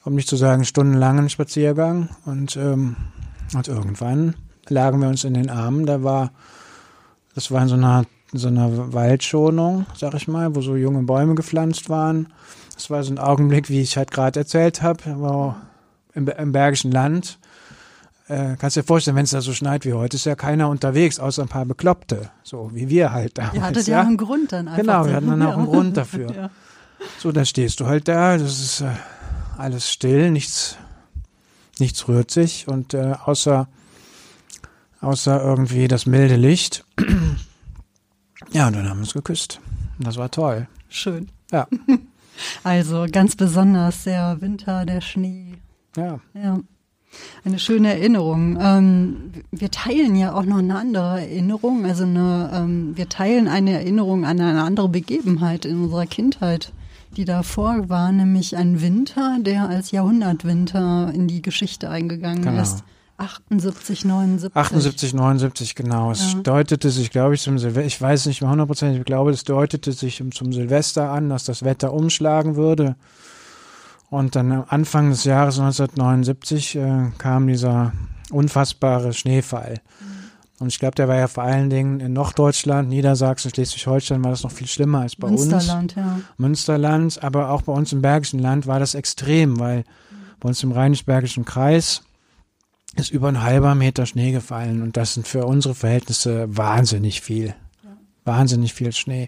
um 0.04 0.16
nicht 0.16 0.28
zu 0.28 0.36
sagen 0.36 0.66
stundenlangen 0.66 1.30
Spaziergang. 1.30 2.10
Und, 2.26 2.58
ähm, 2.58 2.96
und 3.54 3.68
irgendwann 3.68 4.36
lagen 4.68 5.00
wir 5.00 5.08
uns 5.08 5.24
in 5.24 5.34
den 5.34 5.50
Armen. 5.50 5.86
Da 5.86 6.04
war, 6.04 6.32
das 7.36 7.52
war 7.52 7.62
in 7.62 7.68
so 7.68 7.76
einer, 7.76 8.06
so 8.34 8.48
einer 8.48 8.94
Waldschonung, 8.94 9.86
sag 9.96 10.14
ich 10.16 10.28
mal, 10.28 10.56
wo 10.56 10.62
so 10.62 10.76
junge 10.76 11.04
Bäume 11.04 11.36
gepflanzt 11.36 11.90
waren. 11.90 12.34
Das 12.76 12.90
war 12.90 13.04
so 13.04 13.14
ein 13.14 13.20
Augenblick, 13.20 13.70
wie 13.70 13.82
ich 13.82 13.98
halt 13.98 14.12
gerade 14.12 14.40
erzählt 14.40 14.82
habe, 14.82 15.56
im, 16.14 16.28
im 16.28 16.52
Bergischen 16.52 16.92
Land 16.92 17.40
äh, 18.34 18.56
kannst 18.58 18.76
dir 18.76 18.84
vorstellen, 18.84 19.16
wenn 19.16 19.24
es 19.26 19.32
da 19.32 19.42
so 19.42 19.54
schneit 19.54 19.86
wie 19.86 19.94
heute, 19.94 20.18
ist 20.18 20.26
ja 20.26 20.36
keiner 20.36 20.70
unterwegs, 20.70 21.20
außer 21.20 21.44
ein 21.44 21.48
paar 21.48 21.66
Bekloppte, 21.66 22.30
so 22.44 22.72
wie 22.74 22.90
wir 22.90 23.12
halt 23.12 23.38
damals. 23.38 23.56
Ihr 23.56 23.62
hattet 23.64 23.88
ja, 23.88 23.98
ja 23.98 24.04
auch 24.04 24.08
einen 24.08 24.18
Grund 24.18 24.52
dann 24.52 24.68
einfach. 24.68 24.82
Genau, 24.82 25.06
wir 25.06 25.14
hatten 25.14 25.28
dann 25.28 25.42
auch 25.42 25.58
einen. 25.58 25.66
Grund 25.74 25.98
dafür. 25.98 26.32
Ja. 26.34 26.50
So, 27.20 27.32
dann 27.32 27.46
stehst 27.46 27.80
du 27.80 27.86
halt 27.86 28.08
da, 28.08 28.38
das 28.38 28.60
ist 28.60 28.82
äh, 28.82 28.92
alles 29.58 29.92
still, 29.92 30.32
nichts, 30.32 30.78
nichts 31.80 32.08
rührt 32.08 32.32
sich 32.32 32.68
und 32.68 32.94
äh, 32.94 33.14
außer, 33.24 33.68
außer 35.02 35.42
irgendwie 35.42 35.88
das 35.88 36.06
milde 36.06 36.36
Licht. 36.36 36.86
ja, 38.52 38.68
und 38.68 38.76
dann 38.76 38.90
haben 38.90 38.98
wir 38.98 39.04
uns 39.04 39.14
geküsst. 39.14 39.60
Und 39.98 40.08
das 40.08 40.18
war 40.18 40.32
toll. 40.32 40.68
Schön. 40.90 41.30
Ja, 41.52 41.68
Also 42.64 43.06
ganz 43.12 43.36
besonders 43.36 44.06
der 44.06 44.42
Winter, 44.42 44.86
der 44.86 45.02
Schnee. 45.02 45.58
ja. 45.96 46.20
Ja. 46.34 46.60
Eine 47.46 47.60
schöne 47.60 47.90
Erinnerung. 47.94 48.58
Ähm, 48.62 49.16
wir 49.52 49.70
teilen 49.72 50.16
ja 50.16 50.34
auch 50.34 50.44
noch 50.46 50.58
eine 50.58 50.78
andere 50.78 51.22
Erinnerung. 51.22 51.86
Also 51.86 52.04
eine, 52.04 52.50
ähm, 52.54 52.92
wir 52.96 53.10
teilen 53.10 53.48
eine 53.48 53.72
Erinnerung 53.74 54.26
an 54.26 54.40
eine 54.40 54.64
andere 54.64 54.90
Begebenheit 54.90 55.66
in 55.66 55.84
unserer 55.84 56.06
Kindheit, 56.06 56.72
die 57.18 57.26
davor 57.26 57.90
war, 57.90 58.12
nämlich 58.12 58.56
ein 58.58 58.82
Winter, 58.82 59.38
der 59.42 59.70
als 59.70 59.92
Jahrhundertwinter 59.92 61.12
in 61.14 61.28
die 61.28 61.42
Geschichte 61.42 61.90
eingegangen 61.90 62.44
Genau. 62.44 62.62
ist. 62.62 62.84
78, 63.18 64.06
79. 64.06 64.56
78, 64.56 65.14
79, 65.14 65.76
genau. 65.76 66.12
Es 66.12 66.34
Ja. 66.34 66.40
deutete 66.40 66.90
sich, 66.90 67.12
glaube 67.12 67.36
ich, 67.36 67.42
zum 67.42 67.60
Silvester, 67.60 67.86
ich 67.86 68.02
weiß 68.02 68.26
nicht 68.26 68.42
mehr 68.42 68.50
hundertprozentig, 68.50 69.00
ich 69.00 69.06
glaube, 69.06 69.32
es 69.32 69.44
deutete 69.44 69.92
sich 69.92 70.22
zum 70.34 70.52
Silvester 70.52 71.12
an, 71.12 71.30
dass 71.30 71.44
das 71.46 71.64
Wetter 71.64 71.94
umschlagen 71.94 72.56
würde. 72.56 72.96
Und 74.14 74.36
dann 74.36 74.52
am 74.52 74.66
Anfang 74.68 75.10
des 75.10 75.24
Jahres 75.24 75.58
1979 75.58 76.76
äh, 76.76 77.10
kam 77.18 77.48
dieser 77.48 77.94
unfassbare 78.30 79.12
Schneefall. 79.12 79.82
Und 80.60 80.68
ich 80.68 80.78
glaube, 80.78 80.94
der 80.94 81.08
war 81.08 81.16
ja 81.16 81.28
vor 81.28 81.42
allen 81.42 81.72
Dingen 81.72 82.00
in 82.00 82.14
Norddeutschland, 82.14 82.90
Niedersachsen, 82.90 83.50
Schleswig-Holstein 83.50 84.24
war 84.24 84.30
das 84.30 84.44
noch 84.44 84.52
viel 84.52 84.68
schlimmer 84.68 85.00
als 85.00 85.16
bei 85.16 85.30
uns. 85.30 85.48
Münsterland, 85.48 85.96
ja. 85.96 86.20
Münsterland, 86.38 87.24
aber 87.24 87.50
auch 87.50 87.64
bei 87.64 87.74
uns 87.74 87.92
im 87.92 88.04
Bergischen 88.04 88.38
Land 88.38 88.68
war 88.68 88.80
das 88.80 88.94
extrem, 88.94 89.60
weil 89.60 89.84
bei 90.40 90.50
uns 90.50 90.62
im 90.62 90.74
Rheinisch-Bergischen 90.74 91.44
Kreis 91.44 92.04
ist 92.96 93.10
über 93.10 93.30
ein 93.30 93.42
halber 93.42 93.74
Meter 93.74 94.06
Schnee 94.06 94.32
gefallen 94.32 94.84
und 94.84 94.96
das 94.96 95.16
sind 95.16 95.28
für 95.28 95.48
unsere 95.48 95.74
Verhältnisse 95.74 96.56
wahnsinnig 96.56 97.22
viel. 97.22 97.56
Wahnsinnig 98.26 98.76
viel 98.76 98.94
Schnee. 98.94 99.28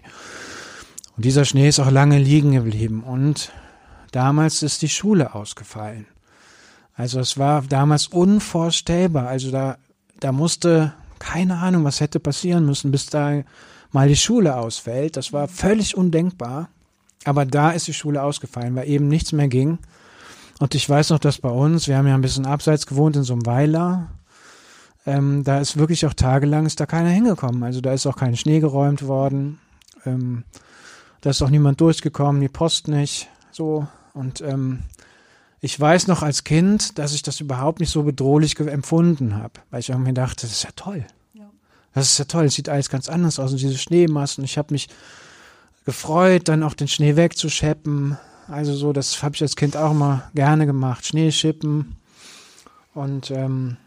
Und 1.16 1.24
dieser 1.24 1.44
Schnee 1.44 1.66
ist 1.68 1.80
auch 1.80 1.90
lange 1.90 2.20
liegen 2.20 2.52
geblieben 2.52 3.02
und 3.02 3.50
damals 4.12 4.62
ist 4.62 4.82
die 4.82 4.88
Schule 4.88 5.34
ausgefallen. 5.34 6.06
Also 6.94 7.20
es 7.20 7.38
war 7.38 7.62
damals 7.62 8.08
unvorstellbar. 8.08 9.28
Also 9.28 9.50
da, 9.50 9.76
da 10.20 10.32
musste 10.32 10.94
keine 11.18 11.58
Ahnung, 11.58 11.84
was 11.84 12.00
hätte 12.00 12.20
passieren 12.20 12.66
müssen, 12.66 12.90
bis 12.90 13.06
da 13.06 13.42
mal 13.92 14.08
die 14.08 14.16
Schule 14.16 14.56
ausfällt. 14.56 15.16
Das 15.16 15.32
war 15.32 15.48
völlig 15.48 15.96
undenkbar. 15.96 16.68
Aber 17.24 17.44
da 17.44 17.70
ist 17.70 17.88
die 17.88 17.94
Schule 17.94 18.22
ausgefallen, 18.22 18.74
weil 18.76 18.88
eben 18.88 19.08
nichts 19.08 19.32
mehr 19.32 19.48
ging. 19.48 19.78
Und 20.58 20.74
ich 20.74 20.88
weiß 20.88 21.10
noch, 21.10 21.18
dass 21.18 21.38
bei 21.38 21.48
uns, 21.48 21.88
wir 21.88 21.96
haben 21.98 22.06
ja 22.06 22.14
ein 22.14 22.22
bisschen 22.22 22.46
abseits 22.46 22.86
gewohnt 22.86 23.16
in 23.16 23.24
so 23.24 23.34
einem 23.34 23.46
Weiler, 23.46 24.08
ähm, 25.06 25.44
da 25.44 25.60
ist 25.60 25.76
wirklich 25.76 26.04
auch 26.06 26.14
tagelang 26.14 26.66
ist 26.66 26.80
da 26.80 26.86
keiner 26.86 27.10
hingekommen. 27.10 27.62
Also 27.62 27.80
da 27.80 27.92
ist 27.92 28.06
auch 28.06 28.16
kein 28.16 28.36
Schnee 28.36 28.60
geräumt 28.60 29.06
worden. 29.06 29.58
Ähm, 30.04 30.44
da 31.20 31.30
ist 31.30 31.42
auch 31.42 31.50
niemand 31.50 31.80
durchgekommen, 31.80 32.40
die 32.40 32.48
Post 32.48 32.88
nicht. 32.88 33.28
So. 33.56 33.86
Und 34.12 34.42
ähm, 34.42 34.80
ich 35.62 35.80
weiß 35.80 36.08
noch 36.08 36.22
als 36.22 36.44
Kind, 36.44 36.98
dass 36.98 37.14
ich 37.14 37.22
das 37.22 37.40
überhaupt 37.40 37.80
nicht 37.80 37.90
so 37.90 38.02
bedrohlich 38.02 38.58
empfunden 38.60 39.36
habe, 39.36 39.54
weil 39.70 39.80
ich 39.80 39.88
irgendwie 39.88 40.12
dachte, 40.12 40.42
das 40.42 40.52
ist 40.52 40.64
ja 40.64 40.70
toll. 40.76 41.06
Ja. 41.32 41.48
Das 41.94 42.10
ist 42.10 42.18
ja 42.18 42.26
toll, 42.26 42.44
es 42.44 42.54
sieht 42.54 42.68
alles 42.68 42.90
ganz 42.90 43.08
anders 43.08 43.38
aus 43.38 43.52
und 43.52 43.60
diese 43.62 43.78
Schneemassen. 43.78 44.44
Ich 44.44 44.58
habe 44.58 44.74
mich 44.74 44.88
gefreut, 45.86 46.48
dann 46.48 46.62
auch 46.62 46.74
den 46.74 46.86
Schnee 46.86 47.16
wegzuscheppen. 47.16 48.18
Also 48.46 48.74
so, 48.74 48.92
das 48.92 49.22
habe 49.22 49.34
ich 49.34 49.40
als 49.42 49.56
Kind 49.56 49.74
auch 49.74 49.92
immer 49.92 50.30
gerne 50.34 50.66
gemacht, 50.66 51.06
Schneeschippen. 51.06 51.96
Und 52.92 53.30
ähm, 53.30 53.78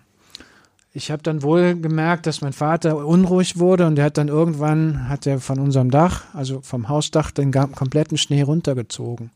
ich 0.94 1.12
habe 1.12 1.22
dann 1.22 1.44
wohl 1.44 1.76
gemerkt, 1.76 2.26
dass 2.26 2.42
mein 2.42 2.54
Vater 2.54 3.06
unruhig 3.06 3.60
wurde 3.60 3.86
und 3.86 3.98
der 3.98 4.06
hat 4.06 4.18
dann 4.18 4.30
irgendwann, 4.30 5.08
hat 5.08 5.28
er 5.28 5.40
von 5.40 5.60
unserem 5.60 5.92
Dach, 5.92 6.24
also 6.34 6.62
vom 6.62 6.90
Hausdach, 6.90 7.30
den 7.30 7.52
kompletten 7.52 8.18
Schnee 8.18 8.42
runtergezogen. 8.42 9.30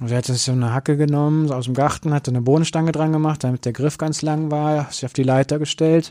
Und 0.00 0.10
er 0.10 0.18
hat 0.18 0.24
sich 0.24 0.40
so 0.42 0.52
eine 0.52 0.72
Hacke 0.72 0.96
genommen, 0.96 1.48
so 1.48 1.54
aus 1.54 1.66
dem 1.66 1.74
Garten, 1.74 2.12
hat 2.14 2.26
eine 2.28 2.40
Bohnenstange 2.40 2.90
dran 2.92 3.12
gemacht, 3.12 3.44
damit 3.44 3.64
der 3.66 3.72
Griff 3.72 3.98
ganz 3.98 4.22
lang 4.22 4.50
war, 4.50 4.90
sich 4.90 5.04
auf 5.04 5.12
die 5.12 5.22
Leiter 5.22 5.58
gestellt 5.58 6.10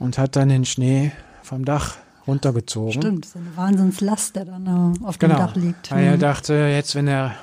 und 0.00 0.18
hat 0.18 0.34
dann 0.36 0.48
den 0.48 0.64
Schnee 0.64 1.12
vom 1.42 1.64
Dach 1.64 1.96
runtergezogen. 2.26 3.00
Stimmt, 3.02 3.24
so 3.26 3.38
eine 3.38 3.56
Wahnsinnslast, 3.56 4.34
der 4.34 4.46
dann 4.46 4.66
äh, 5.00 5.04
auf 5.04 5.18
Genau. 5.18 5.34
dem 5.36 5.38
Dach 5.46 5.54
liegt. 5.56 5.90
Weil 5.92 6.04
er 6.04 6.16
Mhm. 6.16 6.20
dachte, 6.20 6.54
jetzt, 6.54 6.94
wenn 6.94 7.06
er 7.08 7.34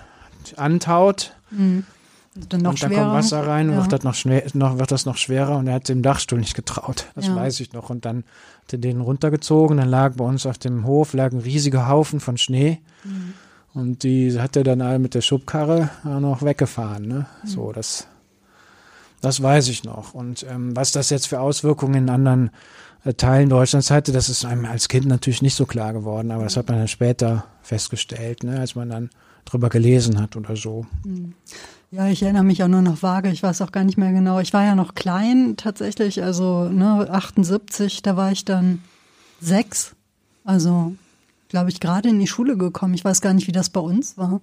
antaut 0.57 1.33
Mhm. 1.51 1.83
Dann 2.49 2.61
noch 2.61 2.71
und 2.71 2.81
dann 2.83 2.89
schwerer. 2.91 3.03
kommt 3.03 3.13
Wasser 3.17 3.45
rein, 3.45 3.69
Ja. 3.71 3.75
wird, 3.77 3.91
das 3.91 4.03
noch 4.03 4.15
schwer, 4.15 4.43
noch, 4.53 4.79
wird 4.79 4.89
das 4.91 5.05
noch 5.05 5.17
schwerer 5.17 5.57
und 5.57 5.67
er 5.67 5.73
hat 5.75 5.89
dem 5.89 6.01
Dachstuhl 6.01 6.39
nicht 6.39 6.55
getraut. 6.55 7.07
Das 7.13 7.27
Ja. 7.27 7.35
weiß 7.35 7.59
ich 7.59 7.73
noch. 7.73 7.89
Und 7.89 8.05
dann 8.05 8.23
hat 8.63 8.71
er 8.73 8.79
den 8.79 9.01
runtergezogen, 9.01 9.77
dann 9.77 9.89
lag 9.89 10.13
bei 10.15 10.23
uns 10.23 10.45
auf 10.45 10.57
dem 10.57 10.85
Hof 10.85 11.13
lag 11.13 11.33
ein 11.33 11.39
riesiger 11.39 11.89
Haufen 11.89 12.21
von 12.21 12.37
Schnee. 12.37 12.79
Mhm. 13.03 13.33
Und 13.73 14.03
die 14.03 14.39
hat 14.39 14.55
er 14.55 14.63
dann 14.63 14.81
alle 14.81 14.99
mit 14.99 15.13
der 15.13 15.21
Schubkarre 15.21 15.89
noch 16.03 16.43
weggefahren. 16.43 17.07
Ne? 17.07 17.25
Mhm. 17.43 17.47
So, 17.47 17.71
das, 17.71 18.07
das 19.21 19.41
weiß 19.41 19.69
ich 19.69 19.83
noch. 19.83 20.13
Und 20.13 20.45
ähm, 20.49 20.75
was 20.75 20.91
das 20.91 21.09
jetzt 21.09 21.27
für 21.27 21.39
Auswirkungen 21.39 21.95
in 21.95 22.09
anderen 22.09 22.51
äh, 23.05 23.13
Teilen 23.13 23.49
Deutschlands 23.49 23.89
hatte, 23.89 24.11
das 24.11 24.29
ist 24.29 24.45
einem 24.45 24.65
als 24.65 24.89
Kind 24.89 25.05
natürlich 25.05 25.41
nicht 25.41 25.55
so 25.55 25.65
klar 25.65 25.93
geworden, 25.93 26.31
aber 26.31 26.43
das 26.43 26.57
hat 26.57 26.67
man 26.67 26.79
dann 26.79 26.87
später 26.87 27.45
festgestellt, 27.61 28.43
ne? 28.43 28.59
als 28.59 28.75
man 28.75 28.89
dann 28.89 29.09
drüber 29.45 29.69
gelesen 29.69 30.19
hat 30.21 30.35
oder 30.35 30.55
so. 30.55 30.85
Ja, 31.91 32.07
ich 32.07 32.23
erinnere 32.23 32.43
mich 32.43 32.63
auch 32.63 32.67
nur 32.67 32.81
noch 32.81 33.01
vage, 33.01 33.29
ich 33.29 33.43
weiß 33.43 33.61
auch 33.61 33.71
gar 33.71 33.83
nicht 33.83 33.97
mehr 33.97 34.11
genau. 34.11 34.39
Ich 34.39 34.53
war 34.53 34.63
ja 34.63 34.75
noch 34.75 34.95
klein 34.95 35.55
tatsächlich, 35.57 36.23
also 36.23 36.69
ne, 36.69 37.09
78, 37.09 38.01
da 38.01 38.15
war 38.15 38.31
ich 38.31 38.45
dann 38.45 38.81
sechs. 39.41 39.93
Also, 40.43 40.93
glaube 41.51 41.69
ich, 41.69 41.79
gerade 41.79 42.09
in 42.09 42.19
die 42.19 42.27
Schule 42.27 42.57
gekommen. 42.57 42.93
Ich 42.95 43.05
weiß 43.05 43.21
gar 43.21 43.33
nicht, 43.33 43.47
wie 43.47 43.51
das 43.51 43.69
bei 43.69 43.79
uns 43.79 44.17
war. 44.17 44.41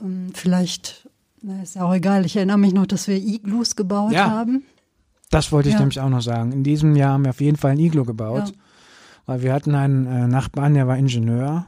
Ähm, 0.00 0.30
vielleicht, 0.34 1.08
na, 1.42 1.62
ist 1.62 1.74
ja 1.76 1.82
auch 1.84 1.94
egal. 1.94 2.24
Ich 2.24 2.36
erinnere 2.36 2.58
mich 2.58 2.72
noch, 2.72 2.86
dass 2.86 3.06
wir 3.06 3.16
Iglus 3.16 3.76
gebaut 3.76 4.12
Ja. 4.12 4.30
haben. 4.30 4.62
Das 5.30 5.52
wollte 5.52 5.68
ich 5.68 5.74
Ja. 5.74 5.80
nämlich 5.80 6.00
auch 6.00 6.08
noch 6.08 6.22
sagen. 6.22 6.52
In 6.52 6.64
diesem 6.64 6.96
Jahr 6.96 7.12
haben 7.14 7.24
wir 7.24 7.30
auf 7.30 7.40
jeden 7.40 7.56
Fall 7.56 7.72
ein 7.72 7.78
Iglo 7.78 8.04
gebaut, 8.04 8.48
Ja. 8.48 8.54
weil 9.26 9.42
wir 9.42 9.52
hatten 9.52 9.74
einen 9.74 10.06
äh, 10.06 10.26
Nachbarn, 10.28 10.74
der 10.74 10.86
war 10.86 10.96
Ingenieur, 10.96 11.66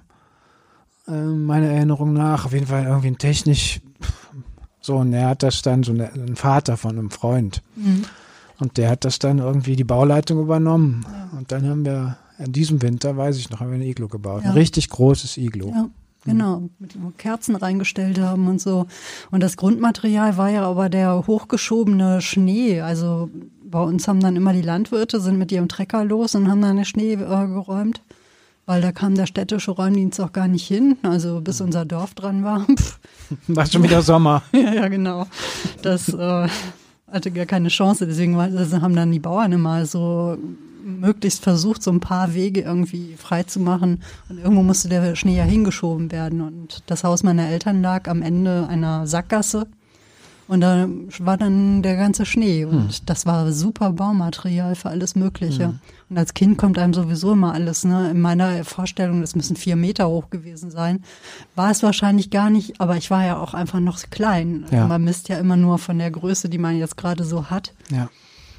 äh, 1.09 1.13
meiner 1.13 1.67
Erinnerung 1.67 2.13
nach. 2.13 2.47
Auf 2.47 2.53
jeden 2.53 2.67
Fall 2.67 2.85
irgendwie 2.85 3.09
ein 3.09 3.19
technisch, 3.19 3.81
so, 4.81 4.97
und 4.97 5.13
er 5.13 5.29
hat 5.31 5.43
das 5.43 5.63
dann, 5.63 5.83
so 5.83 5.93
eine, 5.93 6.13
ein 6.13 6.37
Vater 6.37 6.77
von 6.77 6.93
einem 6.99 7.11
Freund. 7.11 7.63
Mhm. 7.75 8.05
Und 8.59 8.79
der 8.79 8.89
hat 8.91 9.05
das 9.05 9.19
dann 9.19 9.39
irgendwie 9.39 9.77
die 9.77 9.85
Bauleitung 9.85 10.41
übernommen. 10.41 11.05
Und 11.37 11.53
dann 11.53 11.69
haben 11.69 11.85
wir 11.85 12.17
in 12.39 12.53
diesem 12.53 12.83
Winter, 12.83 13.17
weiß 13.17 13.39
ich 13.39 13.51
noch, 13.51 13.61
haben 13.61 13.71
wir 13.71 13.79
ein 13.79 13.83
Iglo 13.83 14.09
gebaut. 14.09 14.43
Ja. 14.45 14.51
Ein 14.51 14.57
richtig 14.57 14.89
großes 14.91 15.37
Iglo. 15.37 15.69
Ja, 15.69 15.89
genau. 16.25 16.69
Mit 16.79 16.95
dem 16.95 17.03
wir 17.03 17.13
Kerzen 17.13 17.57
reingestellt 17.57 18.21
haben 18.21 18.49
und 18.49 18.61
so. 18.61 18.87
Und 19.31 19.43
das 19.43 19.57
Grundmaterial 19.57 20.37
war 20.37 20.51
ja 20.51 20.63
aber 20.63 20.89
der 20.89 21.27
hochgeschobene 21.27 22.21
Schnee. 22.21 22.81
Also 22.81 23.31
bei 23.65 23.81
uns 23.81 24.07
haben 24.07 24.21
dann 24.21 24.37
immer 24.37 24.53
die 24.53 24.63
Landwirte 24.63 25.21
sind 25.21 25.39
mit 25.39 25.51
ihrem 25.53 25.69
Trecker 25.69 26.05
los 26.05 26.35
und 26.35 26.49
haben 26.49 26.63
dann 26.63 26.77
den 26.77 26.85
Schnee 26.85 27.15
äh, 27.15 27.17
geräumt. 27.17 28.03
Weil 28.67 28.83
da 28.83 28.91
kam 28.91 29.15
der 29.15 29.27
städtische 29.27 29.71
Räumdienst 29.71 30.21
auch 30.21 30.33
gar 30.33 30.49
nicht 30.49 30.67
hin, 30.67 30.97
also 31.05 31.41
bis 31.41 31.61
unser 31.61 31.85
Dorf 31.85 32.15
dran 32.15 32.43
war. 32.43 32.67
Pff. 32.77 32.99
War 33.47 33.65
schon 33.67 33.85
wieder 33.85 34.03
Sommer. 34.03 34.43
ja, 34.53 34.75
ja, 34.75 34.89
genau. 34.89 35.27
Das 35.83 36.09
äh, 36.09 36.49
hatte 37.11 37.31
gar 37.31 37.47
keine 37.47 37.69
Chance. 37.69 38.07
Deswegen 38.07 38.37
haben 38.37 38.97
dann 38.97 39.13
die 39.13 39.21
Bauern 39.21 39.53
immer 39.53 39.87
so 39.87 40.37
möglichst 40.87 41.43
versucht, 41.43 41.83
so 41.83 41.91
ein 41.91 42.01
paar 42.01 42.35
Wege 42.35 42.61
irgendwie 42.61 43.15
frei 43.17 43.43
zu 43.43 43.61
machen. 43.61 44.03
Und 44.29 44.39
irgendwo 44.39 44.63
musste 44.63 44.89
der 44.89 45.17
Schnee 45.17 45.37
ja 45.37 45.45
hingeschoben 45.45 46.13
werden. 46.13 46.41
Und 46.41 46.83
das 46.87 47.05
Haus 47.05 47.23
meiner 47.23 47.49
Eltern 47.49 47.83
lag 47.83 48.09
am 48.09 48.23
Ende 48.23 48.67
einer 48.69 49.07
Sackgasse. 49.07 49.67
Und 50.49 50.61
da 50.61 50.89
war 51.19 51.37
dann 51.37 51.83
der 51.83 51.97
ganze 51.97 52.25
Schnee. 52.25 52.65
Und 52.65 53.11
das 53.11 53.27
war 53.27 53.51
super 53.51 53.93
Baumaterial 53.93 54.77
für 54.77 54.91
alles 54.91 55.17
Mögliche. 55.17 55.75
Und 56.09 56.19
als 56.19 56.35
Kind 56.35 56.57
kommt 56.57 56.79
einem 56.79 56.95
sowieso 56.95 57.33
immer 57.33 57.53
alles. 57.53 57.85
Ne? 57.85 58.11
In 58.13 58.21
meiner 58.21 58.65
Vorstellung, 58.65 59.23
das 59.23 59.35
müssen 59.35 59.57
vier 59.57 59.75
Meter 59.75 60.09
hoch 60.09 60.31
gewesen 60.31 60.71
sein. 60.71 61.03
War 61.57 61.73
es 61.73 61.83
wahrscheinlich 61.83 62.31
gar 62.31 62.49
nicht, 62.49 62.81
aber 62.81 62.97
ich 62.97 63.11
war 63.11 63.27
ja 63.27 63.39
auch 63.39 63.55
einfach 63.55 63.81
noch 63.81 63.99
klein. 64.11 64.67
Ja. 64.71 64.87
Man 64.87 65.03
misst 65.03 65.29
ja 65.29 65.39
immer 65.39 65.57
nur 65.57 65.79
von 65.79 65.99
der 65.99 66.13
Größe, 66.13 66.49
die 66.49 66.59
man 66.59 66.79
jetzt 66.79 66.97
gerade 66.97 67.25
so 67.25 67.51
hat. 67.51 67.75
Ja. 67.91 68.09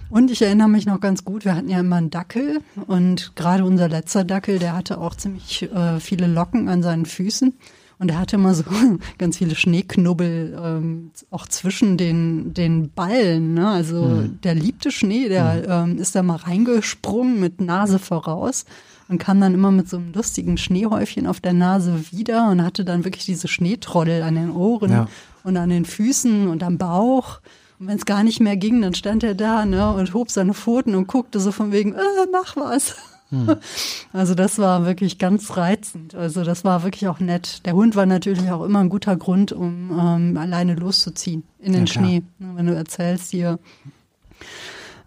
Und 0.09 0.31
ich 0.31 0.41
erinnere 0.41 0.69
mich 0.69 0.85
noch 0.85 0.99
ganz 0.99 1.25
gut, 1.25 1.45
wir 1.45 1.55
hatten 1.55 1.69
ja 1.69 1.79
immer 1.79 1.97
einen 1.97 2.09
Dackel 2.09 2.61
und 2.87 3.35
gerade 3.35 3.65
unser 3.65 3.89
letzter 3.89 4.23
Dackel, 4.23 4.59
der 4.59 4.75
hatte 4.75 4.99
auch 4.99 5.15
ziemlich 5.15 5.63
äh, 5.63 5.99
viele 5.99 6.27
Locken 6.27 6.69
an 6.69 6.81
seinen 6.81 7.05
Füßen. 7.05 7.53
Und 7.99 8.11
er 8.11 8.19
hatte 8.19 8.35
immer 8.35 8.53
so 8.53 8.63
ganz 9.17 9.37
viele 9.37 9.55
Schneeknubbel 9.55 10.57
ähm, 10.63 11.11
auch 11.31 11.47
zwischen 11.47 11.97
den, 11.97 12.53
den 12.53 12.91
Ballen. 12.91 13.55
Ne? 13.55 13.67
Also 13.67 14.03
mhm. 14.03 14.39
der 14.43 14.55
liebte 14.55 14.91
Schnee, 14.91 15.29
der 15.29 15.85
mhm. 15.85 15.91
ähm, 15.93 15.99
ist 15.99 16.15
da 16.15 16.21
mal 16.23 16.35
reingesprungen 16.35 17.39
mit 17.39 17.59
Nase 17.59 17.97
voraus 17.97 18.65
und 19.07 19.17
kam 19.17 19.41
dann 19.41 19.53
immer 19.53 19.71
mit 19.71 19.89
so 19.89 19.97
einem 19.97 20.13
lustigen 20.13 20.57
Schneehäufchen 20.57 21.27
auf 21.27 21.39
der 21.39 21.53
Nase 21.53 22.03
wieder 22.11 22.49
und 22.49 22.63
hatte 22.63 22.85
dann 22.85 23.03
wirklich 23.03 23.25
diese 23.25 23.47
Schneetroddel 23.47 24.21
an 24.21 24.35
den 24.35 24.51
Ohren 24.51 24.91
ja. 24.91 25.07
und 25.43 25.57
an 25.57 25.69
den 25.69 25.85
Füßen 25.85 26.47
und 26.47 26.61
am 26.63 26.77
Bauch. 26.77 27.39
Und 27.79 27.87
wenn 27.87 27.97
es 27.97 28.05
gar 28.05 28.23
nicht 28.23 28.39
mehr 28.39 28.57
ging, 28.57 28.81
dann 28.81 28.93
stand 28.93 29.23
er 29.23 29.35
da 29.35 29.65
ne, 29.65 29.91
und 29.93 30.13
hob 30.13 30.31
seine 30.31 30.53
Pfoten 30.53 30.95
und 30.95 31.07
guckte 31.07 31.39
so 31.39 31.51
von 31.51 31.71
wegen, 31.71 31.93
äh, 31.93 32.27
mach 32.31 32.55
was. 32.55 32.95
Hm. 33.29 33.55
Also 34.13 34.35
das 34.35 34.57
war 34.57 34.85
wirklich 34.85 35.19
ganz 35.19 35.57
reizend. 35.57 36.15
Also 36.15 36.43
das 36.43 36.63
war 36.63 36.83
wirklich 36.83 37.07
auch 37.07 37.19
nett. 37.19 37.65
Der 37.65 37.73
Hund 37.73 37.95
war 37.95 38.05
natürlich 38.05 38.49
auch 38.49 38.63
immer 38.63 38.79
ein 38.79 38.89
guter 38.89 39.15
Grund, 39.15 39.51
um 39.51 39.91
ähm, 39.91 40.37
alleine 40.37 40.75
loszuziehen 40.75 41.43
in 41.59 41.73
den 41.73 41.85
ja, 41.85 41.93
Schnee. 41.93 42.23
Ne, 42.39 42.53
wenn 42.55 42.67
du 42.67 42.73
erzählst 42.73 43.31
hier 43.31 43.59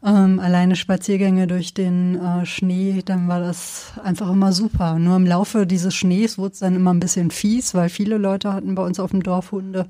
ähm, 0.05 0.39
alleine 0.39 0.77
Spaziergänge 0.77 1.47
durch 1.47 1.75
den 1.75 2.16
äh, 2.16 2.47
Schnee, 2.47 3.03
dann 3.05 3.29
war 3.29 3.41
das 3.41 3.93
einfach 4.03 4.31
immer 4.31 4.53
super. 4.53 4.99
Nur 4.99 5.16
im 5.16 5.27
Laufe 5.27 5.66
dieses 5.66 5.95
Schnees 5.95 6.39
wurde 6.39 6.53
es 6.53 6.61
dann 6.61 6.77
immer 6.77 6.93
ein 6.93 7.01
bisschen 7.01 7.31
fies, 7.31 7.75
weil 7.75 7.89
viele 7.89 8.18
Leute 8.18 8.53
hatten 8.53 8.75
bei 8.75 8.85
uns 8.85 9.01
auf 9.01 9.11
dem 9.11 9.23
Dorf 9.23 9.53
Hunde. 9.53 9.87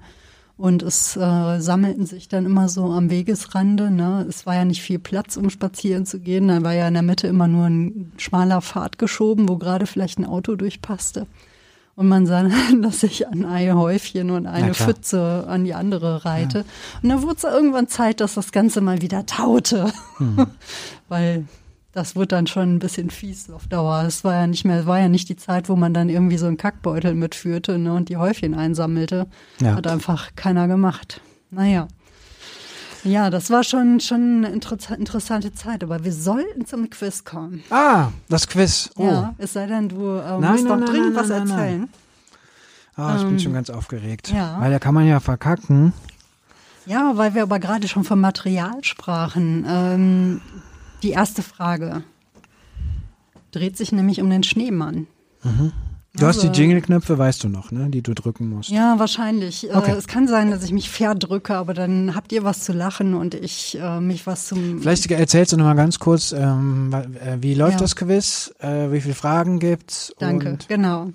Und 0.60 0.82
es 0.82 1.16
äh, 1.16 1.58
sammelten 1.58 2.04
sich 2.04 2.28
dann 2.28 2.44
immer 2.44 2.68
so 2.68 2.84
am 2.84 3.08
Wegesrande. 3.08 3.90
Ne? 3.90 4.26
Es 4.28 4.44
war 4.44 4.56
ja 4.56 4.66
nicht 4.66 4.82
viel 4.82 4.98
Platz, 4.98 5.38
um 5.38 5.48
spazieren 5.48 6.04
zu 6.04 6.20
gehen. 6.20 6.48
Da 6.48 6.62
war 6.62 6.74
ja 6.74 6.86
in 6.86 6.92
der 6.92 7.02
Mitte 7.02 7.28
immer 7.28 7.48
nur 7.48 7.64
ein 7.64 8.12
schmaler 8.18 8.60
Pfad 8.60 8.98
geschoben, 8.98 9.48
wo 9.48 9.56
gerade 9.56 9.86
vielleicht 9.86 10.18
ein 10.18 10.26
Auto 10.26 10.56
durchpasste. 10.56 11.26
Und 11.96 12.08
man 12.08 12.26
sah 12.26 12.42
dann, 12.42 12.82
dass 12.82 13.02
ich 13.04 13.26
an 13.26 13.46
ein 13.46 13.74
Häufchen 13.74 14.30
und 14.30 14.46
eine 14.46 14.74
Pfütze 14.74 15.46
an 15.48 15.64
die 15.64 15.72
andere 15.72 16.26
reite. 16.26 16.58
Ja. 16.58 16.64
Und 17.02 17.08
dann 17.08 17.22
wurde 17.22 17.36
es 17.38 17.44
irgendwann 17.44 17.88
Zeit, 17.88 18.20
dass 18.20 18.34
das 18.34 18.52
Ganze 18.52 18.82
mal 18.82 19.00
wieder 19.00 19.24
taute. 19.24 19.90
Hm. 20.18 20.46
Weil 21.08 21.46
das 21.92 22.14
wurde 22.14 22.28
dann 22.28 22.46
schon 22.46 22.76
ein 22.76 22.78
bisschen 22.78 23.10
fies 23.10 23.50
auf 23.50 23.66
Dauer. 23.66 24.04
Es 24.06 24.22
war 24.22 24.34
ja 24.34 24.46
nicht 24.46 24.64
mehr, 24.64 24.86
war 24.86 25.00
ja 25.00 25.08
nicht 25.08 25.28
die 25.28 25.36
Zeit, 25.36 25.68
wo 25.68 25.76
man 25.76 25.92
dann 25.92 26.08
irgendwie 26.08 26.38
so 26.38 26.46
einen 26.46 26.56
Kackbeutel 26.56 27.14
mitführte 27.14 27.78
ne, 27.78 27.92
und 27.92 28.08
die 28.08 28.16
Häufchen 28.16 28.54
einsammelte. 28.54 29.26
Ja. 29.60 29.74
Hat 29.74 29.86
einfach 29.86 30.30
keiner 30.36 30.68
gemacht. 30.68 31.20
Naja. 31.50 31.88
Ja, 33.02 33.30
das 33.30 33.50
war 33.50 33.64
schon, 33.64 33.98
schon 34.00 34.44
eine 34.44 34.48
interessante 34.50 35.54
Zeit, 35.54 35.82
aber 35.82 36.04
wir 36.04 36.12
sollten 36.12 36.66
zum 36.66 36.90
Quiz 36.90 37.24
kommen. 37.24 37.64
Ah, 37.70 38.08
das 38.28 38.46
Quiz. 38.46 38.90
Oh. 38.96 39.04
Ja, 39.04 39.34
es 39.38 39.54
sei 39.54 39.66
denn, 39.66 39.88
du 39.88 40.16
äh, 40.16 40.38
nein, 40.38 40.52
musst 40.52 40.64
nein, 40.64 40.80
noch 40.80 40.86
dringend 40.86 41.14
nein, 41.14 41.24
was 41.24 41.30
erzählen. 41.30 41.88
Ah, 42.96 43.16
ich 43.16 43.22
ähm, 43.22 43.28
bin 43.30 43.38
schon 43.40 43.54
ganz 43.54 43.70
aufgeregt. 43.70 44.30
Ja. 44.30 44.60
Weil 44.60 44.70
da 44.70 44.78
kann 44.78 44.94
man 44.94 45.06
ja 45.06 45.18
verkacken. 45.18 45.94
Ja, 46.84 47.16
weil 47.16 47.34
wir 47.34 47.42
aber 47.42 47.58
gerade 47.58 47.88
schon 47.88 48.04
vom 48.04 48.20
Material 48.20 48.82
sprachen. 48.82 49.64
Ähm, 49.66 50.40
die 51.02 51.10
erste 51.10 51.42
Frage 51.42 52.02
dreht 53.50 53.76
sich 53.76 53.92
nämlich 53.92 54.20
um 54.20 54.30
den 54.30 54.42
Schneemann. 54.42 55.06
Mhm. 55.42 55.72
Du 56.16 56.26
hast 56.26 56.42
die 56.42 56.48
also 56.48 56.60
Jingle-Knöpfe, 56.60 57.18
weißt 57.18 57.44
du 57.44 57.48
noch, 57.48 57.70
ne, 57.70 57.88
die 57.88 58.02
du 58.02 58.14
drücken 58.14 58.48
musst. 58.48 58.68
Ja, 58.68 58.98
wahrscheinlich. 58.98 59.70
Äh, 59.70 59.74
okay. 59.74 59.92
Äh, 59.92 59.94
es 59.94 60.08
kann 60.08 60.26
sein, 60.26 60.50
dass 60.50 60.64
ich 60.64 60.72
mich 60.72 60.90
verdrücke, 60.90 61.54
aber 61.54 61.72
dann 61.72 62.16
habt 62.16 62.32
ihr 62.32 62.42
was 62.42 62.64
zu 62.64 62.72
lachen 62.72 63.14
und 63.14 63.34
ich 63.34 63.78
äh, 63.80 64.00
mich 64.00 64.26
was 64.26 64.48
zum. 64.48 64.80
Vielleicht 64.80 65.08
erzählst 65.08 65.52
du 65.52 65.56
noch 65.56 65.66
mal 65.66 65.74
ganz 65.74 66.00
kurz, 66.00 66.32
ähm, 66.32 66.92
äh, 66.92 67.36
wie 67.40 67.54
läuft 67.54 67.74
ja. 67.74 67.78
das 67.78 67.94
Quiz, 67.94 68.52
äh, 68.58 68.90
wie 68.90 69.00
viele 69.00 69.14
Fragen 69.14 69.60
gibt's? 69.60 70.12
Danke, 70.18 70.58
genau. 70.66 71.10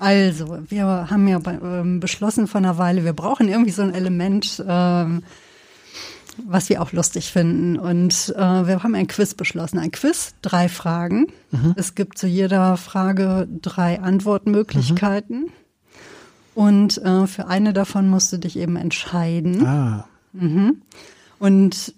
Also, 0.00 0.58
wir 0.68 0.84
haben 1.10 1.28
ja 1.28 1.38
bei, 1.38 1.58
ähm, 1.62 2.00
beschlossen 2.00 2.48
vor 2.48 2.58
einer 2.58 2.76
Weile, 2.76 3.04
wir 3.04 3.12
brauchen 3.12 3.48
irgendwie 3.48 3.70
so 3.70 3.82
ein 3.82 3.94
Element, 3.94 4.64
ähm, 4.66 5.22
was 6.46 6.68
wir 6.68 6.82
auch 6.82 6.92
lustig 6.92 7.30
finden. 7.30 7.78
Und 7.78 8.34
äh, 8.36 8.66
wir 8.66 8.82
haben 8.82 8.94
ein 8.94 9.06
Quiz 9.06 9.34
beschlossen. 9.34 9.78
Ein 9.78 9.90
Quiz, 9.90 10.34
drei 10.42 10.68
Fragen. 10.68 11.26
Mhm. 11.50 11.74
Es 11.76 11.94
gibt 11.94 12.18
zu 12.18 12.26
jeder 12.26 12.76
Frage 12.76 13.48
drei 13.50 14.00
Antwortmöglichkeiten. 14.00 15.42
Mhm. 15.42 15.52
Und 16.54 16.98
äh, 16.98 17.26
für 17.26 17.46
eine 17.46 17.72
davon 17.72 18.08
musst 18.08 18.32
du 18.32 18.38
dich 18.38 18.56
eben 18.56 18.76
entscheiden. 18.76 19.64
Ah. 19.66 20.06
Mhm. 20.32 20.82
Und 21.38 21.94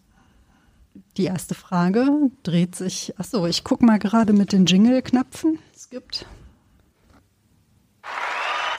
die 1.16 1.24
erste 1.24 1.54
Frage 1.54 2.08
dreht 2.42 2.74
sich, 2.74 3.14
ach 3.18 3.24
so, 3.24 3.46
ich 3.46 3.64
gucke 3.64 3.84
mal 3.84 3.98
gerade 3.98 4.32
mit 4.32 4.52
den 4.52 4.66
Jingle-Knöpfen. 4.66 5.58
Es 5.74 5.90
gibt 5.90 6.26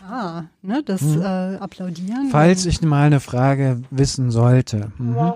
Ah, 0.09 0.43
ne, 0.61 0.84
das 0.84 1.01
mhm. 1.01 1.22
äh, 1.22 1.55
Applaudieren. 1.57 2.28
Falls 2.30 2.66
ich 2.66 2.82
mal 2.82 3.05
eine 3.05 3.20
Frage 3.20 3.82
wissen 3.89 4.32
sollte. 4.32 4.91
Mhm. 4.97 5.34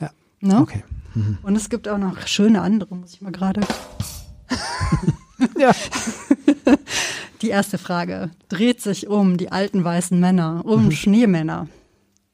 Ja. 0.00 0.10
Ne? 0.40 0.60
Okay. 0.60 0.84
Mhm. 1.14 1.38
Und 1.42 1.56
es 1.56 1.68
gibt 1.68 1.88
auch 1.88 1.98
noch 1.98 2.26
schöne 2.26 2.62
andere, 2.62 2.94
muss 2.94 3.14
ich 3.14 3.20
mal 3.20 3.32
gerade. 3.32 3.60
ja. 5.58 5.72
Die 7.42 7.48
erste 7.48 7.78
Frage 7.78 8.30
dreht 8.48 8.80
sich 8.80 9.06
um 9.06 9.36
die 9.36 9.52
alten 9.52 9.84
weißen 9.84 10.18
Männer, 10.18 10.62
um 10.64 10.86
mhm. 10.86 10.90
Schneemänner. 10.90 11.68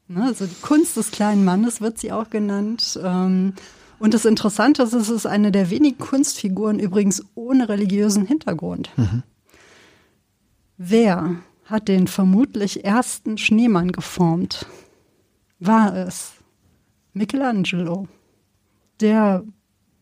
Ne, 0.08 0.22
also 0.22 0.46
die 0.46 0.60
Kunst 0.62 0.96
des 0.96 1.10
kleinen 1.10 1.44
Mannes 1.44 1.80
wird 1.80 1.98
sie 1.98 2.12
auch 2.12 2.30
genannt. 2.30 2.98
Ähm, 3.02 3.54
und 3.98 4.14
das 4.14 4.24
Interessante 4.24 4.82
ist, 4.82 4.92
es 4.92 5.08
ist 5.08 5.26
eine 5.26 5.52
der 5.52 5.70
wenigen 5.70 5.98
Kunstfiguren 5.98 6.78
übrigens 6.78 7.24
ohne 7.34 7.68
religiösen 7.68 8.26
Hintergrund. 8.26 8.90
Mhm. 8.96 9.22
Wer 10.76 11.36
hat 11.66 11.88
den 11.88 12.06
vermutlich 12.06 12.84
ersten 12.84 13.38
Schneemann 13.38 13.92
geformt? 13.92 14.66
War 15.60 15.94
es 15.94 16.32
Michelangelo, 17.12 18.08
der 19.00 19.44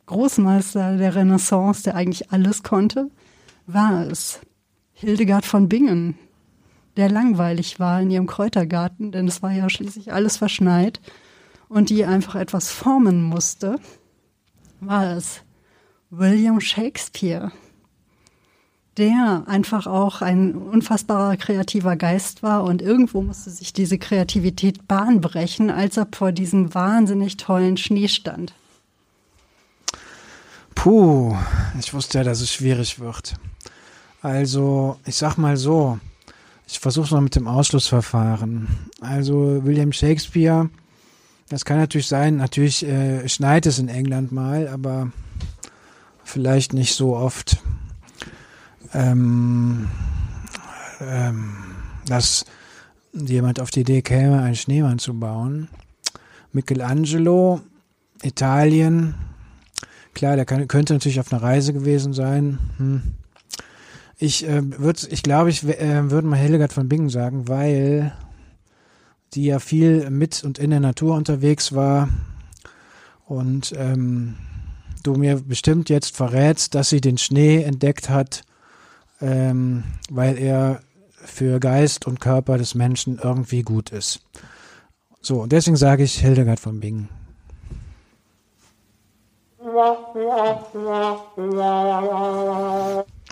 Großmeister 0.06 0.96
der 0.96 1.14
Renaissance, 1.14 1.82
der 1.82 1.94
eigentlich 1.94 2.32
alles 2.32 2.62
konnte? 2.62 3.10
War 3.66 4.06
es 4.06 4.40
Hildegard 4.92 5.44
von 5.44 5.68
Bingen, 5.68 6.16
der 6.96 7.10
langweilig 7.10 7.78
war 7.78 8.00
in 8.00 8.10
ihrem 8.10 8.26
Kräutergarten, 8.26 9.12
denn 9.12 9.28
es 9.28 9.42
war 9.42 9.52
ja 9.52 9.68
schließlich 9.68 10.12
alles 10.12 10.38
verschneit 10.38 11.00
und 11.68 11.90
die 11.90 12.04
einfach 12.04 12.34
etwas 12.34 12.70
formen 12.70 13.22
musste? 13.22 13.76
War 14.80 15.16
es 15.16 15.42
William 16.10 16.60
Shakespeare, 16.60 17.52
der 18.98 19.44
einfach 19.46 19.86
auch 19.86 20.20
ein 20.20 20.54
unfassbarer 20.54 21.36
kreativer 21.36 21.96
Geist 21.96 22.42
war 22.42 22.64
und 22.64 22.82
irgendwo 22.82 23.22
musste 23.22 23.50
sich 23.50 23.72
diese 23.72 23.98
Kreativität 23.98 24.86
Bahn 24.86 25.20
brechen, 25.20 25.70
als 25.70 25.96
er 25.96 26.06
vor 26.12 26.32
diesem 26.32 26.74
wahnsinnig 26.74 27.38
tollen 27.38 27.76
Schnee 27.76 28.08
stand. 28.08 28.52
Puh, 30.74 31.36
ich 31.78 31.94
wusste 31.94 32.18
ja, 32.18 32.24
dass 32.24 32.40
es 32.40 32.52
schwierig 32.52 32.98
wird. 32.98 33.34
Also, 34.20 34.96
ich 35.06 35.16
sag 35.16 35.36
mal 35.36 35.56
so, 35.56 35.98
ich 36.68 36.78
versuche 36.78 37.06
es 37.06 37.10
mal 37.12 37.20
mit 37.20 37.34
dem 37.34 37.48
Ausschlussverfahren. 37.48 38.68
Also, 39.00 39.64
William 39.64 39.92
Shakespeare, 39.92 40.68
das 41.48 41.64
kann 41.64 41.78
natürlich 41.78 42.08
sein, 42.08 42.36
natürlich 42.36 42.86
äh, 42.86 43.28
schneit 43.28 43.66
es 43.66 43.78
in 43.78 43.88
England 43.88 44.32
mal, 44.32 44.68
aber 44.68 45.12
vielleicht 46.24 46.72
nicht 46.72 46.94
so 46.94 47.16
oft 47.16 47.58
ähm, 48.94 49.88
ähm, 51.00 51.54
dass 52.06 52.44
jemand 53.12 53.60
auf 53.60 53.70
die 53.70 53.80
Idee 53.80 54.02
käme, 54.02 54.42
einen 54.42 54.56
Schneemann 54.56 54.98
zu 54.98 55.18
bauen. 55.18 55.68
Michelangelo, 56.52 57.60
Italien, 58.22 59.14
klar, 60.14 60.36
der 60.36 60.44
kann, 60.44 60.68
könnte 60.68 60.94
natürlich 60.94 61.20
auf 61.20 61.32
einer 61.32 61.42
Reise 61.42 61.72
gewesen 61.72 62.12
sein. 62.12 62.58
Hm. 62.78 63.02
Ich 64.18 64.46
äh, 64.46 64.62
würde, 64.78 65.00
ich 65.10 65.22
glaube, 65.22 65.50
ich 65.50 65.64
äh, 65.64 66.10
würde 66.10 66.26
mal 66.28 66.38
Hildegard 66.38 66.72
von 66.72 66.88
Bingen 66.88 67.08
sagen, 67.08 67.48
weil 67.48 68.12
die 69.34 69.46
ja 69.46 69.58
viel 69.58 70.10
mit 70.10 70.44
und 70.44 70.58
in 70.58 70.70
der 70.70 70.80
Natur 70.80 71.16
unterwegs 71.16 71.72
war 71.72 72.08
und 73.26 73.72
ähm, 73.76 74.36
du 75.02 75.14
mir 75.14 75.40
bestimmt 75.40 75.88
jetzt 75.88 76.14
verrätst, 76.14 76.74
dass 76.74 76.90
sie 76.90 77.00
den 77.00 77.18
Schnee 77.18 77.62
entdeckt 77.62 78.10
hat 78.10 78.42
ähm, 79.22 79.84
weil 80.10 80.38
er 80.38 80.80
für 81.24 81.60
Geist 81.60 82.06
und 82.06 82.20
Körper 82.20 82.58
des 82.58 82.74
Menschen 82.74 83.18
irgendwie 83.22 83.62
gut 83.62 83.90
ist. 83.90 84.20
So, 85.20 85.42
und 85.42 85.52
deswegen 85.52 85.76
sage 85.76 86.02
ich 86.02 86.18
Hildegard 86.18 86.58
von 86.58 86.80
Bingen. 86.80 87.08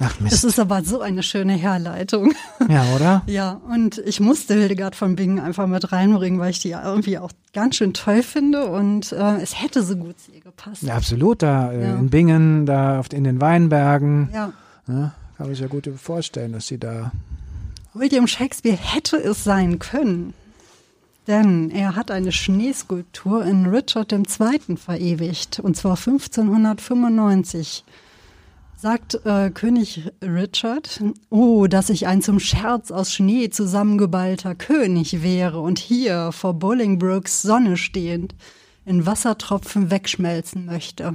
Ach 0.03 0.21
Mist. 0.21 0.33
Das 0.33 0.45
ist 0.45 0.59
aber 0.59 0.83
so 0.83 1.01
eine 1.01 1.23
schöne 1.23 1.55
Herleitung. 1.55 2.33
Ja, 2.69 2.85
oder? 2.95 3.23
ja, 3.27 3.61
und 3.69 3.99
ich 3.99 4.21
musste 4.21 4.55
Hildegard 4.55 4.95
von 4.95 5.17
Bingen 5.17 5.41
einfach 5.41 5.67
mit 5.67 5.93
reinbringen, 5.93 6.39
weil 6.39 6.51
ich 6.51 6.61
die 6.61 6.71
irgendwie 6.71 7.19
auch 7.19 7.33
ganz 7.53 7.77
schön 7.77 7.93
toll 7.93 8.23
finde 8.23 8.67
und 8.67 9.13
äh, 9.13 9.43
es 9.43 9.61
hätte 9.61 9.83
so 9.83 9.97
gut 9.97 10.19
zu 10.21 10.31
ihr 10.31 10.41
gepasst. 10.41 10.83
Ja, 10.83 10.95
absolut, 10.95 11.43
da 11.43 11.73
äh, 11.73 11.83
ja. 11.83 11.95
in 11.97 12.09
Bingen, 12.09 12.65
da 12.65 13.03
in 13.13 13.25
den 13.25 13.41
Weinbergen. 13.41 14.31
Ja. 14.33 14.53
ja. 14.87 15.13
Kann 15.41 15.51
ich 15.51 15.61
ja 15.61 15.69
gut 15.69 15.91
vorstellen, 15.97 16.53
dass 16.53 16.67
sie 16.67 16.77
da 16.77 17.13
William 17.95 18.27
Shakespeare 18.27 18.77
hätte 18.77 19.17
es 19.17 19.43
sein 19.43 19.79
können, 19.79 20.35
denn 21.27 21.71
er 21.71 21.97
hat 21.97 22.11
eine 22.11 22.31
Schneeskulptur 22.31 23.47
in 23.47 23.65
Richard 23.65 24.13
II. 24.13 24.77
verewigt, 24.77 25.59
und 25.59 25.79
zwar 25.79 25.97
1595 25.97 27.87
sagt 28.77 29.25
äh, 29.25 29.49
König 29.49 30.11
Richard, 30.21 31.03
oh, 31.31 31.67
dass 31.67 31.89
ich 31.89 32.07
ein 32.07 32.21
zum 32.21 32.39
Scherz 32.39 32.91
aus 32.91 33.11
Schnee 33.11 33.49
zusammengeballter 33.49 34.55
König 34.55 35.23
wäre 35.23 35.61
und 35.61 35.79
hier 35.79 36.33
vor 36.33 36.53
Bolingbrookes 36.53 37.41
Sonne 37.41 37.79
stehend 37.79 38.35
in 38.85 39.07
Wassertropfen 39.07 39.91
wegschmelzen 39.91 40.67
möchte. 40.67 41.15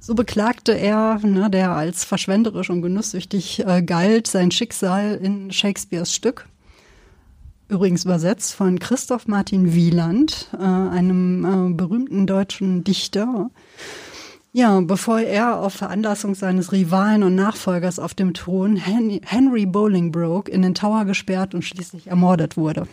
So 0.00 0.14
beklagte 0.14 0.72
er, 0.72 1.18
ne, 1.22 1.50
der 1.50 1.72
als 1.72 2.04
verschwenderisch 2.04 2.70
und 2.70 2.82
genusssüchtig 2.82 3.66
äh, 3.66 3.82
galt, 3.82 4.26
sein 4.26 4.50
Schicksal 4.50 5.16
in 5.16 5.50
Shakespeares 5.50 6.14
Stück. 6.14 6.46
Übrigens 7.68 8.04
übersetzt 8.04 8.54
von 8.54 8.78
Christoph 8.78 9.26
Martin 9.26 9.74
Wieland, 9.74 10.48
äh, 10.54 10.62
einem 10.62 11.44
äh, 11.44 11.74
berühmten 11.74 12.26
deutschen 12.26 12.84
Dichter. 12.84 13.50
Ja, 14.52 14.80
bevor 14.80 15.20
er 15.20 15.60
auf 15.60 15.74
Veranlassung 15.74 16.34
seines 16.34 16.72
Rivalen 16.72 17.22
und 17.22 17.34
Nachfolgers 17.34 17.98
auf 17.98 18.14
dem 18.14 18.32
Thron 18.32 18.76
Henry 18.76 19.66
Bolingbroke 19.66 20.50
in 20.50 20.62
den 20.62 20.74
Tower 20.74 21.04
gesperrt 21.04 21.54
und 21.54 21.62
schließlich 21.62 22.06
ermordet 22.06 22.56
wurde. 22.56 22.88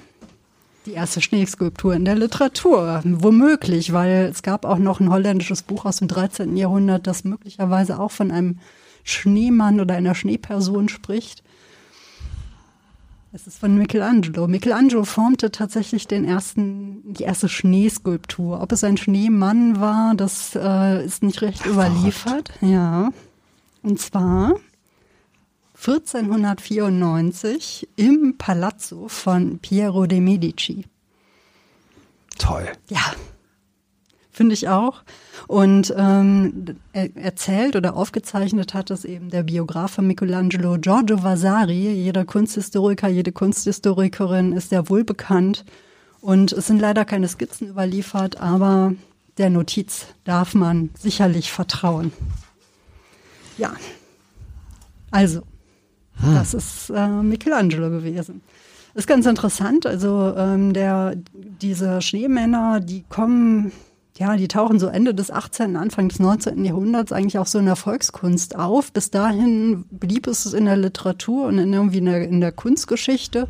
Die 0.86 0.94
erste 0.94 1.22
Schneeskulptur 1.22 1.96
in 1.96 2.06
der 2.06 2.16
Literatur, 2.16 3.02
womöglich, 3.04 3.92
weil 3.92 4.30
es 4.32 4.44
gab 4.44 4.66
auch 4.66 4.78
noch 4.78 5.00
ein 5.00 5.10
holländisches 5.10 5.64
Buch 5.64 5.86
aus 5.86 5.98
dem 5.98 6.08
13. 6.08 6.56
Jahrhundert, 6.58 7.08
das 7.08 7.24
möglicherweise 7.24 8.00
auch 8.00 8.12
von 8.12 8.30
einem 8.30 8.60
Schneemann 9.04 9.80
oder 9.80 9.96
einer 9.96 10.14
Schneeperson 10.14 10.90
spricht. 10.90 11.44
Es 13.36 13.48
ist 13.48 13.60
von 13.60 13.78
Michelangelo. 13.78 14.48
Michelangelo 14.48 15.04
formte 15.04 15.52
tatsächlich 15.52 16.08
den 16.08 16.24
ersten, 16.24 17.14
die 17.14 17.24
erste 17.24 17.50
Schneeskulptur. 17.50 18.62
Ob 18.62 18.72
es 18.72 18.84
ein 18.84 18.96
Schneemann 18.96 19.82
war, 19.82 20.14
das 20.16 20.56
äh, 20.56 21.04
ist 21.04 21.22
nicht 21.22 21.42
recht 21.42 21.62
Ach, 21.64 21.72
überliefert. 21.72 22.52
Ja. 22.62 23.10
Und 23.82 24.00
zwar 24.00 24.56
1494 25.88 27.88
im 27.96 28.38
Palazzo 28.38 29.08
von 29.08 29.60
Piero 29.60 30.08
de 30.08 30.20
Medici. 30.20 30.86
Toll. 32.40 32.68
Ja, 32.90 33.14
finde 34.32 34.54
ich 34.54 34.68
auch. 34.68 35.04
Und 35.48 35.94
ähm, 35.96 36.78
er, 36.92 37.16
erzählt 37.16 37.76
oder 37.76 37.96
aufgezeichnet 37.96 38.74
hat 38.74 38.90
es 38.90 39.06
eben 39.06 39.30
der 39.30 39.44
Biograf 39.44 39.92
von 39.92 40.08
Michelangelo 40.08 40.80
Giorgio 40.80 41.22
Vasari. 41.22 41.94
Jeder 41.94 42.26
Kunsthistoriker, 42.26 43.08
jede 43.08 43.32
Kunsthistorikerin 43.32 44.54
ist 44.54 44.72
ja 44.72 44.90
wohl 44.90 45.04
bekannt. 45.04 45.66
Und 46.20 46.52
es 46.52 46.66
sind 46.66 46.80
leider 46.80 47.06
keine 47.06 47.28
Skizzen 47.28 47.70
überliefert, 47.70 48.42
aber 48.42 48.96
der 49.38 49.52
Notiz 49.52 50.08
darf 50.24 50.56
man 50.56 50.90
sicherlich 50.98 51.52
vertrauen. 51.52 52.12
Ja, 53.60 53.76
also, 55.12 55.44
hm. 56.22 56.36
das 56.36 56.54
ist 56.54 56.90
äh, 56.90 57.08
Michelangelo 57.08 57.90
gewesen. 57.90 58.42
Ist 58.94 59.08
ganz 59.08 59.26
interessant. 59.26 59.86
Also 59.86 60.34
ähm, 60.38 60.74
der, 60.74 61.16
diese 61.34 62.02
Schneemänner, 62.02 62.80
die 62.80 63.04
kommen 63.10 63.72
ja, 64.18 64.38
die 64.38 64.48
tauchen 64.48 64.80
so 64.80 64.88
Ende 64.88 65.14
des 65.14 65.30
18., 65.30 65.76
Anfang 65.76 66.08
des 66.08 66.20
19. 66.20 66.64
Jahrhunderts 66.64 67.12
eigentlich 67.12 67.38
auch 67.38 67.48
so 67.48 67.60
in 67.60 67.66
der 67.66 67.76
Volkskunst 67.76 68.56
auf. 68.56 68.94
Bis 68.94 69.12
dahin 69.12 69.84
blieb 69.92 70.28
es 70.28 70.46
in 70.54 70.66
der 70.66 70.78
Literatur 70.78 71.48
und 71.48 71.58
in 71.58 71.74
irgendwie 71.74 71.98
in 71.98 72.06
der, 72.06 72.26
in 72.26 72.40
der 72.40 72.54
Kunstgeschichte. 72.54 73.50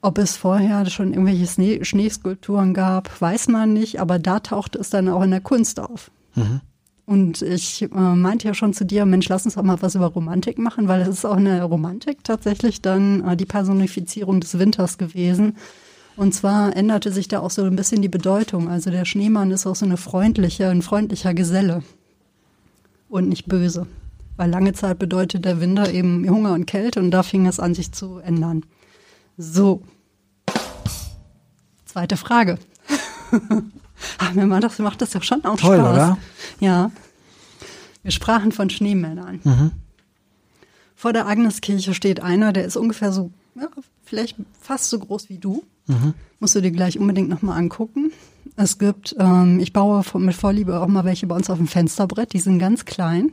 Ob 0.00 0.16
es 0.16 0.38
vorher 0.38 0.88
schon 0.88 1.12
irgendwelche 1.12 1.46
Schnee 1.46 1.84
Schneeskulpturen 1.84 2.72
gab, 2.72 3.20
weiß 3.20 3.48
man 3.48 3.74
nicht, 3.74 4.00
aber 4.00 4.18
da 4.18 4.40
tauchte 4.40 4.78
es 4.78 4.88
dann 4.88 5.10
auch 5.10 5.22
in 5.22 5.30
der 5.30 5.42
Kunst 5.42 5.78
auf. 5.78 6.10
Mhm. 6.34 6.62
Und 7.06 7.42
ich 7.42 7.82
äh, 7.82 7.88
meinte 7.88 8.46
ja 8.46 8.54
schon 8.54 8.72
zu 8.72 8.84
dir, 8.84 9.04
Mensch, 9.04 9.28
lass 9.28 9.44
uns 9.44 9.54
doch 9.54 9.62
mal 9.62 9.82
was 9.82 9.94
über 9.94 10.06
Romantik 10.06 10.58
machen, 10.58 10.86
weil 10.86 11.00
es 11.02 11.08
ist 11.08 11.24
auch 11.24 11.36
eine 11.36 11.62
Romantik 11.64 12.22
tatsächlich 12.22 12.82
dann 12.82 13.26
äh, 13.26 13.36
die 13.36 13.46
Personifizierung 13.46 14.40
des 14.40 14.58
Winters 14.58 14.96
gewesen. 14.98 15.56
Und 16.16 16.34
zwar 16.34 16.76
änderte 16.76 17.10
sich 17.10 17.28
da 17.28 17.40
auch 17.40 17.50
so 17.50 17.64
ein 17.64 17.76
bisschen 17.76 18.02
die 18.02 18.08
Bedeutung. 18.08 18.68
Also 18.68 18.90
der 18.90 19.04
Schneemann 19.04 19.50
ist 19.50 19.66
auch 19.66 19.76
so 19.76 19.86
eine 19.86 19.96
freundliche, 19.96 20.68
ein 20.68 20.82
freundlicher 20.82 21.34
Geselle 21.34 21.82
und 23.08 23.28
nicht 23.28 23.46
böse. 23.46 23.86
Weil 24.36 24.50
lange 24.50 24.72
Zeit 24.72 24.98
bedeutet 24.98 25.44
der 25.44 25.60
Winter 25.60 25.92
eben 25.92 26.28
Hunger 26.28 26.52
und 26.52 26.66
Kälte 26.66 27.00
und 27.00 27.10
da 27.10 27.22
fing 27.22 27.46
es 27.46 27.60
an, 27.60 27.74
sich 27.74 27.92
zu 27.92 28.18
ändern. 28.18 28.64
So. 29.36 29.82
Zweite 31.86 32.16
Frage. 32.16 32.58
Ach, 34.18 34.32
mir 34.34 34.46
macht 34.46 34.64
das, 34.64 34.78
macht 34.78 35.02
das 35.02 35.12
ja 35.12 35.22
schon 35.22 35.44
auch 35.44 35.56
Toll, 35.56 35.78
Spaß. 35.78 35.94
Oder? 35.94 36.18
Ja. 36.60 36.90
Wir 38.02 38.10
sprachen 38.10 38.52
von 38.52 38.70
Schneemännern. 38.70 39.40
Mhm. 39.44 39.72
Vor 40.94 41.12
der 41.12 41.26
Agneskirche 41.26 41.94
steht 41.94 42.20
einer, 42.20 42.52
der 42.52 42.64
ist 42.64 42.76
ungefähr 42.76 43.12
so, 43.12 43.30
ja, 43.54 43.68
vielleicht 44.04 44.36
fast 44.60 44.90
so 44.90 44.98
groß 44.98 45.28
wie 45.28 45.38
du. 45.38 45.64
Mhm. 45.86 46.14
Musst 46.38 46.54
du 46.54 46.60
dir 46.60 46.70
gleich 46.70 46.98
unbedingt 46.98 47.28
nochmal 47.28 47.58
angucken. 47.58 48.12
Es 48.56 48.78
gibt, 48.78 49.14
ähm, 49.18 49.60
ich 49.60 49.72
baue 49.72 50.02
mit 50.14 50.34
Vorliebe 50.34 50.80
auch 50.80 50.86
mal 50.86 51.04
welche 51.04 51.26
bei 51.26 51.34
uns 51.34 51.50
auf 51.50 51.58
dem 51.58 51.68
Fensterbrett, 51.68 52.32
die 52.32 52.40
sind 52.40 52.58
ganz 52.58 52.84
klein. 52.84 53.32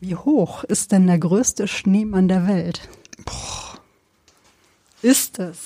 Wie 0.00 0.16
hoch 0.16 0.64
ist 0.64 0.92
denn 0.92 1.06
der 1.06 1.18
größte 1.18 1.68
Schneemann 1.68 2.28
der 2.28 2.46
Welt? 2.46 2.88
Boah. 3.24 3.78
Ist 5.00 5.38
es 5.38 5.58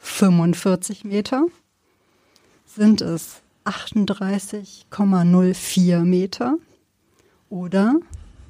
45 0.00 1.04
Meter? 1.04 1.46
Sind 2.74 3.02
es 3.02 3.42
38,04 3.64 6.04
Meter? 6.04 6.56
Oder 7.50 7.96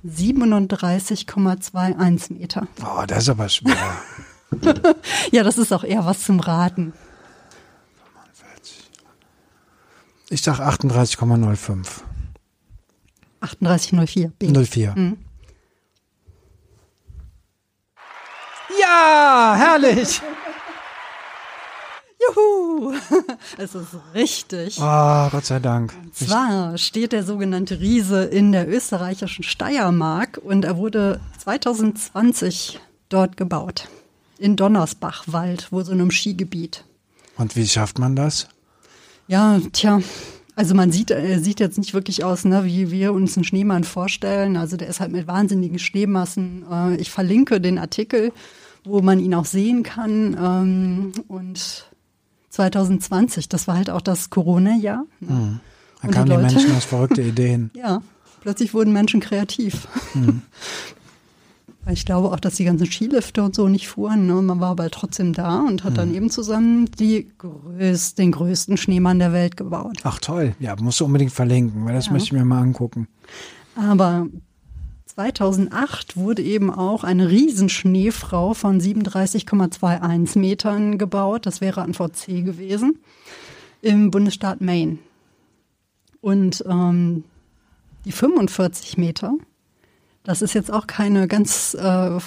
37,21 0.07 2.35
Meter? 2.35 2.69
Oh, 2.85 3.03
das 3.07 3.25
ist 3.25 3.31
aber 3.31 3.49
schwer. 3.49 3.97
ja, 5.33 5.43
das 5.43 5.59
ist 5.59 5.73
auch 5.73 5.83
eher 5.83 6.07
was 6.07 6.23
zum 6.23 6.39
Raten. 6.39 6.93
Ich 10.31 10.43
sag 10.43 10.61
38,05. 10.61 12.03
38,04. 13.41 14.31
B. 14.39 14.53
04. 14.53 14.95
Mhm. 14.97 15.19
Ja, 18.81 19.57
herrlich. 19.59 20.23
Juhu! 22.29 22.95
Es 23.59 23.75
ist 23.75 23.97
richtig. 24.15 24.79
Oh, 24.81 25.29
Gott 25.31 25.45
sei 25.45 25.61
Dank. 25.61 25.95
Und 26.03 26.15
zwar 26.15 26.79
steht 26.79 27.13
der 27.13 27.25
sogenannte 27.25 27.81
Riese 27.81 28.25
in 28.25 28.53
der 28.53 28.69
österreichischen 28.69 29.43
Steiermark 29.43 30.41
und 30.43 30.65
er 30.65 30.77
wurde 30.77 31.21
2020 31.39 32.81
dort 33.09 33.37
gebaut 33.37 33.89
in 34.39 34.57
Donnersbachwald, 34.57 35.69
wo 35.71 35.83
so 35.83 35.93
einem 35.93 36.11
Skigebiet. 36.11 36.85
Und 37.37 37.57
wie 37.57 37.67
schafft 37.67 37.99
man 37.99 38.17
das? 38.17 38.49
Ja, 39.29 39.61
tja, 39.73 40.01
also 40.55 40.75
man 40.75 40.93
sieht, 40.93 41.11
er 41.11 41.41
sieht 41.41 41.61
jetzt 41.61 41.79
nicht 41.79 41.95
wirklich 41.95 42.25
aus, 42.25 42.45
ne, 42.45 42.65
wie 42.65 42.91
wir 42.91 43.13
uns 43.13 43.37
einen 43.37 43.45
Schneemann 43.45 43.85
vorstellen. 43.85 44.57
Also 44.57 44.77
der 44.77 44.89
ist 44.89 45.01
halt 45.01 45.13
mit 45.13 45.27
wahnsinnigen 45.27 45.79
Schneemassen. 45.79 46.65
Äh, 46.71 46.97
ich 46.97 47.11
verlinke 47.11 47.61
den 47.61 47.79
Artikel, 47.79 48.33
wo 48.85 49.01
man 49.01 49.19
ihn 49.19 49.35
auch 49.35 49.47
sehen 49.47 49.83
kann. 49.83 50.37
Ähm, 50.39 51.13
und 51.29 51.87
2020, 52.53 53.49
das 53.49 53.67
war 53.67 53.77
halt 53.77 53.91
auch 53.91 54.03
das 54.03 54.31
Corona-Jahr. 54.31 55.05
Ne? 55.21 55.33
Mhm. 55.33 55.61
Da 56.03 56.09
kamen 56.09 56.27
die, 56.27 56.37
die 56.37 56.43
Menschen 56.43 56.77
aus 56.77 56.85
verrückte 56.85 57.23
Ideen. 57.23 57.71
ja, 57.75 58.03
plötzlich 58.43 58.75
wurden 58.75 58.93
Menschen 58.93 59.21
kreativ. 59.21 59.89
Mhm. 60.15 60.43
Weil 61.85 61.95
ich 61.95 62.07
glaube 62.07 62.31
auch, 62.31 62.39
dass 62.39 62.55
die 62.55 62.65
ganzen 62.65 62.87
Skilifte 62.87 63.43
und 63.43 63.57
so 63.57 63.69
nicht 63.69 63.89
fuhren. 63.89 64.27
Ne? 64.27 64.35
Man 64.35 64.61
war 64.61 64.71
aber 64.71 64.89
trotzdem 64.91 65.33
da 65.33 65.61
und 65.61 65.83
hat 65.83 65.93
hm. 65.93 65.97
dann 65.97 66.15
eben 66.15 66.31
zusammen 66.31 66.89
größ, 66.89 68.15
den 68.15 68.31
größten 68.31 68.77
Schneemann 68.77 69.19
der 69.19 69.33
Welt 69.33 69.57
gebaut. 69.57 69.99
Ach 70.05 70.21
toll, 70.21 70.55
ja, 70.61 70.77
musst 70.81 71.01
du 71.01 71.07
unbedingt 71.07 71.33
verlinken, 71.33 71.85
weil 71.85 71.95
das 71.95 72.07
ja. 72.07 72.13
möchte 72.13 72.27
ich 72.27 72.33
mir 72.33 72.45
mal 72.45 72.61
angucken. 72.61 73.09
Aber 73.75 74.29
2008 75.15 76.17
wurde 76.17 76.43
eben 76.43 76.73
auch 76.73 77.05
eine 77.05 77.29
Riesenschneefrau 77.29 78.55
von 78.55 78.81
37,21 78.81 80.39
Metern 80.39 80.97
gebaut. 80.97 81.45
Das 81.45 81.61
wäre 81.61 81.83
ein 81.83 81.93
VC 81.93 82.45
gewesen 82.45 82.99
im 83.83 84.11
Bundesstaat 84.11 84.63
Maine. 84.63 84.99
Und 86.23 86.65
ähm, 86.67 87.25
die 88.07 88.13
45 88.13 88.97
Meter 88.97 89.35
das 90.25 90.41
ist 90.41 90.55
jetzt 90.55 90.73
auch 90.73 90.87
keine 90.87 91.27
ganz 91.27 91.75
äh, 91.75 92.19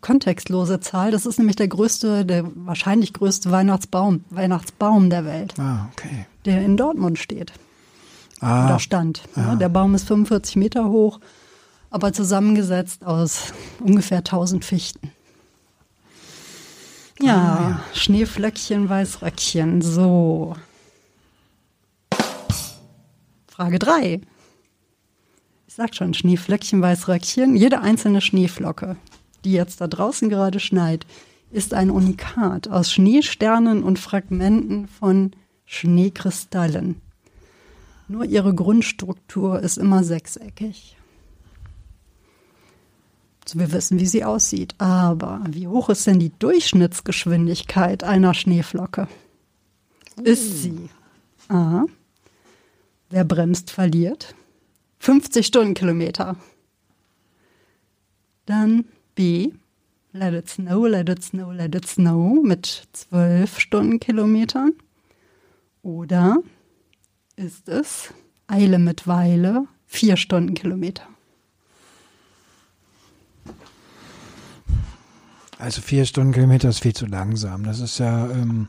kontextlose 0.00 0.78
Zahl. 0.78 1.10
Das 1.10 1.26
ist 1.26 1.38
nämlich 1.38 1.56
der 1.56 1.66
größte, 1.66 2.24
der 2.24 2.44
wahrscheinlich 2.54 3.12
größte 3.12 3.50
Weihnachtsbaum, 3.50 4.24
Weihnachtsbaum 4.30 5.10
der 5.10 5.24
Welt. 5.24 5.54
Ah, 5.58 5.88
okay. 5.92 6.26
Der 6.44 6.64
in 6.64 6.76
Dortmund 6.76 7.18
steht. 7.18 7.52
Ah, 8.38 8.66
Oder 8.66 8.78
stand. 8.78 9.22
Ah. 9.34 9.40
Ja, 9.40 9.54
der 9.56 9.68
Baum 9.68 9.96
ist 9.96 10.06
45 10.06 10.54
Meter 10.54 10.88
hoch. 10.88 11.18
Aber 11.94 12.12
zusammengesetzt 12.12 13.04
aus 13.04 13.54
ungefähr 13.78 14.18
1000 14.18 14.64
Fichten. 14.64 15.12
Ja, 17.20 17.36
ah, 17.36 17.70
ja. 17.70 17.84
Schneeflöckchen, 17.94 18.88
Weißröckchen, 18.88 19.80
so. 19.80 20.56
Frage 23.46 23.78
3. 23.78 24.20
Ich 25.68 25.74
sag 25.74 25.94
schon, 25.94 26.14
Schneeflöckchen, 26.14 26.82
Weißröckchen. 26.82 27.54
Jede 27.54 27.80
einzelne 27.80 28.20
Schneeflocke, 28.20 28.96
die 29.44 29.52
jetzt 29.52 29.80
da 29.80 29.86
draußen 29.86 30.28
gerade 30.28 30.58
schneit, 30.58 31.06
ist 31.52 31.74
ein 31.74 31.92
Unikat 31.92 32.66
aus 32.66 32.92
Schneesternen 32.92 33.84
und 33.84 34.00
Fragmenten 34.00 34.88
von 34.88 35.30
Schneekristallen. 35.64 37.00
Nur 38.08 38.24
ihre 38.24 38.52
Grundstruktur 38.52 39.60
ist 39.60 39.78
immer 39.78 40.02
sechseckig. 40.02 40.96
Wir 43.52 43.72
wissen, 43.72 44.00
wie 44.00 44.06
sie 44.06 44.24
aussieht. 44.24 44.74
Aber 44.78 45.42
wie 45.48 45.68
hoch 45.68 45.90
ist 45.90 46.06
denn 46.06 46.18
die 46.18 46.32
Durchschnittsgeschwindigkeit 46.38 48.02
einer 48.02 48.34
Schneeflocke? 48.34 49.06
Ist 50.22 50.62
sie 50.62 50.88
A. 51.48 51.84
Wer 53.10 53.24
bremst, 53.24 53.70
verliert. 53.70 54.34
50 54.98 55.46
Stundenkilometer. 55.46 56.36
Dann 58.46 58.86
B. 59.14 59.52
Let 60.12 60.32
It 60.34 60.48
Snow, 60.48 60.86
Let 60.86 61.08
It 61.08 61.22
Snow, 61.22 61.52
Let 61.52 61.74
It 61.74 61.86
Snow 61.86 62.42
mit 62.42 62.84
12 62.92 63.58
Stundenkilometern. 63.58 64.72
Oder 65.82 66.38
ist 67.36 67.68
es 67.68 68.14
Eile 68.46 68.78
mit 68.78 69.06
Weile, 69.06 69.66
4 69.86 70.16
Stundenkilometer. 70.16 71.08
Also 75.64 75.80
vier 75.80 76.04
Stundenkilometer 76.04 76.68
ist 76.68 76.80
viel 76.80 76.92
zu 76.92 77.06
langsam. 77.06 77.64
Das 77.64 77.80
ist 77.80 77.98
ja 77.98 78.28
ähm, 78.30 78.68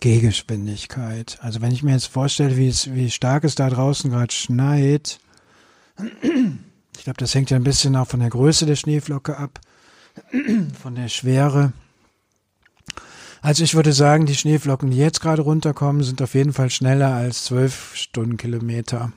Gehgeschwindigkeit. 0.00 1.38
Also 1.40 1.62
wenn 1.62 1.72
ich 1.72 1.82
mir 1.82 1.92
jetzt 1.92 2.08
vorstelle, 2.08 2.58
wie, 2.58 2.68
es, 2.68 2.92
wie 2.92 3.10
stark 3.10 3.44
es 3.44 3.54
da 3.54 3.70
draußen 3.70 4.10
gerade 4.10 4.30
schneit, 4.30 5.20
ich 6.94 7.04
glaube, 7.04 7.16
das 7.16 7.34
hängt 7.34 7.48
ja 7.48 7.56
ein 7.56 7.64
bisschen 7.64 7.96
auch 7.96 8.08
von 8.08 8.20
der 8.20 8.28
Größe 8.28 8.66
der 8.66 8.76
Schneeflocke 8.76 9.38
ab, 9.38 9.58
von 10.82 10.96
der 10.96 11.08
Schwere. 11.08 11.72
Also 13.40 13.64
ich 13.64 13.74
würde 13.74 13.94
sagen, 13.94 14.26
die 14.26 14.36
Schneeflocken, 14.36 14.90
die 14.90 14.98
jetzt 14.98 15.22
gerade 15.22 15.40
runterkommen, 15.40 16.02
sind 16.02 16.20
auf 16.20 16.34
jeden 16.34 16.52
Fall 16.52 16.68
schneller 16.68 17.14
als 17.14 17.44
zwölf 17.44 17.96
Stundenkilometer. 17.96 19.12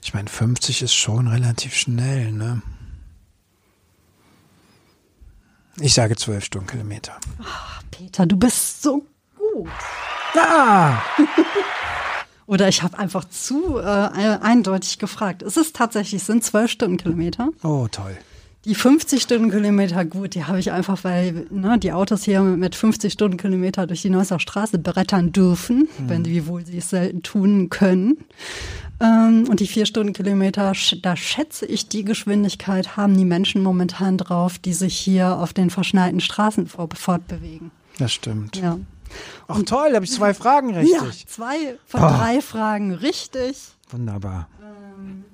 Ich 0.00 0.14
meine, 0.14 0.28
50 0.28 0.82
ist 0.82 0.94
schon 0.94 1.26
relativ 1.26 1.74
schnell, 1.74 2.30
ne? 2.30 2.62
Ich 5.80 5.94
sage 5.94 6.16
zwölf 6.16 6.44
Stundenkilometer. 6.44 7.18
Ach, 7.42 7.82
Peter, 7.90 8.26
du 8.26 8.36
bist 8.36 8.82
so 8.82 9.04
gut. 9.36 9.68
Ah! 10.34 11.02
Oder 12.46 12.68
ich 12.68 12.82
habe 12.82 12.98
einfach 12.98 13.24
zu 13.24 13.78
äh, 13.78 13.82
eindeutig 13.82 14.98
gefragt. 14.98 15.42
Es 15.42 15.56
ist 15.56 15.76
tatsächlich, 15.76 16.22
es 16.22 16.26
sind 16.26 16.44
zwölf 16.44 16.70
Stundenkilometer. 16.70 17.50
Oh, 17.62 17.88
toll. 17.90 18.16
Die 18.66 18.74
50 18.74 19.22
Stundenkilometer, 19.22 20.04
gut, 20.04 20.34
die 20.34 20.44
habe 20.44 20.58
ich 20.58 20.72
einfach, 20.72 21.04
weil 21.04 21.46
ne, 21.50 21.78
die 21.78 21.92
Autos 21.92 22.24
hier 22.24 22.42
mit 22.42 22.74
50 22.74 23.12
Stundenkilometer 23.12 23.86
durch 23.86 24.02
die 24.02 24.10
Neusser 24.10 24.40
Straße 24.40 24.80
brettern 24.80 25.30
dürfen, 25.30 25.88
hm. 25.98 26.08
wenn 26.08 26.24
sie 26.24 26.48
wohl 26.48 26.66
sie 26.66 26.78
es 26.78 26.90
selten 26.90 27.22
tun 27.22 27.70
können. 27.70 28.24
Ähm, 28.98 29.46
und 29.48 29.60
die 29.60 29.68
vier 29.68 29.86
Stundenkilometer, 29.86 30.72
da 31.00 31.16
schätze 31.16 31.64
ich 31.64 31.86
die 31.86 32.04
Geschwindigkeit, 32.04 32.96
haben 32.96 33.16
die 33.16 33.24
Menschen 33.24 33.62
momentan 33.62 34.18
drauf, 34.18 34.58
die 34.58 34.72
sich 34.72 34.96
hier 34.96 35.36
auf 35.36 35.52
den 35.52 35.70
verschneiten 35.70 36.18
Straßen 36.18 36.66
fortbewegen. 36.66 37.70
Das 37.98 38.12
stimmt. 38.12 38.56
Ja. 38.56 38.78
Ach 39.46 39.58
und, 39.58 39.68
toll, 39.68 39.90
da 39.90 39.94
habe 39.94 40.06
ich 40.06 40.10
zwei 40.10 40.34
Fragen 40.34 40.74
richtig. 40.74 41.20
Ja, 41.20 41.28
zwei 41.28 41.78
von 41.86 42.02
oh. 42.02 42.08
drei 42.08 42.40
Fragen 42.40 42.94
richtig. 42.94 43.58
Wunderbar. 43.90 44.48
Ähm. 44.60 45.24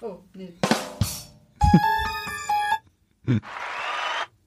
Oh, 0.00 0.18
nee. 0.34 0.52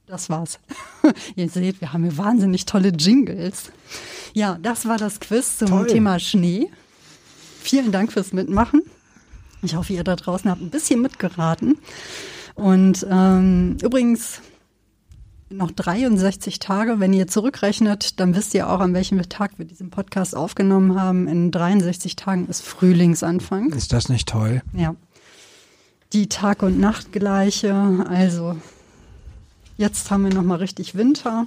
Das 0.08 0.30
war's. 0.30 0.60
Ihr 1.36 1.50
seht, 1.50 1.82
wir 1.82 1.92
haben 1.92 2.04
hier 2.04 2.18
wahnsinnig 2.18 2.66
tolle 2.66 2.90
Jingles. 2.90 3.72
Ja, 4.34 4.60
das 4.62 4.86
war 4.86 4.98
das 4.98 5.20
Quiz 5.20 5.58
zum 5.58 5.70
Toll. 5.70 5.88
Thema 5.88 6.20
Schnee. 6.20 6.70
Vielen 7.60 7.92
Dank 7.92 8.14
fürs 8.14 8.32
Mitmachen. 8.32 8.84
Ich 9.64 9.76
hoffe, 9.76 9.94
ihr 9.94 10.04
da 10.04 10.16
draußen 10.16 10.50
habt 10.52 10.62
ein 10.62 10.70
bisschen 10.70 11.02
mitgeraten. 11.02 11.80
Und 12.54 13.06
ähm, 13.10 13.78
übrigens, 13.82 14.42
noch 15.50 15.72
63 15.72 16.60
Tage. 16.60 17.00
Wenn 17.00 17.14
ihr 17.14 17.28
zurückrechnet, 17.28 18.20
dann 18.20 18.36
wisst 18.36 18.54
ihr 18.54 18.70
auch, 18.70 18.80
an 18.80 18.94
welchem 18.94 19.22
Tag 19.30 19.54
wir 19.58 19.66
diesen 19.66 19.90
Podcast 19.90 20.36
aufgenommen 20.36 21.00
haben. 21.00 21.28
In 21.28 21.52
63 21.52 22.16
Tagen 22.16 22.48
ist 22.48 22.62
Frühlingsanfang. 22.64 23.72
Ist 23.72 23.94
das 23.94 24.10
nicht 24.10 24.28
toll? 24.28 24.62
Ja. 24.74 24.96
Die 26.16 26.30
Tag- 26.30 26.64
und 26.64 26.80
Nachtgleiche. 26.80 28.06
Also, 28.08 28.56
jetzt 29.76 30.10
haben 30.10 30.24
wir 30.24 30.34
nochmal 30.34 30.60
richtig 30.60 30.96
Winter. 30.96 31.46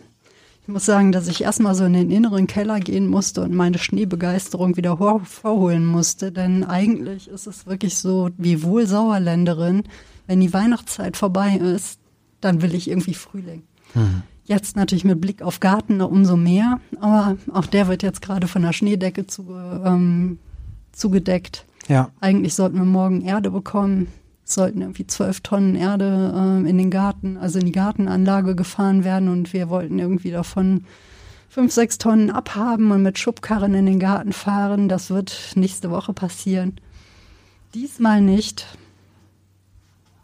Ich 0.60 0.68
muss 0.68 0.84
sagen, 0.84 1.10
dass 1.10 1.26
ich 1.26 1.42
erstmal 1.42 1.74
so 1.74 1.86
in 1.86 1.94
den 1.94 2.10
inneren 2.10 2.46
Keller 2.46 2.78
gehen 2.78 3.06
musste 3.06 3.40
und 3.40 3.54
meine 3.54 3.78
Schneebegeisterung 3.78 4.76
wieder 4.76 4.98
vorholen 5.24 5.86
musste. 5.86 6.32
Denn 6.32 6.64
eigentlich 6.64 7.28
ist 7.28 7.46
es 7.46 7.66
wirklich 7.66 7.96
so, 7.96 8.28
wie 8.36 8.62
wohl 8.62 8.86
Sauerländerin, 8.86 9.84
wenn 10.26 10.40
die 10.40 10.52
Weihnachtszeit 10.52 11.16
vorbei 11.16 11.54
ist, 11.54 11.98
dann 12.42 12.60
will 12.60 12.74
ich 12.74 12.90
irgendwie 12.90 13.14
Frühling. 13.14 13.62
Mhm. 13.94 14.22
Jetzt 14.44 14.76
natürlich 14.76 15.06
mit 15.06 15.18
Blick 15.18 15.40
auf 15.40 15.60
Garten 15.60 16.02
umso 16.02 16.36
mehr, 16.36 16.78
aber 17.00 17.38
auch 17.54 17.64
der 17.64 17.88
wird 17.88 18.02
jetzt 18.02 18.20
gerade 18.20 18.48
von 18.48 18.60
der 18.60 18.74
Schneedecke 18.74 19.26
zu, 19.26 19.46
ähm, 19.50 20.38
zugedeckt. 20.92 21.64
Ja. 21.88 22.10
Eigentlich 22.20 22.52
sollten 22.52 22.76
wir 22.76 22.84
morgen 22.84 23.22
Erde 23.22 23.50
bekommen. 23.50 24.08
Sollten 24.50 24.80
irgendwie 24.80 25.06
zwölf 25.06 25.40
Tonnen 25.40 25.74
Erde 25.74 26.32
ähm, 26.34 26.66
in 26.66 26.78
den 26.78 26.90
Garten, 26.90 27.36
also 27.36 27.58
in 27.58 27.66
die 27.66 27.72
Gartenanlage 27.72 28.56
gefahren 28.56 29.04
werden 29.04 29.28
und 29.28 29.52
wir 29.52 29.68
wollten 29.68 29.98
irgendwie 29.98 30.30
davon 30.30 30.84
fünf, 31.48 31.72
sechs 31.72 31.98
Tonnen 31.98 32.30
abhaben 32.30 32.90
und 32.90 33.02
mit 33.02 33.18
Schubkarren 33.18 33.74
in 33.74 33.86
den 33.86 33.98
Garten 33.98 34.32
fahren. 34.32 34.88
Das 34.88 35.10
wird 35.10 35.52
nächste 35.54 35.90
Woche 35.90 36.12
passieren. 36.12 36.80
Diesmal 37.74 38.22
nicht, 38.22 38.66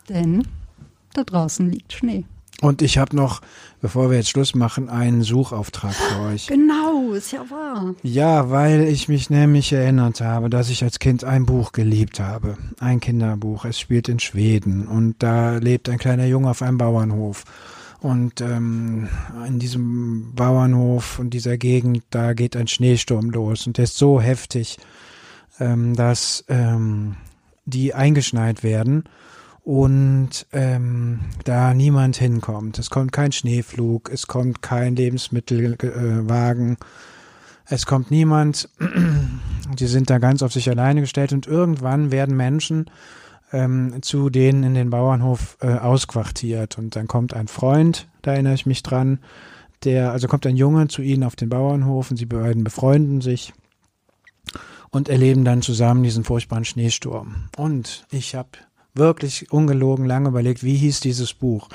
denn 0.08 0.46
da 1.12 1.24
draußen 1.24 1.70
liegt 1.70 1.92
Schnee. 1.92 2.24
Und 2.60 2.82
ich 2.82 2.98
habe 2.98 3.16
noch, 3.16 3.40
bevor 3.80 4.10
wir 4.10 4.16
jetzt 4.16 4.30
Schluss 4.30 4.54
machen, 4.54 4.88
einen 4.88 5.22
Suchauftrag 5.22 5.92
für 5.92 6.20
euch. 6.20 6.46
Genau, 6.46 7.12
ist 7.12 7.32
ja 7.32 7.40
wahr. 7.50 7.94
Ja, 8.02 8.50
weil 8.50 8.82
ich 8.88 9.08
mich 9.08 9.28
nämlich 9.28 9.72
erinnert 9.72 10.20
habe, 10.20 10.48
dass 10.48 10.70
ich 10.70 10.82
als 10.82 10.98
Kind 10.98 11.24
ein 11.24 11.46
Buch 11.46 11.72
geliebt 11.72 12.20
habe. 12.20 12.56
Ein 12.80 13.00
Kinderbuch. 13.00 13.64
Es 13.64 13.78
spielt 13.78 14.08
in 14.08 14.20
Schweden 14.20 14.86
und 14.86 15.22
da 15.22 15.56
lebt 15.58 15.88
ein 15.88 15.98
kleiner 15.98 16.26
Junge 16.26 16.50
auf 16.50 16.62
einem 16.62 16.78
Bauernhof. 16.78 17.44
Und 18.00 18.40
ähm, 18.42 19.08
in 19.46 19.58
diesem 19.58 20.34
Bauernhof 20.34 21.18
und 21.18 21.30
dieser 21.30 21.56
Gegend, 21.56 22.02
da 22.10 22.34
geht 22.34 22.54
ein 22.54 22.68
Schneesturm 22.68 23.30
los 23.30 23.66
und 23.66 23.78
der 23.78 23.84
ist 23.84 23.96
so 23.96 24.20
heftig, 24.20 24.76
ähm, 25.58 25.96
dass 25.96 26.44
ähm, 26.48 27.16
die 27.64 27.94
eingeschneit 27.94 28.62
werden 28.62 29.04
und 29.64 30.46
ähm, 30.52 31.20
da 31.44 31.72
niemand 31.72 32.16
hinkommt. 32.16 32.78
Es 32.78 32.90
kommt 32.90 33.12
kein 33.12 33.32
Schneeflug, 33.32 34.10
es 34.12 34.26
kommt 34.26 34.60
kein 34.60 34.94
Lebensmittelwagen, 34.94 36.76
es 37.64 37.86
kommt 37.86 38.10
niemand. 38.10 38.68
Die 39.78 39.86
sind 39.86 40.10
da 40.10 40.18
ganz 40.18 40.42
auf 40.42 40.52
sich 40.52 40.68
alleine 40.68 41.00
gestellt 41.00 41.32
und 41.32 41.46
irgendwann 41.46 42.12
werden 42.12 42.36
Menschen 42.36 42.90
ähm, 43.52 44.02
zu 44.02 44.28
denen 44.28 44.64
in 44.64 44.74
den 44.74 44.90
Bauernhof 44.90 45.56
äh, 45.62 45.72
ausquartiert 45.78 46.76
und 46.76 46.94
dann 46.94 47.08
kommt 47.08 47.32
ein 47.32 47.48
Freund, 47.48 48.06
da 48.20 48.32
erinnere 48.32 48.54
ich 48.54 48.66
mich 48.66 48.82
dran, 48.82 49.20
der, 49.84 50.12
also 50.12 50.28
kommt 50.28 50.46
ein 50.46 50.56
Junge 50.56 50.88
zu 50.88 51.00
ihnen 51.00 51.24
auf 51.24 51.36
den 51.36 51.48
Bauernhof 51.48 52.10
und 52.10 52.18
sie 52.18 52.26
beiden 52.26 52.64
befreunden 52.64 53.22
sich 53.22 53.54
und 54.90 55.08
erleben 55.08 55.44
dann 55.44 55.62
zusammen 55.62 56.02
diesen 56.02 56.24
furchtbaren 56.24 56.64
Schneesturm. 56.66 57.48
Und 57.56 58.06
ich 58.10 58.34
habe 58.34 58.50
wirklich 58.94 59.52
ungelogen 59.52 60.06
lange 60.06 60.28
überlegt, 60.28 60.62
wie 60.62 60.76
hieß 60.76 61.00
dieses 61.00 61.34
Buch. 61.34 61.68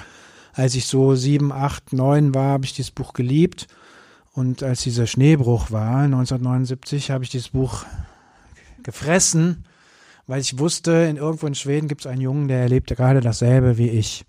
Als 0.54 0.76
ich 0.76 0.88
so 0.88 1.16
sieben, 1.16 1.52
acht, 1.52 1.94
neun 1.94 2.34
war, 2.34 2.54
habe 2.54 2.66
ich 2.66 2.74
dieses 2.74 2.92
Buch 2.92 3.14
geliebt. 3.14 3.68
Und 4.34 4.64
als 4.64 4.82
dieser 4.82 5.08
Schneebruch 5.08 5.72
war, 5.72 6.00
1979, 6.00 7.12
habe 7.12 7.24
ich 7.24 7.30
dieses 7.30 7.50
Buch 7.50 7.86
gefressen, 8.84 9.66
weil 10.28 10.42
ich 10.42 10.60
wusste, 10.60 10.92
in 10.92 11.18
irgendwo 11.18 11.48
in 11.48 11.56
Schweden 11.56 11.88
gibt 11.88 12.02
es 12.02 12.08
einen 12.08 12.22
Jungen, 12.22 12.48
der 12.48 12.60
erlebt 12.60 12.96
gerade 12.96 13.20
dasselbe 13.20 13.78
wie 13.78 13.90
ich. 13.90 14.26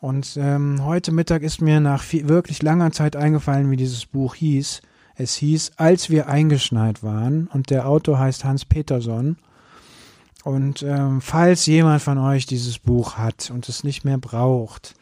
Und 0.00 0.38
ähm, 0.40 0.84
heute 0.84 1.12
Mittag 1.12 1.42
ist 1.42 1.60
mir 1.60 1.78
nach 1.78 2.02
viel, 2.02 2.28
wirklich 2.28 2.62
langer 2.62 2.90
Zeit 2.90 3.16
eingefallen, 3.16 3.70
wie 3.70 3.76
dieses 3.76 4.06
Buch 4.06 4.34
hieß. 4.34 4.80
Es 5.14 5.34
hieß, 5.34 5.72
als 5.76 6.08
wir 6.08 6.28
eingeschneit 6.28 7.02
waren, 7.02 7.48
und 7.48 7.68
der 7.68 7.86
Autor 7.86 8.18
heißt 8.18 8.44
Hans 8.44 8.64
Peterson. 8.64 9.36
Und 10.44 10.82
ähm, 10.82 11.20
falls 11.20 11.66
jemand 11.66 12.02
von 12.02 12.18
euch 12.18 12.46
dieses 12.46 12.78
Buch 12.78 13.18
hat 13.18 13.50
und 13.52 13.68
es 13.68 13.84
nicht 13.84 14.04
mehr 14.04 14.18
braucht, 14.18 14.94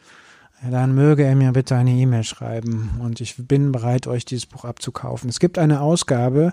dann 0.61 0.93
möge 0.93 1.23
er 1.23 1.35
mir 1.35 1.53
bitte 1.53 1.75
eine 1.75 1.91
E-Mail 1.91 2.23
schreiben 2.23 2.99
und 3.01 3.21
ich 3.21 3.35
bin 3.37 3.71
bereit, 3.71 4.07
euch 4.07 4.25
dieses 4.25 4.45
Buch 4.45 4.65
abzukaufen. 4.65 5.29
Es 5.29 5.39
gibt 5.39 5.57
eine 5.57 5.79
Ausgabe, 5.79 6.51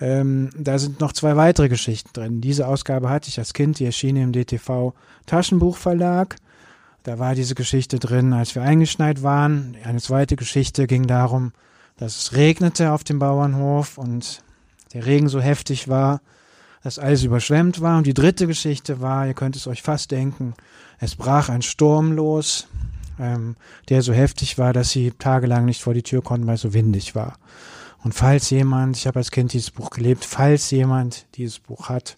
ähm, 0.00 0.50
da 0.56 0.78
sind 0.78 1.00
noch 1.00 1.12
zwei 1.12 1.36
weitere 1.36 1.68
Geschichten 1.68 2.10
drin. 2.12 2.40
Diese 2.40 2.66
Ausgabe 2.66 3.10
hatte 3.10 3.28
ich 3.28 3.38
als 3.38 3.52
Kind, 3.52 3.78
die 3.78 3.84
erschien 3.84 4.16
im 4.16 4.32
DTV 4.32 4.92
Taschenbuchverlag. 5.26 6.36
Da 7.04 7.18
war 7.18 7.34
diese 7.34 7.54
Geschichte 7.54 7.98
drin, 7.98 8.32
als 8.32 8.54
wir 8.54 8.62
eingeschneit 8.62 9.22
waren. 9.22 9.76
Eine 9.84 10.00
zweite 10.00 10.36
Geschichte 10.36 10.86
ging 10.86 11.06
darum, 11.06 11.52
dass 11.96 12.16
es 12.16 12.32
regnete 12.32 12.92
auf 12.92 13.04
dem 13.04 13.18
Bauernhof 13.18 13.98
und 13.98 14.42
der 14.92 15.06
Regen 15.06 15.28
so 15.28 15.40
heftig 15.40 15.88
war, 15.88 16.20
dass 16.84 16.98
alles 16.98 17.24
überschwemmt 17.24 17.80
war. 17.80 17.98
Und 17.98 18.06
die 18.06 18.14
dritte 18.14 18.46
Geschichte 18.46 19.00
war, 19.00 19.26
ihr 19.26 19.34
könnt 19.34 19.56
es 19.56 19.66
euch 19.66 19.82
fast 19.82 20.12
denken, 20.12 20.54
es 21.00 21.16
brach 21.16 21.48
ein 21.48 21.62
Sturm 21.62 22.12
los, 22.12 22.68
ähm, 23.18 23.56
der 23.88 24.02
so 24.02 24.12
heftig 24.12 24.58
war, 24.58 24.72
dass 24.72 24.90
sie 24.90 25.10
tagelang 25.12 25.64
nicht 25.64 25.82
vor 25.82 25.94
die 25.94 26.02
Tür 26.02 26.22
konnten, 26.22 26.46
weil 26.46 26.54
es 26.54 26.60
so 26.60 26.74
windig 26.74 27.14
war. 27.14 27.38
Und 28.04 28.14
falls 28.14 28.50
jemand, 28.50 28.98
ich 28.98 29.06
habe 29.06 29.18
als 29.18 29.30
Kind 29.30 29.54
dieses 29.54 29.70
Buch 29.70 29.90
gelebt, 29.90 30.24
falls 30.24 30.70
jemand 30.70 31.26
dieses 31.36 31.58
Buch 31.58 31.88
hat, 31.88 32.16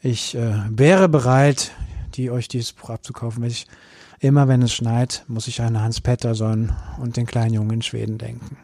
ich 0.00 0.36
äh, 0.36 0.54
wäre 0.70 1.08
bereit, 1.08 1.72
die 2.14 2.30
euch 2.30 2.46
dieses 2.46 2.72
Buch 2.72 2.90
abzukaufen. 2.90 3.42
Ich, 3.44 3.66
immer 4.20 4.46
wenn 4.46 4.62
es 4.62 4.72
schneit, 4.72 5.24
muss 5.26 5.48
ich 5.48 5.60
an 5.60 5.80
Hans 5.80 6.00
Pettersson 6.00 6.72
und 6.98 7.16
den 7.16 7.26
kleinen 7.26 7.54
Jungen 7.54 7.70
in 7.72 7.82
Schweden 7.82 8.18
denken. 8.18 8.56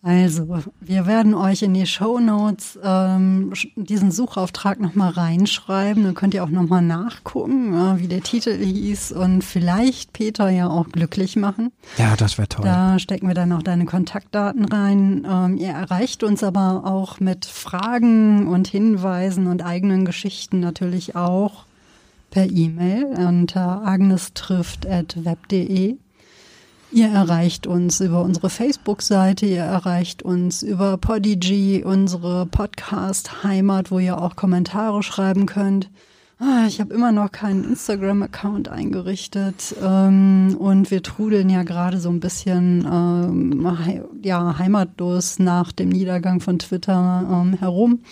Also, 0.00 0.60
wir 0.80 1.06
werden 1.06 1.34
euch 1.34 1.62
in 1.62 1.74
die 1.74 1.86
Show 1.86 2.20
Notes 2.20 2.78
ähm, 2.84 3.52
diesen 3.74 4.12
Suchauftrag 4.12 4.78
nochmal 4.78 5.10
reinschreiben. 5.10 6.04
Dann 6.04 6.14
könnt 6.14 6.34
ihr 6.34 6.44
auch 6.44 6.50
nochmal 6.50 6.82
nachgucken, 6.82 7.74
äh, 7.74 7.98
wie 7.98 8.06
der 8.06 8.22
Titel 8.22 8.56
hieß 8.56 9.10
und 9.10 9.42
vielleicht 9.42 10.12
Peter 10.12 10.50
ja 10.50 10.68
auch 10.68 10.88
glücklich 10.90 11.34
machen. 11.34 11.72
Ja, 11.96 12.14
das 12.16 12.38
wäre 12.38 12.48
toll. 12.48 12.64
Da 12.64 13.00
stecken 13.00 13.26
wir 13.26 13.34
dann 13.34 13.52
auch 13.52 13.64
deine 13.64 13.86
Kontaktdaten 13.86 14.66
rein. 14.66 15.26
Ähm, 15.28 15.56
ihr 15.56 15.70
erreicht 15.70 16.22
uns 16.22 16.44
aber 16.44 16.84
auch 16.84 17.18
mit 17.18 17.44
Fragen 17.44 18.46
und 18.46 18.68
Hinweisen 18.68 19.48
und 19.48 19.64
eigenen 19.64 20.04
Geschichten 20.04 20.60
natürlich 20.60 21.16
auch 21.16 21.64
per 22.30 22.48
E-Mail 22.48 23.04
unter 23.04 23.84
agnestrifft.web.de. 23.84 25.96
Ihr 26.90 27.08
erreicht 27.08 27.66
uns 27.66 28.00
über 28.00 28.22
unsere 28.22 28.48
Facebook-Seite, 28.48 29.44
ihr 29.44 29.62
erreicht 29.62 30.22
uns 30.22 30.62
über 30.62 30.96
Podigy, 30.96 31.84
unsere 31.84 32.46
Podcast-Heimat, 32.46 33.90
wo 33.90 33.98
ihr 33.98 34.20
auch 34.20 34.36
Kommentare 34.36 35.02
schreiben 35.02 35.44
könnt. 35.44 35.90
Ah, 36.40 36.66
ich 36.68 36.78
habe 36.80 36.94
immer 36.94 37.10
noch 37.10 37.32
keinen 37.32 37.64
Instagram-Account 37.64 38.68
eingerichtet 38.68 39.74
ähm, 39.82 40.56
und 40.56 40.88
wir 40.92 41.02
trudeln 41.02 41.50
ja 41.50 41.64
gerade 41.64 41.98
so 41.98 42.10
ein 42.10 42.20
bisschen 42.20 42.86
ähm, 42.88 44.20
ja, 44.22 44.56
heimatlos 44.56 45.40
nach 45.40 45.72
dem 45.72 45.88
Niedergang 45.88 46.38
von 46.38 46.60
Twitter 46.60 47.26
ähm, 47.28 47.54
herum. 47.54 48.02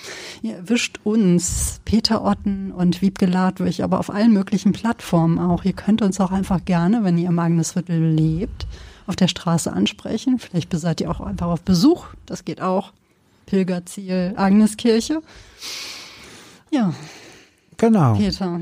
Ihr 0.43 0.57
erwischt 0.57 0.99
uns, 1.05 1.81
Peter 1.85 2.25
Otten 2.25 2.73
und 2.73 3.01
Wiebke 3.01 3.27
Ladwig, 3.27 3.85
aber 3.85 4.01
auf 4.01 4.11
allen 4.11 4.33
möglichen 4.33 4.73
Plattformen 4.73 5.39
auch. 5.39 5.63
Ihr 5.63 5.75
könnt 5.75 6.03
uns 6.03 6.19
auch 6.19 6.33
einfach 6.33 6.65
gerne, 6.65 7.05
wenn 7.05 7.19
ihr 7.19 7.29
im 7.29 7.39
Agnesviertel 7.39 8.11
lebt, 8.13 8.67
auf 9.07 9.15
der 9.15 9.29
Straße 9.29 9.73
ansprechen. 9.73 10.41
Vielleicht 10.41 10.77
seid 10.77 11.01
ihr 11.01 11.13
auch 11.13 11.21
einfach 11.21 11.47
auf 11.47 11.63
Besuch, 11.63 12.07
das 12.27 12.45
geht 12.45 12.61
auch. 12.61 12.93
Pilgerziel 13.47 14.33
Agneskirche. 14.35 15.23
Ja. 16.73 16.93
Genau. 17.77 18.15
Peter. 18.15 18.61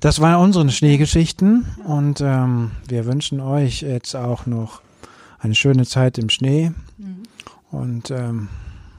Das 0.00 0.20
waren 0.20 0.42
unsere 0.42 0.70
Schneegeschichten 0.70 1.66
und 1.84 2.20
ähm, 2.20 2.72
wir 2.86 3.06
wünschen 3.06 3.40
euch 3.40 3.82
jetzt 3.82 4.14
auch 4.16 4.46
noch 4.46 4.80
eine 5.38 5.54
schöne 5.54 5.84
Zeit 5.86 6.18
im 6.18 6.30
Schnee 6.30 6.72
mhm. 6.96 7.22
und 7.70 8.10
ähm, 8.10 8.48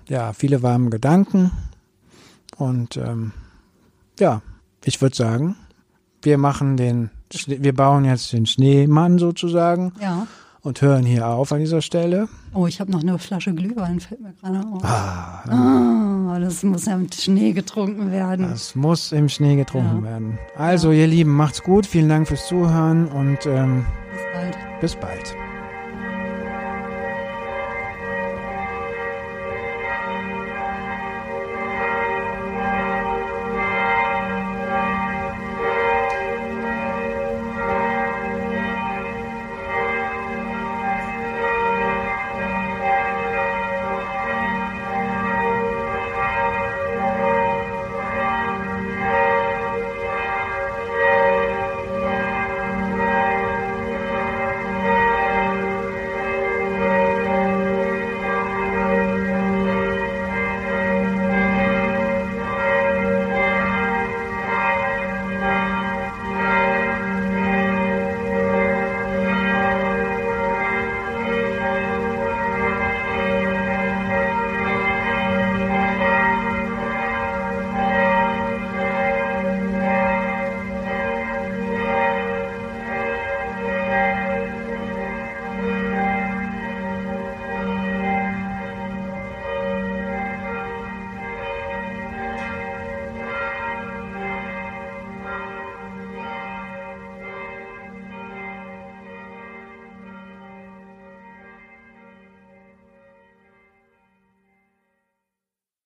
ja, 0.08 0.34
viele 0.34 0.62
warme 0.62 0.90
Gedanken 0.90 1.52
und 2.58 2.98
ähm, 2.98 3.34
ja, 4.20 4.42
ich 4.86 5.02
würde 5.02 5.16
sagen, 5.16 5.56
wir 6.22 6.38
machen 6.38 6.78
den, 6.78 7.10
Schnee, 7.34 7.60
wir 7.62 7.74
bauen 7.74 8.06
jetzt 8.06 8.32
den 8.32 8.46
Schneemann 8.46 9.18
sozusagen. 9.18 9.94
Ja 10.00 10.28
und 10.62 10.82
hören 10.82 11.06
hier 11.06 11.28
auf 11.28 11.52
an 11.52 11.60
dieser 11.60 11.82
Stelle. 11.82 12.28
Oh, 12.54 12.68
ich 12.68 12.80
habe 12.80 12.92
noch 12.92 13.02
eine 13.02 13.18
Flasche 13.20 13.54
Glühwein, 13.54 14.00
fällt 14.00 14.22
mir 14.22 14.34
gerade 14.34 14.60
auf. 14.60 14.84
Ah, 14.84 15.44
ah, 15.48 16.40
das 16.40 16.64
muss 16.64 16.86
ja 16.86 16.96
im 16.96 17.12
Schnee 17.12 17.54
getrunken 17.54 18.12
werden. 18.12 18.50
Das 18.50 18.76
muss 18.76 19.12
im 19.12 19.30
Schnee 19.30 19.56
getrunken 19.56 20.04
ja. 20.04 20.12
werden. 20.12 20.40
Also, 20.56 20.92
ihr 20.92 21.08
Lieben, 21.08 21.32
macht's 21.32 21.64
gut. 21.64 21.86
Vielen 21.86 22.10
Dank 22.10 22.28
fürs 22.28 22.48
Zuhören 22.48 23.08
und 23.08 23.46
ähm, 23.46 23.86
bis 24.12 24.24
bald. 24.34 24.58
Bis 24.82 24.96
bald. 24.96 25.49